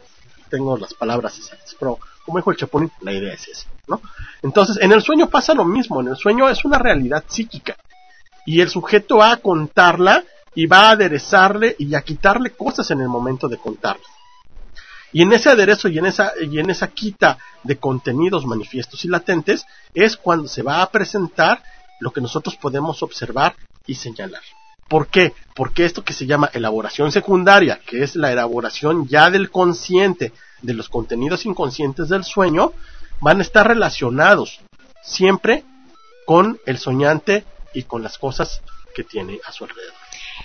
tengo 0.48 0.76
las 0.76 0.94
palabras 0.94 1.38
exactas, 1.38 1.76
pero 1.78 1.98
como 2.24 2.38
dijo 2.38 2.50
el 2.50 2.56
Chapulín, 2.56 2.90
la 3.00 3.12
idea 3.12 3.32
es 3.32 3.48
esa, 3.48 3.68
¿no? 3.86 4.00
Entonces, 4.42 4.78
en 4.80 4.92
el 4.92 5.02
sueño 5.02 5.28
pasa 5.28 5.54
lo 5.54 5.64
mismo, 5.64 6.00
en 6.00 6.08
el 6.08 6.16
sueño 6.16 6.48
es 6.48 6.64
una 6.64 6.78
realidad 6.78 7.24
psíquica 7.28 7.76
y 8.44 8.60
el 8.60 8.68
sujeto 8.68 9.18
va 9.18 9.32
a 9.32 9.36
contarla 9.36 10.24
y 10.54 10.66
va 10.66 10.88
a 10.88 10.90
aderezarle 10.92 11.76
y 11.78 11.94
a 11.94 12.02
quitarle 12.02 12.50
cosas 12.50 12.90
en 12.90 13.00
el 13.00 13.08
momento 13.08 13.48
de 13.48 13.58
contarle. 13.58 14.02
Y 15.12 15.22
en 15.22 15.32
ese 15.32 15.50
aderezo 15.50 15.88
y 15.88 15.98
en 15.98 16.06
esa, 16.06 16.32
y 16.40 16.58
en 16.58 16.70
esa 16.70 16.88
quita 16.88 17.38
de 17.64 17.78
contenidos 17.78 18.46
manifiestos 18.46 19.04
y 19.04 19.08
latentes 19.08 19.66
es 19.94 20.16
cuando 20.16 20.48
se 20.48 20.62
va 20.62 20.82
a 20.82 20.90
presentar 20.90 21.62
lo 22.00 22.12
que 22.12 22.20
nosotros 22.20 22.56
podemos 22.56 23.02
observar 23.02 23.54
y 23.86 23.94
señalar. 23.94 24.42
¿Por 24.90 25.06
qué? 25.06 25.34
Porque 25.54 25.84
esto 25.84 26.02
que 26.02 26.12
se 26.12 26.26
llama 26.26 26.50
elaboración 26.52 27.12
secundaria, 27.12 27.78
que 27.86 28.02
es 28.02 28.16
la 28.16 28.32
elaboración 28.32 29.06
ya 29.06 29.30
del 29.30 29.48
consciente 29.48 30.32
de 30.62 30.74
los 30.74 30.88
contenidos 30.88 31.46
inconscientes 31.46 32.08
del 32.08 32.24
sueño, 32.24 32.72
van 33.20 33.38
a 33.38 33.42
estar 33.42 33.68
relacionados 33.68 34.58
siempre 35.00 35.62
con 36.26 36.58
el 36.66 36.78
soñante 36.78 37.44
y 37.72 37.84
con 37.84 38.02
las 38.02 38.18
cosas 38.18 38.62
que 38.92 39.04
tiene 39.04 39.38
a 39.46 39.52
su 39.52 39.62
alrededor. 39.62 39.99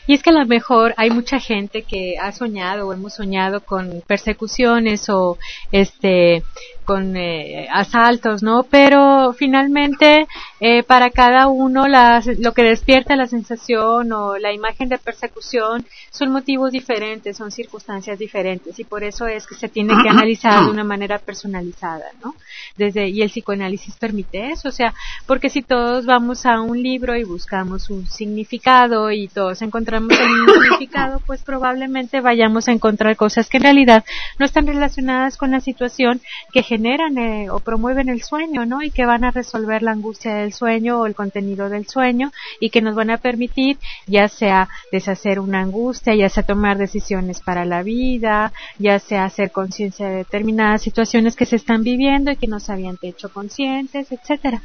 Y 0.07 0.13
es 0.13 0.23
que 0.23 0.29
a 0.29 0.33
lo 0.33 0.45
mejor 0.45 0.93
hay 0.97 1.09
mucha 1.09 1.39
gente 1.39 1.83
que 1.83 2.17
ha 2.19 2.31
soñado 2.31 2.87
o 2.87 2.93
hemos 2.93 3.15
soñado 3.15 3.61
con 3.61 4.03
persecuciones 4.07 5.09
o 5.09 5.37
este 5.71 6.43
con 6.83 7.17
eh, 7.17 7.67
asaltos, 7.71 8.43
¿no? 8.43 8.61
Pero 8.63 9.33
finalmente 9.33 10.27
eh, 10.59 10.83
para 10.83 11.09
cada 11.09 11.47
uno 11.47 11.85
lo 11.87 12.53
que 12.53 12.61
despierta 12.61 13.15
la 13.15 13.25
sensación 13.25 14.11
o 14.11 14.37
la 14.37 14.53
imagen 14.53 14.87
de 14.89 14.99
persecución 14.99 15.83
son 16.11 16.31
motivos 16.31 16.71
diferentes, 16.71 17.37
son 17.37 17.49
circunstancias 17.51 18.19
diferentes 18.19 18.77
y 18.77 18.83
por 18.83 19.03
eso 19.03 19.25
es 19.25 19.47
que 19.47 19.55
se 19.55 19.67
tiene 19.67 19.95
que 20.03 20.09
analizar 20.09 20.65
de 20.65 20.69
una 20.69 20.83
manera 20.83 21.17
personalizada, 21.17 22.05
¿no? 22.23 22.35
Desde 22.77 23.09
y 23.09 23.23
el 23.23 23.29
psicoanálisis 23.29 23.95
permite 23.95 24.51
eso, 24.51 24.69
o 24.69 24.71
sea, 24.71 24.93
porque 25.25 25.49
si 25.49 25.63
todos 25.63 26.05
vamos 26.05 26.45
a 26.45 26.61
un 26.61 26.81
libro 26.81 27.15
y 27.15 27.23
buscamos 27.23 27.89
un 27.89 28.05
significado 28.05 29.11
y 29.11 29.27
todos 29.27 29.63
encontramos 29.63 29.84
el 29.93 30.03
mismo 30.03 30.53
significado, 30.53 31.21
pues 31.25 31.43
probablemente 31.43 32.21
vayamos 32.21 32.67
a 32.67 32.71
encontrar 32.71 33.15
cosas 33.15 33.49
que 33.49 33.57
en 33.57 33.63
realidad 33.63 34.03
no 34.39 34.45
están 34.45 34.67
relacionadas 34.67 35.37
con 35.37 35.51
la 35.51 35.59
situación 35.59 36.21
que 36.53 36.63
generan 36.63 37.17
eh, 37.17 37.49
o 37.49 37.59
promueven 37.59 38.09
el 38.09 38.23
sueño, 38.23 38.65
¿no? 38.65 38.81
Y 38.81 38.91
que 38.91 39.05
van 39.05 39.23
a 39.23 39.31
resolver 39.31 39.83
la 39.83 39.91
angustia 39.91 40.35
del 40.35 40.53
sueño 40.53 40.99
o 40.99 41.05
el 41.05 41.15
contenido 41.15 41.69
del 41.69 41.87
sueño 41.87 42.31
y 42.59 42.69
que 42.69 42.81
nos 42.81 42.95
van 42.95 43.09
a 43.09 43.17
permitir 43.17 43.77
ya 44.07 44.27
sea 44.27 44.69
deshacer 44.91 45.39
una 45.39 45.61
angustia, 45.61 46.15
ya 46.15 46.29
sea 46.29 46.43
tomar 46.43 46.77
decisiones 46.77 47.41
para 47.41 47.65
la 47.65 47.83
vida, 47.83 48.51
ya 48.77 48.99
sea 48.99 49.25
hacer 49.25 49.51
conciencia 49.51 50.07
de 50.07 50.17
determinadas 50.17 50.81
situaciones 50.81 51.35
que 51.35 51.45
se 51.45 51.55
están 51.55 51.83
viviendo 51.83 52.31
y 52.31 52.37
que 52.37 52.47
nos 52.47 52.69
habían 52.69 52.97
hecho 53.01 53.29
conscientes, 53.31 54.11
etcétera. 54.11 54.61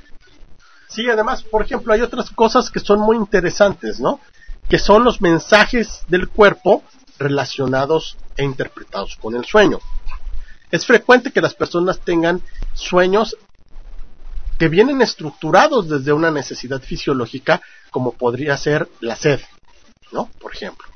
Sí, 0.91 1.09
además, 1.09 1.45
por 1.45 1.62
ejemplo, 1.62 1.93
hay 1.93 2.01
otras 2.01 2.31
cosas 2.31 2.68
que 2.68 2.81
son 2.81 3.01
muy 3.01 3.16
interesantes, 3.16 4.01
¿no? 4.01 4.18
Que 4.71 4.79
son 4.79 5.05
los 5.05 5.21
mensajes 5.21 6.03
del 6.09 6.29
cuerpo 6.29 6.83
relacionados 7.18 8.16
e 8.37 8.45
interpretados 8.45 9.16
con 9.16 9.35
el 9.35 9.45
sueño. 9.45 9.81
Es 10.71 10.87
frecuente 10.87 11.33
que 11.33 11.43
las 11.43 11.55
personas 11.55 12.01
tengan 12.01 12.41
sueños 12.73 13.37
que 14.59 14.68
vienen 14.68 15.03
estructurados 15.03 15.89
desde 15.89 16.12
una 16.12 16.31
necesidad 16.31 16.81
fisiológica 16.81 17.61
como 17.91 18.12
podría 18.12 18.57
ser 18.57 18.89
la 19.01 19.16
sed, 19.16 19.41
¿no? 20.12 20.31
Por 20.41 20.55
ejemplo. 20.55 20.87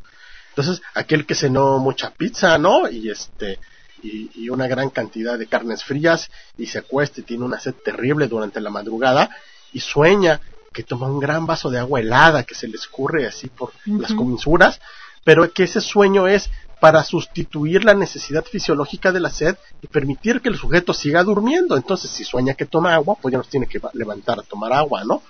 Entonces, 0.50 0.80
aquel 0.94 1.26
que 1.26 1.34
cenó 1.34 1.78
mucha 1.78 2.10
pizza, 2.10 2.56
¿no? 2.58 2.88
Y 2.88 3.10
este 3.10 3.58
y, 4.02 4.48
una 4.50 4.66
gran 4.66 4.90
cantidad 4.90 5.38
de 5.38 5.46
carnes 5.46 5.82
frías 5.82 6.30
y 6.56 6.66
se 6.66 6.78
acuesta 6.78 7.20
y 7.20 7.24
tiene 7.24 7.44
una 7.44 7.58
sed 7.58 7.74
terrible 7.74 8.28
durante 8.28 8.60
la 8.60 8.70
madrugada 8.70 9.30
y 9.72 9.80
sueña 9.80 10.40
que 10.74 10.82
toma 10.82 11.06
un 11.06 11.20
gran 11.20 11.46
vaso 11.46 11.70
de 11.70 11.78
agua 11.78 12.00
helada 12.00 12.42
que 12.42 12.54
se 12.54 12.68
le 12.68 12.74
escurre 12.74 13.26
así 13.26 13.48
por 13.48 13.72
las 13.86 14.12
comisuras, 14.12 14.80
pero 15.24 15.50
que 15.50 15.62
ese 15.62 15.80
sueño 15.80 16.28
es 16.28 16.50
para 16.80 17.02
sustituir 17.02 17.84
la 17.84 17.94
necesidad 17.94 18.44
fisiológica 18.44 19.10
de 19.10 19.20
la 19.20 19.30
sed 19.30 19.56
y 19.80 19.86
permitir 19.86 20.42
que 20.42 20.50
el 20.50 20.58
sujeto 20.58 20.92
siga 20.92 21.22
durmiendo. 21.22 21.76
Entonces, 21.78 22.10
si 22.10 22.24
sueña 22.24 22.52
que 22.52 22.66
toma 22.66 22.92
agua, 22.92 23.16
pues 23.22 23.32
ya 23.32 23.38
nos 23.38 23.48
tiene 23.48 23.66
que 23.66 23.80
levantar 23.94 24.38
a 24.40 24.42
tomar 24.42 24.72
agua, 24.74 25.04
¿no? 25.04 25.22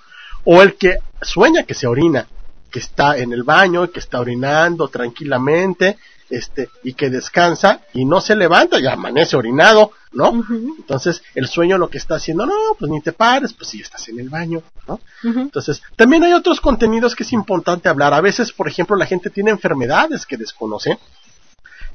O 0.43 0.61
el 0.61 0.75
que 0.75 0.97
sueña 1.21 1.63
que 1.63 1.73
se 1.73 1.87
orina, 1.87 2.27
que 2.69 2.79
está 2.79 3.17
en 3.17 3.31
el 3.31 3.43
baño, 3.43 3.89
que 3.91 3.99
está 3.99 4.19
orinando 4.19 4.89
tranquilamente, 4.89 5.97
este, 6.29 6.69
y 6.83 6.93
que 6.93 7.09
descansa 7.09 7.81
y 7.93 8.05
no 8.05 8.19
se 8.19 8.35
levanta, 8.35 8.79
ya 8.79 8.93
amanece 8.93 9.35
orinado, 9.35 9.91
¿no? 10.11 10.43
Entonces, 10.49 11.21
el 11.35 11.47
sueño 11.47 11.77
lo 11.77 11.89
que 11.89 11.97
está 11.97 12.15
haciendo, 12.15 12.45
no, 12.45 12.53
pues 12.79 12.89
ni 12.89 13.01
te 13.01 13.11
pares, 13.11 13.53
pues 13.53 13.69
si 13.69 13.81
estás 13.81 14.07
en 14.09 14.19
el 14.19 14.29
baño, 14.29 14.63
¿no? 14.87 14.99
Entonces, 15.23 15.81
también 15.95 16.23
hay 16.23 16.33
otros 16.33 16.61
contenidos 16.61 17.15
que 17.15 17.23
es 17.23 17.33
importante 17.33 17.89
hablar. 17.89 18.13
A 18.13 18.21
veces, 18.21 18.51
por 18.51 18.67
ejemplo, 18.67 18.95
la 18.95 19.05
gente 19.05 19.29
tiene 19.29 19.51
enfermedades 19.51 20.25
que 20.25 20.37
desconoce 20.37 20.97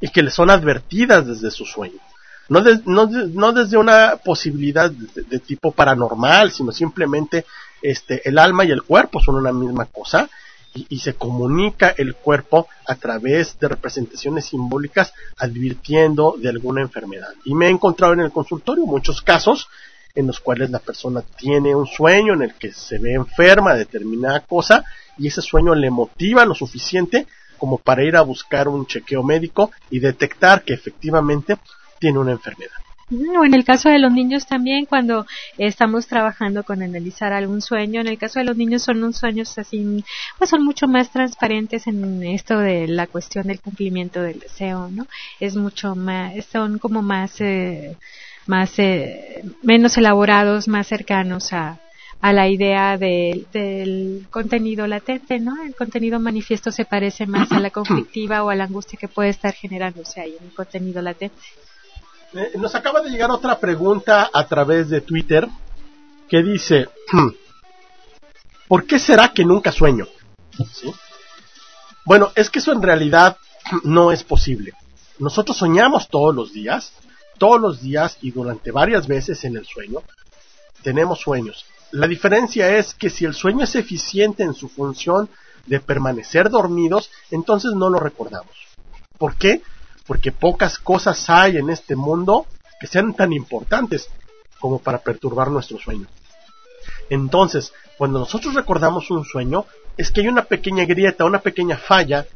y 0.00 0.08
que 0.08 0.22
le 0.22 0.30
son 0.30 0.50
advertidas 0.50 1.26
desde 1.26 1.50
su 1.50 1.64
sueño. 1.64 1.98
No, 2.48 2.60
no, 2.84 3.52
desde 3.52 3.76
una 3.76 4.16
posibilidad 4.16 4.90
de, 4.90 5.38
tipo 5.38 5.70
paranormal, 5.70 6.50
sino 6.50 6.72
simplemente 6.72 7.46
este, 7.80 8.28
el 8.28 8.38
alma 8.38 8.64
y 8.64 8.72
el 8.72 8.82
cuerpo 8.82 9.20
son 9.20 9.36
una 9.36 9.52
misma 9.52 9.84
cosa 9.84 10.28
y, 10.74 10.86
y, 10.88 10.98
se 11.00 11.14
comunica 11.14 11.88
el 11.96 12.14
cuerpo 12.14 12.68
a 12.86 12.94
través 12.94 13.58
de 13.58 13.68
representaciones 13.68 14.46
simbólicas 14.46 15.12
advirtiendo 15.36 16.36
de 16.38 16.48
alguna 16.48 16.80
enfermedad. 16.80 17.32
Y 17.44 17.54
me 17.54 17.66
he 17.66 17.70
encontrado 17.70 18.12
en 18.12 18.20
el 18.20 18.30
consultorio 18.30 18.86
muchos 18.86 19.20
casos 19.20 19.68
en 20.14 20.26
los 20.26 20.40
cuales 20.40 20.70
la 20.70 20.78
persona 20.78 21.22
tiene 21.22 21.74
un 21.74 21.86
sueño 21.86 22.34
en 22.34 22.42
el 22.42 22.54
que 22.54 22.72
se 22.72 22.98
ve 22.98 23.14
enferma 23.14 23.72
de 23.72 23.80
determinada 23.80 24.40
cosa 24.40 24.84
y 25.18 25.28
ese 25.28 25.42
sueño 25.42 25.74
le 25.74 25.90
motiva 25.90 26.44
lo 26.44 26.54
suficiente 26.54 27.26
como 27.58 27.78
para 27.78 28.04
ir 28.04 28.16
a 28.16 28.22
buscar 28.22 28.68
un 28.68 28.86
chequeo 28.86 29.22
médico 29.22 29.70
y 29.90 30.00
detectar 30.00 30.62
que 30.62 30.74
efectivamente 30.74 31.58
tiene 31.98 32.18
una 32.18 32.32
enfermedad. 32.32 32.72
O 33.10 33.44
en 33.44 33.54
el 33.54 33.64
caso 33.64 33.88
de 33.88 33.98
los 33.98 34.12
niños 34.12 34.46
también, 34.46 34.86
cuando 34.86 35.26
estamos 35.58 36.06
trabajando 36.06 36.62
con 36.62 36.82
analizar 36.82 37.32
algún 37.32 37.60
sueño, 37.60 38.00
en 38.00 38.06
el 38.06 38.18
caso 38.18 38.38
de 38.38 38.44
los 38.44 38.56
niños 38.56 38.82
son 38.82 38.98
unos 38.98 39.16
sueños 39.16 39.58
así, 39.58 40.04
pues 40.38 40.50
son 40.50 40.64
mucho 40.64 40.86
más 40.86 41.10
transparentes 41.10 41.88
en 41.88 42.22
esto 42.22 42.58
de 42.58 42.86
la 42.86 43.08
cuestión 43.08 43.48
del 43.48 43.60
cumplimiento 43.60 44.22
del 44.22 44.38
deseo, 44.38 44.88
¿no? 44.90 45.06
Es 45.40 45.56
mucho 45.56 45.96
más, 45.96 46.44
son 46.46 46.78
como 46.78 47.02
más, 47.02 47.40
eh, 47.40 47.96
más, 48.46 48.78
eh, 48.78 49.42
menos 49.62 49.96
elaborados, 49.96 50.68
más 50.68 50.86
cercanos 50.86 51.52
a, 51.52 51.80
a 52.20 52.32
la 52.32 52.48
idea 52.48 52.96
del 52.98 54.26
contenido 54.30 54.86
latente, 54.86 55.40
¿no? 55.40 55.62
El 55.64 55.74
contenido 55.74 56.20
manifiesto 56.20 56.70
se 56.70 56.84
parece 56.84 57.26
más 57.26 57.50
a 57.50 57.58
la 57.58 57.70
conflictiva 57.78 58.44
o 58.44 58.50
a 58.50 58.54
la 58.54 58.64
angustia 58.64 58.98
que 59.00 59.08
puede 59.08 59.30
estar 59.30 59.54
generándose 59.54 60.20
ahí 60.20 60.36
en 60.38 60.46
el 60.46 60.54
contenido 60.54 61.02
latente. 61.02 61.36
Eh, 62.32 62.52
nos 62.58 62.74
acaba 62.74 63.00
de 63.00 63.10
llegar 63.10 63.30
otra 63.30 63.58
pregunta 63.58 64.30
a 64.32 64.46
través 64.46 64.88
de 64.88 65.00
Twitter 65.00 65.48
que 66.28 66.42
dice, 66.42 66.88
¿por 68.68 68.86
qué 68.86 68.98
será 68.98 69.32
que 69.32 69.44
nunca 69.44 69.72
sueño? 69.72 70.06
Bueno, 72.04 72.30
es 72.36 72.50
que 72.50 72.60
eso 72.60 72.72
en 72.72 72.82
realidad 72.82 73.36
no 73.84 74.12
es 74.12 74.22
posible. 74.22 74.72
Nosotros 75.18 75.56
soñamos 75.56 76.08
todos 76.08 76.34
los 76.34 76.52
días, 76.52 76.92
todos 77.38 77.60
los 77.60 77.80
días 77.80 78.16
y 78.20 78.30
durante 78.30 78.70
varias 78.70 79.06
veces 79.06 79.44
en 79.44 79.56
el 79.56 79.66
sueño 79.66 80.02
tenemos 80.82 81.20
sueños. 81.20 81.66
La 81.90 82.06
diferencia 82.06 82.76
es 82.76 82.94
que 82.94 83.10
si 83.10 83.24
el 83.24 83.34
sueño 83.34 83.64
es 83.64 83.74
eficiente 83.74 84.44
en 84.44 84.54
su 84.54 84.68
función 84.68 85.28
de 85.66 85.80
permanecer 85.80 86.48
dormidos, 86.48 87.10
entonces 87.30 87.72
no 87.74 87.90
lo 87.90 87.98
recordamos. 87.98 88.54
¿Por 89.18 89.36
qué? 89.36 89.62
Porque 90.10 90.32
pocas 90.32 90.76
cosas 90.76 91.30
hay 91.30 91.56
en 91.56 91.70
este 91.70 91.94
mundo 91.94 92.44
que 92.80 92.88
sean 92.88 93.14
tan 93.14 93.32
importantes 93.32 94.08
como 94.58 94.80
para 94.80 94.98
perturbar 94.98 95.52
nuestro 95.52 95.78
sueño. 95.78 96.08
Entonces, 97.08 97.72
cuando 97.96 98.18
nosotros 98.18 98.54
recordamos 98.54 99.08
un 99.12 99.24
sueño, 99.24 99.66
es 99.96 100.10
que 100.10 100.22
hay 100.22 100.26
una 100.26 100.46
pequeña 100.46 100.84
grieta, 100.84 101.24
una 101.24 101.38
pequeña 101.38 101.76
falla 101.76 102.26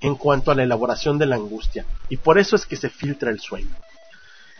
en 0.00 0.14
cuanto 0.14 0.52
a 0.52 0.54
la 0.54 0.62
elaboración 0.62 1.18
de 1.18 1.26
la 1.26 1.34
angustia, 1.34 1.84
y 2.08 2.18
por 2.18 2.38
eso 2.38 2.54
es 2.54 2.66
que 2.66 2.76
se 2.76 2.88
filtra 2.88 3.32
el 3.32 3.40
sueño. 3.40 3.74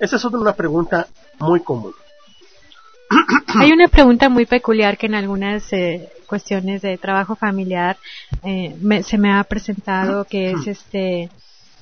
Esa 0.00 0.16
es 0.16 0.24
una 0.24 0.54
pregunta 0.54 1.06
muy 1.38 1.60
común. 1.60 1.94
Hay 3.54 3.70
una 3.70 3.86
pregunta 3.86 4.28
muy 4.28 4.46
peculiar 4.46 4.98
que 4.98 5.06
en 5.06 5.14
algunas 5.14 5.72
eh, 5.72 6.10
cuestiones 6.26 6.82
de 6.82 6.98
trabajo 6.98 7.36
familiar 7.36 7.96
eh, 8.42 8.74
se 9.06 9.16
me 9.16 9.32
ha 9.32 9.44
presentado 9.44 10.24
que 10.24 10.50
es 10.50 10.66
este 10.66 11.30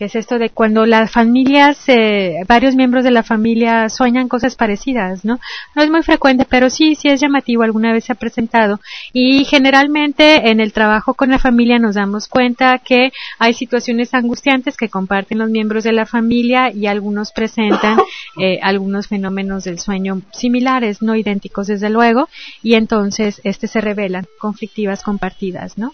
es 0.04 0.14
esto 0.14 0.38
de 0.38 0.50
cuando 0.50 0.86
las 0.86 1.10
familias, 1.10 1.88
eh, 1.88 2.36
varios 2.46 2.74
miembros 2.74 3.04
de 3.04 3.10
la 3.10 3.22
familia 3.22 3.88
sueñan 3.88 4.28
cosas 4.28 4.54
parecidas, 4.56 5.24
¿no? 5.24 5.38
No 5.74 5.82
es 5.82 5.90
muy 5.90 6.02
frecuente, 6.02 6.46
pero 6.48 6.70
sí, 6.70 6.94
sí 6.94 7.08
es 7.08 7.20
llamativo, 7.20 7.62
alguna 7.62 7.92
vez 7.92 8.04
se 8.04 8.12
ha 8.12 8.16
presentado. 8.16 8.80
Y 9.12 9.44
generalmente 9.44 10.50
en 10.50 10.60
el 10.60 10.72
trabajo 10.72 11.14
con 11.14 11.30
la 11.30 11.38
familia 11.38 11.78
nos 11.78 11.94
damos 11.94 12.28
cuenta 12.28 12.78
que 12.78 13.12
hay 13.38 13.54
situaciones 13.54 14.14
angustiantes 14.14 14.76
que 14.76 14.88
comparten 14.88 15.38
los 15.38 15.50
miembros 15.50 15.84
de 15.84 15.92
la 15.92 16.06
familia 16.06 16.72
y 16.72 16.86
algunos 16.86 17.32
presentan 17.32 17.98
eh, 18.40 18.58
algunos 18.62 19.08
fenómenos 19.08 19.64
del 19.64 19.78
sueño 19.78 20.22
similares, 20.32 21.02
no 21.02 21.16
idénticos 21.16 21.66
desde 21.66 21.90
luego, 21.90 22.28
y 22.62 22.74
entonces 22.74 23.40
este 23.44 23.66
se 23.66 23.80
revelan 23.80 24.26
conflictivas 24.38 25.02
compartidas, 25.02 25.78
¿no? 25.78 25.92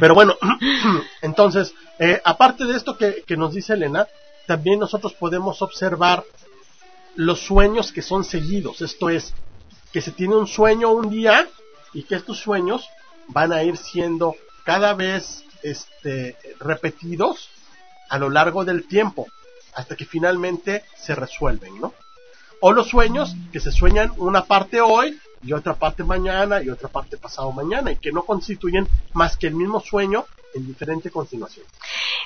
Pero 0.00 0.14
bueno, 0.14 0.36
entonces, 1.22 1.74
eh, 1.98 2.20
aparte 2.24 2.64
de 2.64 2.76
esto 2.76 2.96
que, 2.96 3.24
que 3.26 3.36
nos 3.36 3.54
dice 3.54 3.74
Elena, 3.74 4.06
también 4.46 4.78
nosotros 4.80 5.14
podemos 5.14 5.62
observar 5.62 6.24
los 7.14 7.40
sueños 7.40 7.92
que 7.92 8.02
son 8.02 8.24
seguidos. 8.24 8.80
Esto 8.80 9.10
es, 9.10 9.34
que 9.92 10.00
se 10.00 10.12
tiene 10.12 10.36
un 10.36 10.46
sueño 10.46 10.90
un 10.90 11.10
día 11.10 11.48
y 11.92 12.02
que 12.02 12.16
estos 12.16 12.38
sueños 12.38 12.88
van 13.28 13.52
a 13.52 13.62
ir 13.62 13.76
siendo 13.76 14.34
cada 14.64 14.94
vez 14.94 15.44
este, 15.62 16.36
repetidos 16.60 17.48
a 18.08 18.18
lo 18.18 18.30
largo 18.30 18.64
del 18.64 18.86
tiempo 18.86 19.26
hasta 19.74 19.96
que 19.96 20.04
finalmente 20.04 20.84
se 20.96 21.14
resuelven, 21.14 21.80
¿no? 21.80 21.94
O 22.60 22.72
los 22.72 22.88
sueños 22.88 23.34
que 23.52 23.60
se 23.60 23.70
sueñan 23.70 24.12
una 24.16 24.44
parte 24.44 24.80
hoy 24.80 25.18
y 25.42 25.52
otra 25.52 25.74
parte 25.74 26.04
mañana 26.04 26.62
y 26.62 26.70
otra 26.70 26.88
parte 26.88 27.16
pasado 27.16 27.52
mañana 27.52 27.92
y 27.92 27.96
que 27.96 28.12
no 28.12 28.22
constituyen 28.22 28.88
más 29.12 29.36
que 29.36 29.46
el 29.46 29.54
mismo 29.54 29.80
sueño 29.80 30.26
en 30.54 30.66
diferente 30.66 31.10
continuación. 31.10 31.66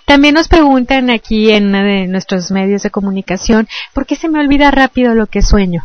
También 0.05 0.35
nos 0.35 0.49
preguntan 0.49 1.11
aquí 1.11 1.51
en 1.51 1.67
uno 1.67 1.83
de 1.83 2.07
nuestros 2.07 2.51
medios 2.51 2.83
de 2.83 2.91
comunicación, 2.91 3.69
¿por 3.93 4.07
qué 4.07 4.17
se 4.17 4.29
me 4.29 4.41
olvida 4.41 4.71
rápido 4.71 5.15
lo 5.15 5.27
que 5.27 5.43
sueño? 5.43 5.85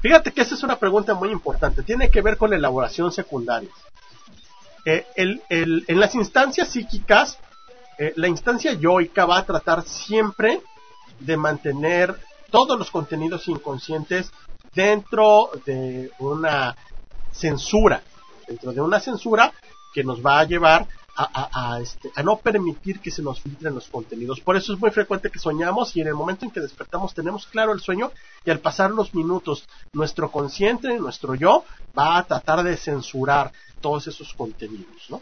Fíjate 0.00 0.32
que 0.32 0.40
esa 0.40 0.54
es 0.54 0.62
una 0.62 0.78
pregunta 0.78 1.14
muy 1.14 1.30
importante. 1.30 1.82
Tiene 1.82 2.10
que 2.10 2.22
ver 2.22 2.36
con 2.36 2.50
la 2.50 2.56
elaboración 2.56 3.12
secundaria. 3.12 3.70
Eh, 4.84 5.06
en 5.16 6.00
las 6.00 6.14
instancias 6.16 6.68
psíquicas, 6.68 7.38
eh, 7.98 8.12
la 8.16 8.26
instancia 8.26 8.72
yoica 8.72 9.26
va 9.26 9.38
a 9.38 9.46
tratar 9.46 9.84
siempre 9.84 10.60
de 11.20 11.36
mantener 11.36 12.16
todos 12.50 12.76
los 12.76 12.90
contenidos 12.90 13.46
inconscientes 13.46 14.32
dentro 14.74 15.50
de 15.66 16.10
una 16.18 16.76
censura, 17.30 18.02
dentro 18.46 18.72
de 18.72 18.80
una 18.80 19.00
censura 19.00 19.52
que 19.92 20.04
nos 20.04 20.24
va 20.24 20.40
a 20.40 20.44
llevar 20.44 20.88
a, 21.14 21.78
este, 21.80 22.10
a, 22.14 22.22
no 22.22 22.38
permitir 22.38 23.00
que 23.00 23.10
se 23.10 23.22
nos 23.22 23.40
filtren 23.40 23.74
los 23.74 23.88
contenidos. 23.88 24.40
Por 24.40 24.56
eso 24.56 24.72
es 24.72 24.80
muy 24.80 24.90
frecuente 24.90 25.30
que 25.30 25.38
soñamos 25.38 25.94
y 25.94 26.00
en 26.00 26.08
el 26.08 26.14
momento 26.14 26.44
en 26.44 26.50
que 26.50 26.60
despertamos 26.60 27.14
tenemos 27.14 27.46
claro 27.46 27.72
el 27.72 27.80
sueño 27.80 28.10
y 28.44 28.50
al 28.50 28.60
pasar 28.60 28.90
los 28.90 29.14
minutos 29.14 29.68
nuestro 29.92 30.30
consciente, 30.30 30.98
nuestro 30.98 31.34
yo, 31.34 31.64
va 31.96 32.16
a 32.16 32.24
tratar 32.24 32.62
de 32.62 32.76
censurar 32.76 33.52
todos 33.80 34.06
esos 34.06 34.32
contenidos, 34.32 35.10
¿no? 35.10 35.20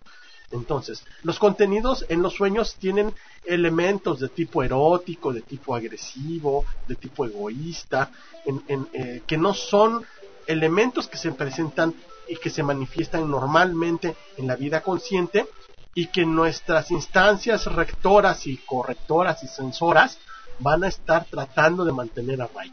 Entonces, 0.53 1.05
los 1.23 1.39
contenidos 1.39 2.05
en 2.09 2.23
los 2.23 2.35
sueños 2.35 2.77
tienen 2.77 3.15
elementos 3.45 4.21
de 4.21 4.29
tipo 4.29 4.63
erótico, 4.63 5.33
de 5.33 5.43
tipo 5.43 5.75
agresivo, 5.75 6.65
de 6.87 6.97
tipo 6.97 7.25
egoísta, 7.25 8.11
en, 8.45 8.89
eh, 8.93 9.23
que 9.27 9.37
no 9.37 9.55
son 9.55 10.05
elementos 10.47 11.07
que 11.07 11.19
se 11.19 11.33
presentan 11.33 11.95
y 12.29 12.37
que 12.37 12.51
se 12.51 12.63
manifiestan 12.63 13.31
normalmente 13.31 14.17
en 14.37 14.47
la 14.47 14.57
vida 14.57 14.83
consciente 14.83 15.47
y 15.95 16.07
que 16.07 16.25
nuestras 16.25 16.91
instancias 16.91 17.67
rectoras 17.67 18.47
y 18.47 18.57
correctoras 18.59 19.43
y 19.43 19.49
censoras 19.49 20.19
van 20.59 20.85
a 20.85 20.89
estar 20.89 21.25
tratando 21.27 21.85
de 21.85 21.93
mantener 21.93 22.43
a 22.43 22.47
raya. 22.47 22.73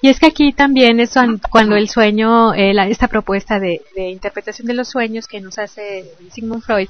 Y 0.00 0.08
es 0.08 0.20
que 0.20 0.26
aquí 0.26 0.52
también 0.52 1.00
es 1.00 1.14
cuando 1.50 1.76
el 1.76 1.88
sueño, 1.88 2.54
eh, 2.54 2.72
esta 2.88 3.08
propuesta 3.08 3.58
de, 3.58 3.82
de, 3.94 4.10
interpretación 4.10 4.66
de 4.66 4.74
los 4.74 4.88
sueños 4.88 5.26
que 5.26 5.40
nos 5.40 5.58
hace 5.58 6.04
Sigmund 6.32 6.62
Freud, 6.62 6.88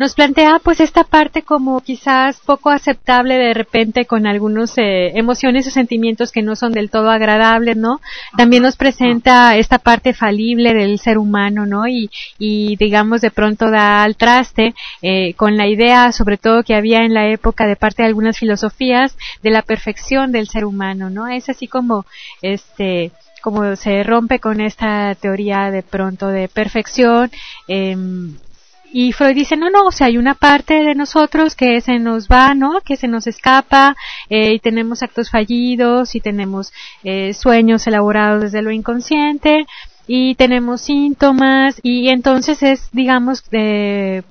nos 0.00 0.14
plantea 0.14 0.58
pues 0.64 0.80
esta 0.80 1.04
parte 1.04 1.42
como 1.42 1.82
quizás 1.82 2.40
poco 2.40 2.70
aceptable 2.70 3.34
de 3.36 3.52
repente 3.52 4.06
con 4.06 4.26
algunos 4.26 4.78
eh, 4.78 5.10
emociones 5.18 5.66
o 5.66 5.70
sentimientos 5.70 6.32
que 6.32 6.40
no 6.40 6.56
son 6.56 6.72
del 6.72 6.88
todo 6.88 7.10
agradables, 7.10 7.76
¿no? 7.76 8.00
También 8.34 8.62
nos 8.62 8.76
presenta 8.76 9.58
esta 9.58 9.78
parte 9.78 10.14
falible 10.14 10.72
del 10.72 10.98
ser 10.98 11.18
humano, 11.18 11.66
¿no? 11.66 11.86
Y, 11.86 12.08
y 12.38 12.76
digamos 12.76 13.20
de 13.20 13.30
pronto 13.30 13.70
da 13.70 14.02
al 14.02 14.16
traste 14.16 14.74
eh, 15.02 15.34
con 15.34 15.58
la 15.58 15.68
idea 15.68 16.12
sobre 16.12 16.38
todo 16.38 16.62
que 16.62 16.74
había 16.74 17.04
en 17.04 17.12
la 17.12 17.28
época 17.28 17.66
de 17.66 17.76
parte 17.76 18.02
de 18.02 18.08
algunas 18.08 18.38
filosofías 18.38 19.18
de 19.42 19.50
la 19.50 19.60
perfección 19.60 20.32
del 20.32 20.48
ser 20.48 20.64
humano, 20.64 21.10
¿no? 21.10 21.28
Es 21.28 21.50
así 21.50 21.66
como 21.68 22.06
este 22.40 23.12
como 23.42 23.76
se 23.76 24.02
rompe 24.02 24.38
con 24.38 24.62
esta 24.62 25.14
teoría 25.14 25.70
de 25.70 25.82
pronto 25.82 26.28
de 26.28 26.48
perfección 26.48 27.30
eh, 27.68 27.96
y 28.92 29.12
Freud 29.12 29.34
dice, 29.34 29.56
no, 29.56 29.70
no, 29.70 29.86
o 29.86 29.92
sea, 29.92 30.08
hay 30.08 30.18
una 30.18 30.34
parte 30.34 30.82
de 30.82 30.94
nosotros 30.94 31.54
que 31.54 31.80
se 31.80 31.98
nos 31.98 32.28
va, 32.28 32.54
¿no? 32.54 32.80
Que 32.80 32.96
se 32.96 33.08
nos 33.08 33.26
escapa, 33.26 33.96
eh, 34.28 34.54
y 34.54 34.58
tenemos 34.58 35.02
actos 35.02 35.30
fallidos, 35.30 36.14
y 36.14 36.20
tenemos 36.20 36.72
eh, 37.04 37.32
sueños 37.34 37.86
elaborados 37.86 38.42
desde 38.42 38.62
lo 38.62 38.72
inconsciente, 38.72 39.66
y 40.12 40.34
tenemos 40.34 40.80
síntomas 40.80 41.78
y 41.84 42.08
entonces 42.08 42.64
es, 42.64 42.90
digamos, 42.90 43.44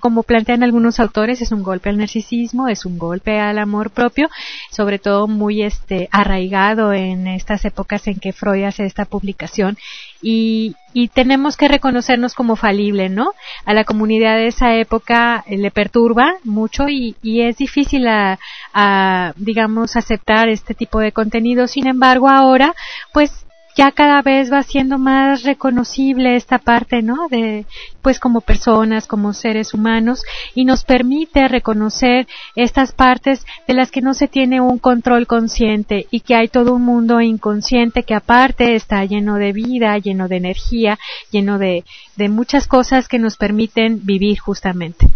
como 0.01 0.23
plantean 0.23 0.61
algunos 0.61 0.99
autores, 0.99 1.41
es 1.41 1.53
un 1.53 1.63
golpe 1.63 1.88
al 1.88 1.97
narcisismo, 1.97 2.67
es 2.67 2.84
un 2.84 2.97
golpe 2.97 3.39
al 3.39 3.57
amor 3.57 3.89
propio, 3.89 4.27
sobre 4.71 4.99
todo 4.99 5.30
muy 5.30 5.61
este 5.61 6.09
arraigado 6.11 6.91
en 6.91 7.27
estas 7.27 7.63
épocas 7.63 8.07
en 8.07 8.19
que 8.19 8.34
Freud 8.34 8.65
hace 8.65 8.86
esta 8.86 9.05
publicación 9.05 9.77
y, 10.21 10.75
y 10.91 11.07
tenemos 11.07 11.55
que 11.55 11.69
reconocernos 11.69 12.34
como 12.34 12.57
falible, 12.57 13.07
¿no? 13.07 13.32
A 13.63 13.73
la 13.73 13.86
comunidad 13.86 14.36
de 14.36 14.47
esa 14.47 14.75
época 14.75 15.45
eh, 15.47 15.57
le 15.57 15.71
perturba 15.71 16.34
mucho 16.43 16.89
y, 16.89 17.15
y 17.23 17.43
es 17.43 17.55
difícil 17.55 18.05
a, 18.09 18.38
a, 18.73 19.32
digamos, 19.38 19.95
aceptar 19.95 20.49
este 20.49 20.73
tipo 20.73 20.99
de 20.99 21.13
contenido. 21.13 21.67
Sin 21.67 21.88
embargo, 21.88 22.27
ahora, 22.27 22.75
pues 23.13 23.45
ya 23.76 23.91
cada 23.91 24.22
vez 24.22 24.51
va 24.51 24.63
siendo 24.63 24.97
más 24.97 25.43
reconocible 25.43 26.36
esta 26.36 26.59
parte, 26.59 27.01
¿no? 27.01 27.28
De, 27.30 27.65
pues 28.01 28.20
como 28.20 28.41
personas, 28.41 29.07
como 29.07 29.34
seres 29.34 29.74
humanos, 29.74 30.24
y 30.55 30.65
nos 30.65 30.84
permite 30.84 31.47
reconocer 31.47 32.28
estas 32.55 32.91
partes 32.91 33.45
de 33.67 33.74
las 33.74 33.91
que 33.91 34.01
no 34.01 34.13
se 34.13 34.28
tiene 34.28 34.61
un 34.61 34.80
control 34.80 35.28
consciente 35.28 36.07
y 36.11 36.22
que 36.22 36.36
hay 36.36 36.47
todo 36.47 36.74
un 36.74 36.84
mundo 36.84 37.22
inconsciente 37.22 38.03
que 38.03 38.15
aparte 38.15 38.76
está 38.76 39.03
lleno 39.05 39.36
de 39.36 39.53
vida, 39.53 39.97
lleno 39.97 40.28
de 40.28 40.38
energía, 40.38 40.99
lleno 41.32 41.57
de, 41.57 41.84
de 42.15 42.30
muchas 42.30 42.67
cosas 42.67 43.07
que 43.07 43.20
nos 43.20 43.38
permiten 43.38 44.05
vivir 44.05 44.39
justamente. 44.39 45.07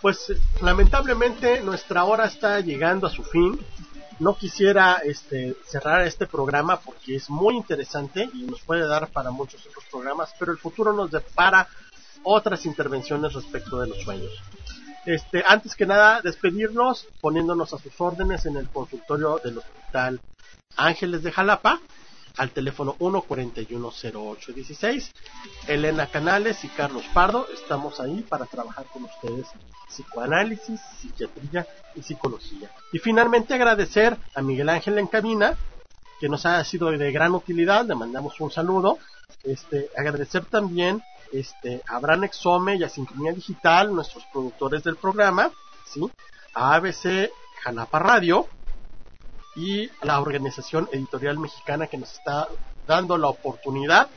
Pues 0.00 0.32
lamentablemente 0.62 1.60
nuestra 1.62 2.04
hora 2.04 2.26
está 2.26 2.60
llegando 2.60 3.08
a 3.08 3.10
su 3.10 3.24
fin 3.24 3.58
no 4.18 4.36
quisiera 4.36 5.00
este, 5.04 5.56
cerrar 5.66 6.06
este 6.06 6.26
programa 6.26 6.80
porque 6.80 7.16
es 7.16 7.30
muy 7.30 7.56
interesante 7.56 8.28
y 8.32 8.42
nos 8.42 8.60
puede 8.60 8.86
dar 8.86 9.08
para 9.08 9.30
muchos 9.30 9.64
otros 9.66 9.84
programas, 9.90 10.34
pero 10.38 10.52
el 10.52 10.58
futuro 10.58 10.92
nos 10.92 11.10
depara 11.10 11.68
otras 12.22 12.66
intervenciones 12.66 13.32
respecto 13.32 13.80
de 13.80 13.88
los 13.88 14.02
sueños. 14.02 14.32
Este, 15.06 15.42
antes 15.46 15.74
que 15.74 15.86
nada, 15.86 16.20
despedirnos 16.20 17.06
poniéndonos 17.20 17.72
a 17.72 17.78
sus 17.78 17.98
órdenes 18.00 18.44
en 18.46 18.56
el 18.56 18.68
consultorio 18.68 19.40
del 19.42 19.58
Hospital 19.58 20.20
Ángeles 20.76 21.22
de 21.22 21.32
Jalapa 21.32 21.80
al 22.38 22.50
teléfono 22.50 22.96
1410816. 22.98 25.10
Elena 25.66 26.06
Canales 26.06 26.64
y 26.64 26.68
Carlos 26.68 27.04
Pardo 27.12 27.46
estamos 27.52 28.00
ahí 28.00 28.24
para 28.28 28.46
trabajar 28.46 28.86
con 28.86 29.04
ustedes 29.04 29.46
psicoanálisis, 29.88 30.80
psiquiatría 31.00 31.66
y 31.94 32.02
psicología. 32.02 32.70
Y 32.92 32.98
finalmente 32.98 33.54
agradecer 33.54 34.16
a 34.34 34.42
Miguel 34.42 34.68
Ángel 34.68 34.98
en 34.98 35.06
cabina 35.08 35.56
que 36.20 36.28
nos 36.28 36.46
ha 36.46 36.62
sido 36.64 36.90
de 36.90 37.12
gran 37.12 37.34
utilidad, 37.34 37.86
le 37.86 37.94
mandamos 37.94 38.40
un 38.40 38.50
saludo. 38.50 38.98
Este, 39.44 39.88
agradecer 39.96 40.44
también 40.46 41.02
este, 41.32 41.82
a 41.88 41.96
Abraham 41.96 42.24
Exome 42.24 42.76
y 42.76 42.84
a 42.84 42.88
Sincronía 42.88 43.32
Digital, 43.32 43.94
nuestros 43.94 44.24
productores 44.32 44.82
del 44.82 44.96
programa, 44.96 45.50
¿sí? 45.86 46.10
a 46.54 46.74
ABC 46.74 47.30
Janapa 47.62 47.98
Radio, 47.98 48.48
y 49.54 49.90
la 50.02 50.20
organización 50.20 50.88
editorial 50.92 51.38
mexicana 51.38 51.86
que 51.86 51.98
nos 51.98 52.12
está 52.12 52.48
dando 52.86 53.16
la 53.18 53.28
oportunidad 53.28 54.08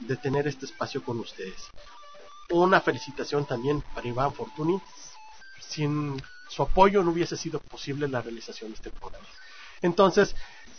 de 0.00 0.16
tener 0.16 0.46
este 0.46 0.66
espacio 0.66 1.02
con 1.02 1.18
ustedes. 1.20 1.68
Una 2.50 2.80
felicitación 2.80 3.44
también 3.44 3.82
para 3.94 4.08
Iván 4.08 4.32
Fortuny. 4.32 4.80
Sin 5.60 6.20
su 6.48 6.62
apoyo 6.62 7.02
no 7.02 7.12
hubiese 7.12 7.36
sido 7.36 7.60
posible 7.60 8.08
la 8.08 8.22
realización 8.22 8.70
de 8.70 8.76
este 8.76 8.90
programa. 8.90 9.26
Entonces, 9.82 10.34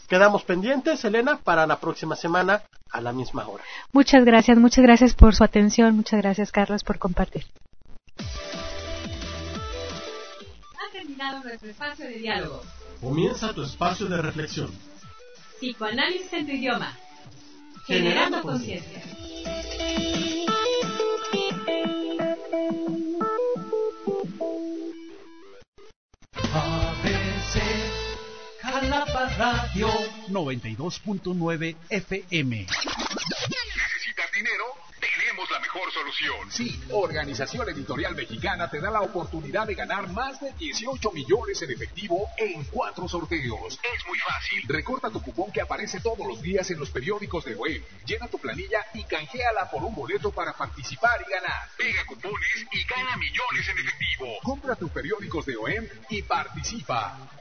quedamos 0.10 0.44
pendientes, 0.44 1.04
Elena, 1.06 1.38
para 1.38 1.66
la 1.66 1.80
próxima 1.80 2.16
semana 2.16 2.64
a 2.92 3.00
la 3.00 3.14
misma 3.14 3.48
hora. 3.48 3.64
Muchas 3.94 4.26
gracias, 4.26 4.58
muchas 4.58 4.84
gracias 4.84 5.14
por 5.14 5.34
su 5.34 5.44
atención, 5.44 5.96
muchas 5.96 6.22
gracias, 6.22 6.52
Carlos, 6.52 6.84
por 6.84 7.00
compartir. 7.00 7.46
Nuestro 11.22 11.70
espacio 11.70 12.06
de 12.06 12.16
diálogo. 12.16 12.64
Comienza 13.00 13.54
tu 13.54 13.62
espacio 13.62 14.08
de 14.08 14.20
reflexión. 14.22 14.72
Psicoanálisis 15.60 16.34
en 16.34 16.46
tu 16.48 16.52
idioma. 16.52 16.98
Generando 17.86 18.42
conciencia. 18.42 19.04
ABC 26.54 27.62
Jalapa 28.62 29.30
Radio 29.38 29.90
92.9 30.30 31.76
FM. 31.90 32.58
¿Necesitas 32.58 34.32
dinero? 34.34 34.81
Tenemos 35.32 35.50
la 35.50 35.60
mejor 35.62 35.94
solución. 35.94 36.52
Sí, 36.52 36.84
Organización 36.90 37.70
Editorial 37.70 38.16
Mexicana 38.16 38.70
te 38.70 38.82
da 38.82 38.92
la 38.92 39.00
oportunidad 39.00 39.66
de 39.66 39.76
ganar 39.76 40.10
más 40.10 40.42
de 40.42 40.52
18 40.52 41.10
millones 41.12 41.62
en 41.62 41.72
efectivo 41.72 42.28
en 42.36 42.66
cuatro 42.66 43.08
sorteos. 43.08 43.80
Es 43.96 44.08
muy 44.08 44.20
fácil. 44.20 44.64
Recorta 44.68 45.10
tu 45.10 45.22
cupón 45.22 45.50
que 45.54 45.62
aparece 45.62 46.02
todos 46.02 46.28
los 46.28 46.42
días 46.42 46.70
en 46.72 46.80
los 46.80 46.90
periódicos 46.90 47.46
de 47.46 47.56
OEM. 47.56 47.82
Llena 48.06 48.28
tu 48.28 48.40
planilla 48.40 48.86
y 48.94 49.06
canjeala 49.06 49.72
por 49.72 49.82
un 49.86 49.96
boleto 49.96 50.32
para 50.32 50.52
participar 50.52 51.24
y 51.26 51.32
ganar. 51.32 51.70
Pega 51.78 52.06
cupones 52.06 52.68
y 52.70 52.84
gana 52.84 53.16
millones 53.16 53.70
en 53.70 53.80
efectivo. 53.80 54.38
Compra 54.44 54.76
tus 54.76 54.92
periódicos 54.92 55.46
de 55.46 55.56
OEM 55.56 55.88
y 56.10 56.24
participa. 56.24 57.41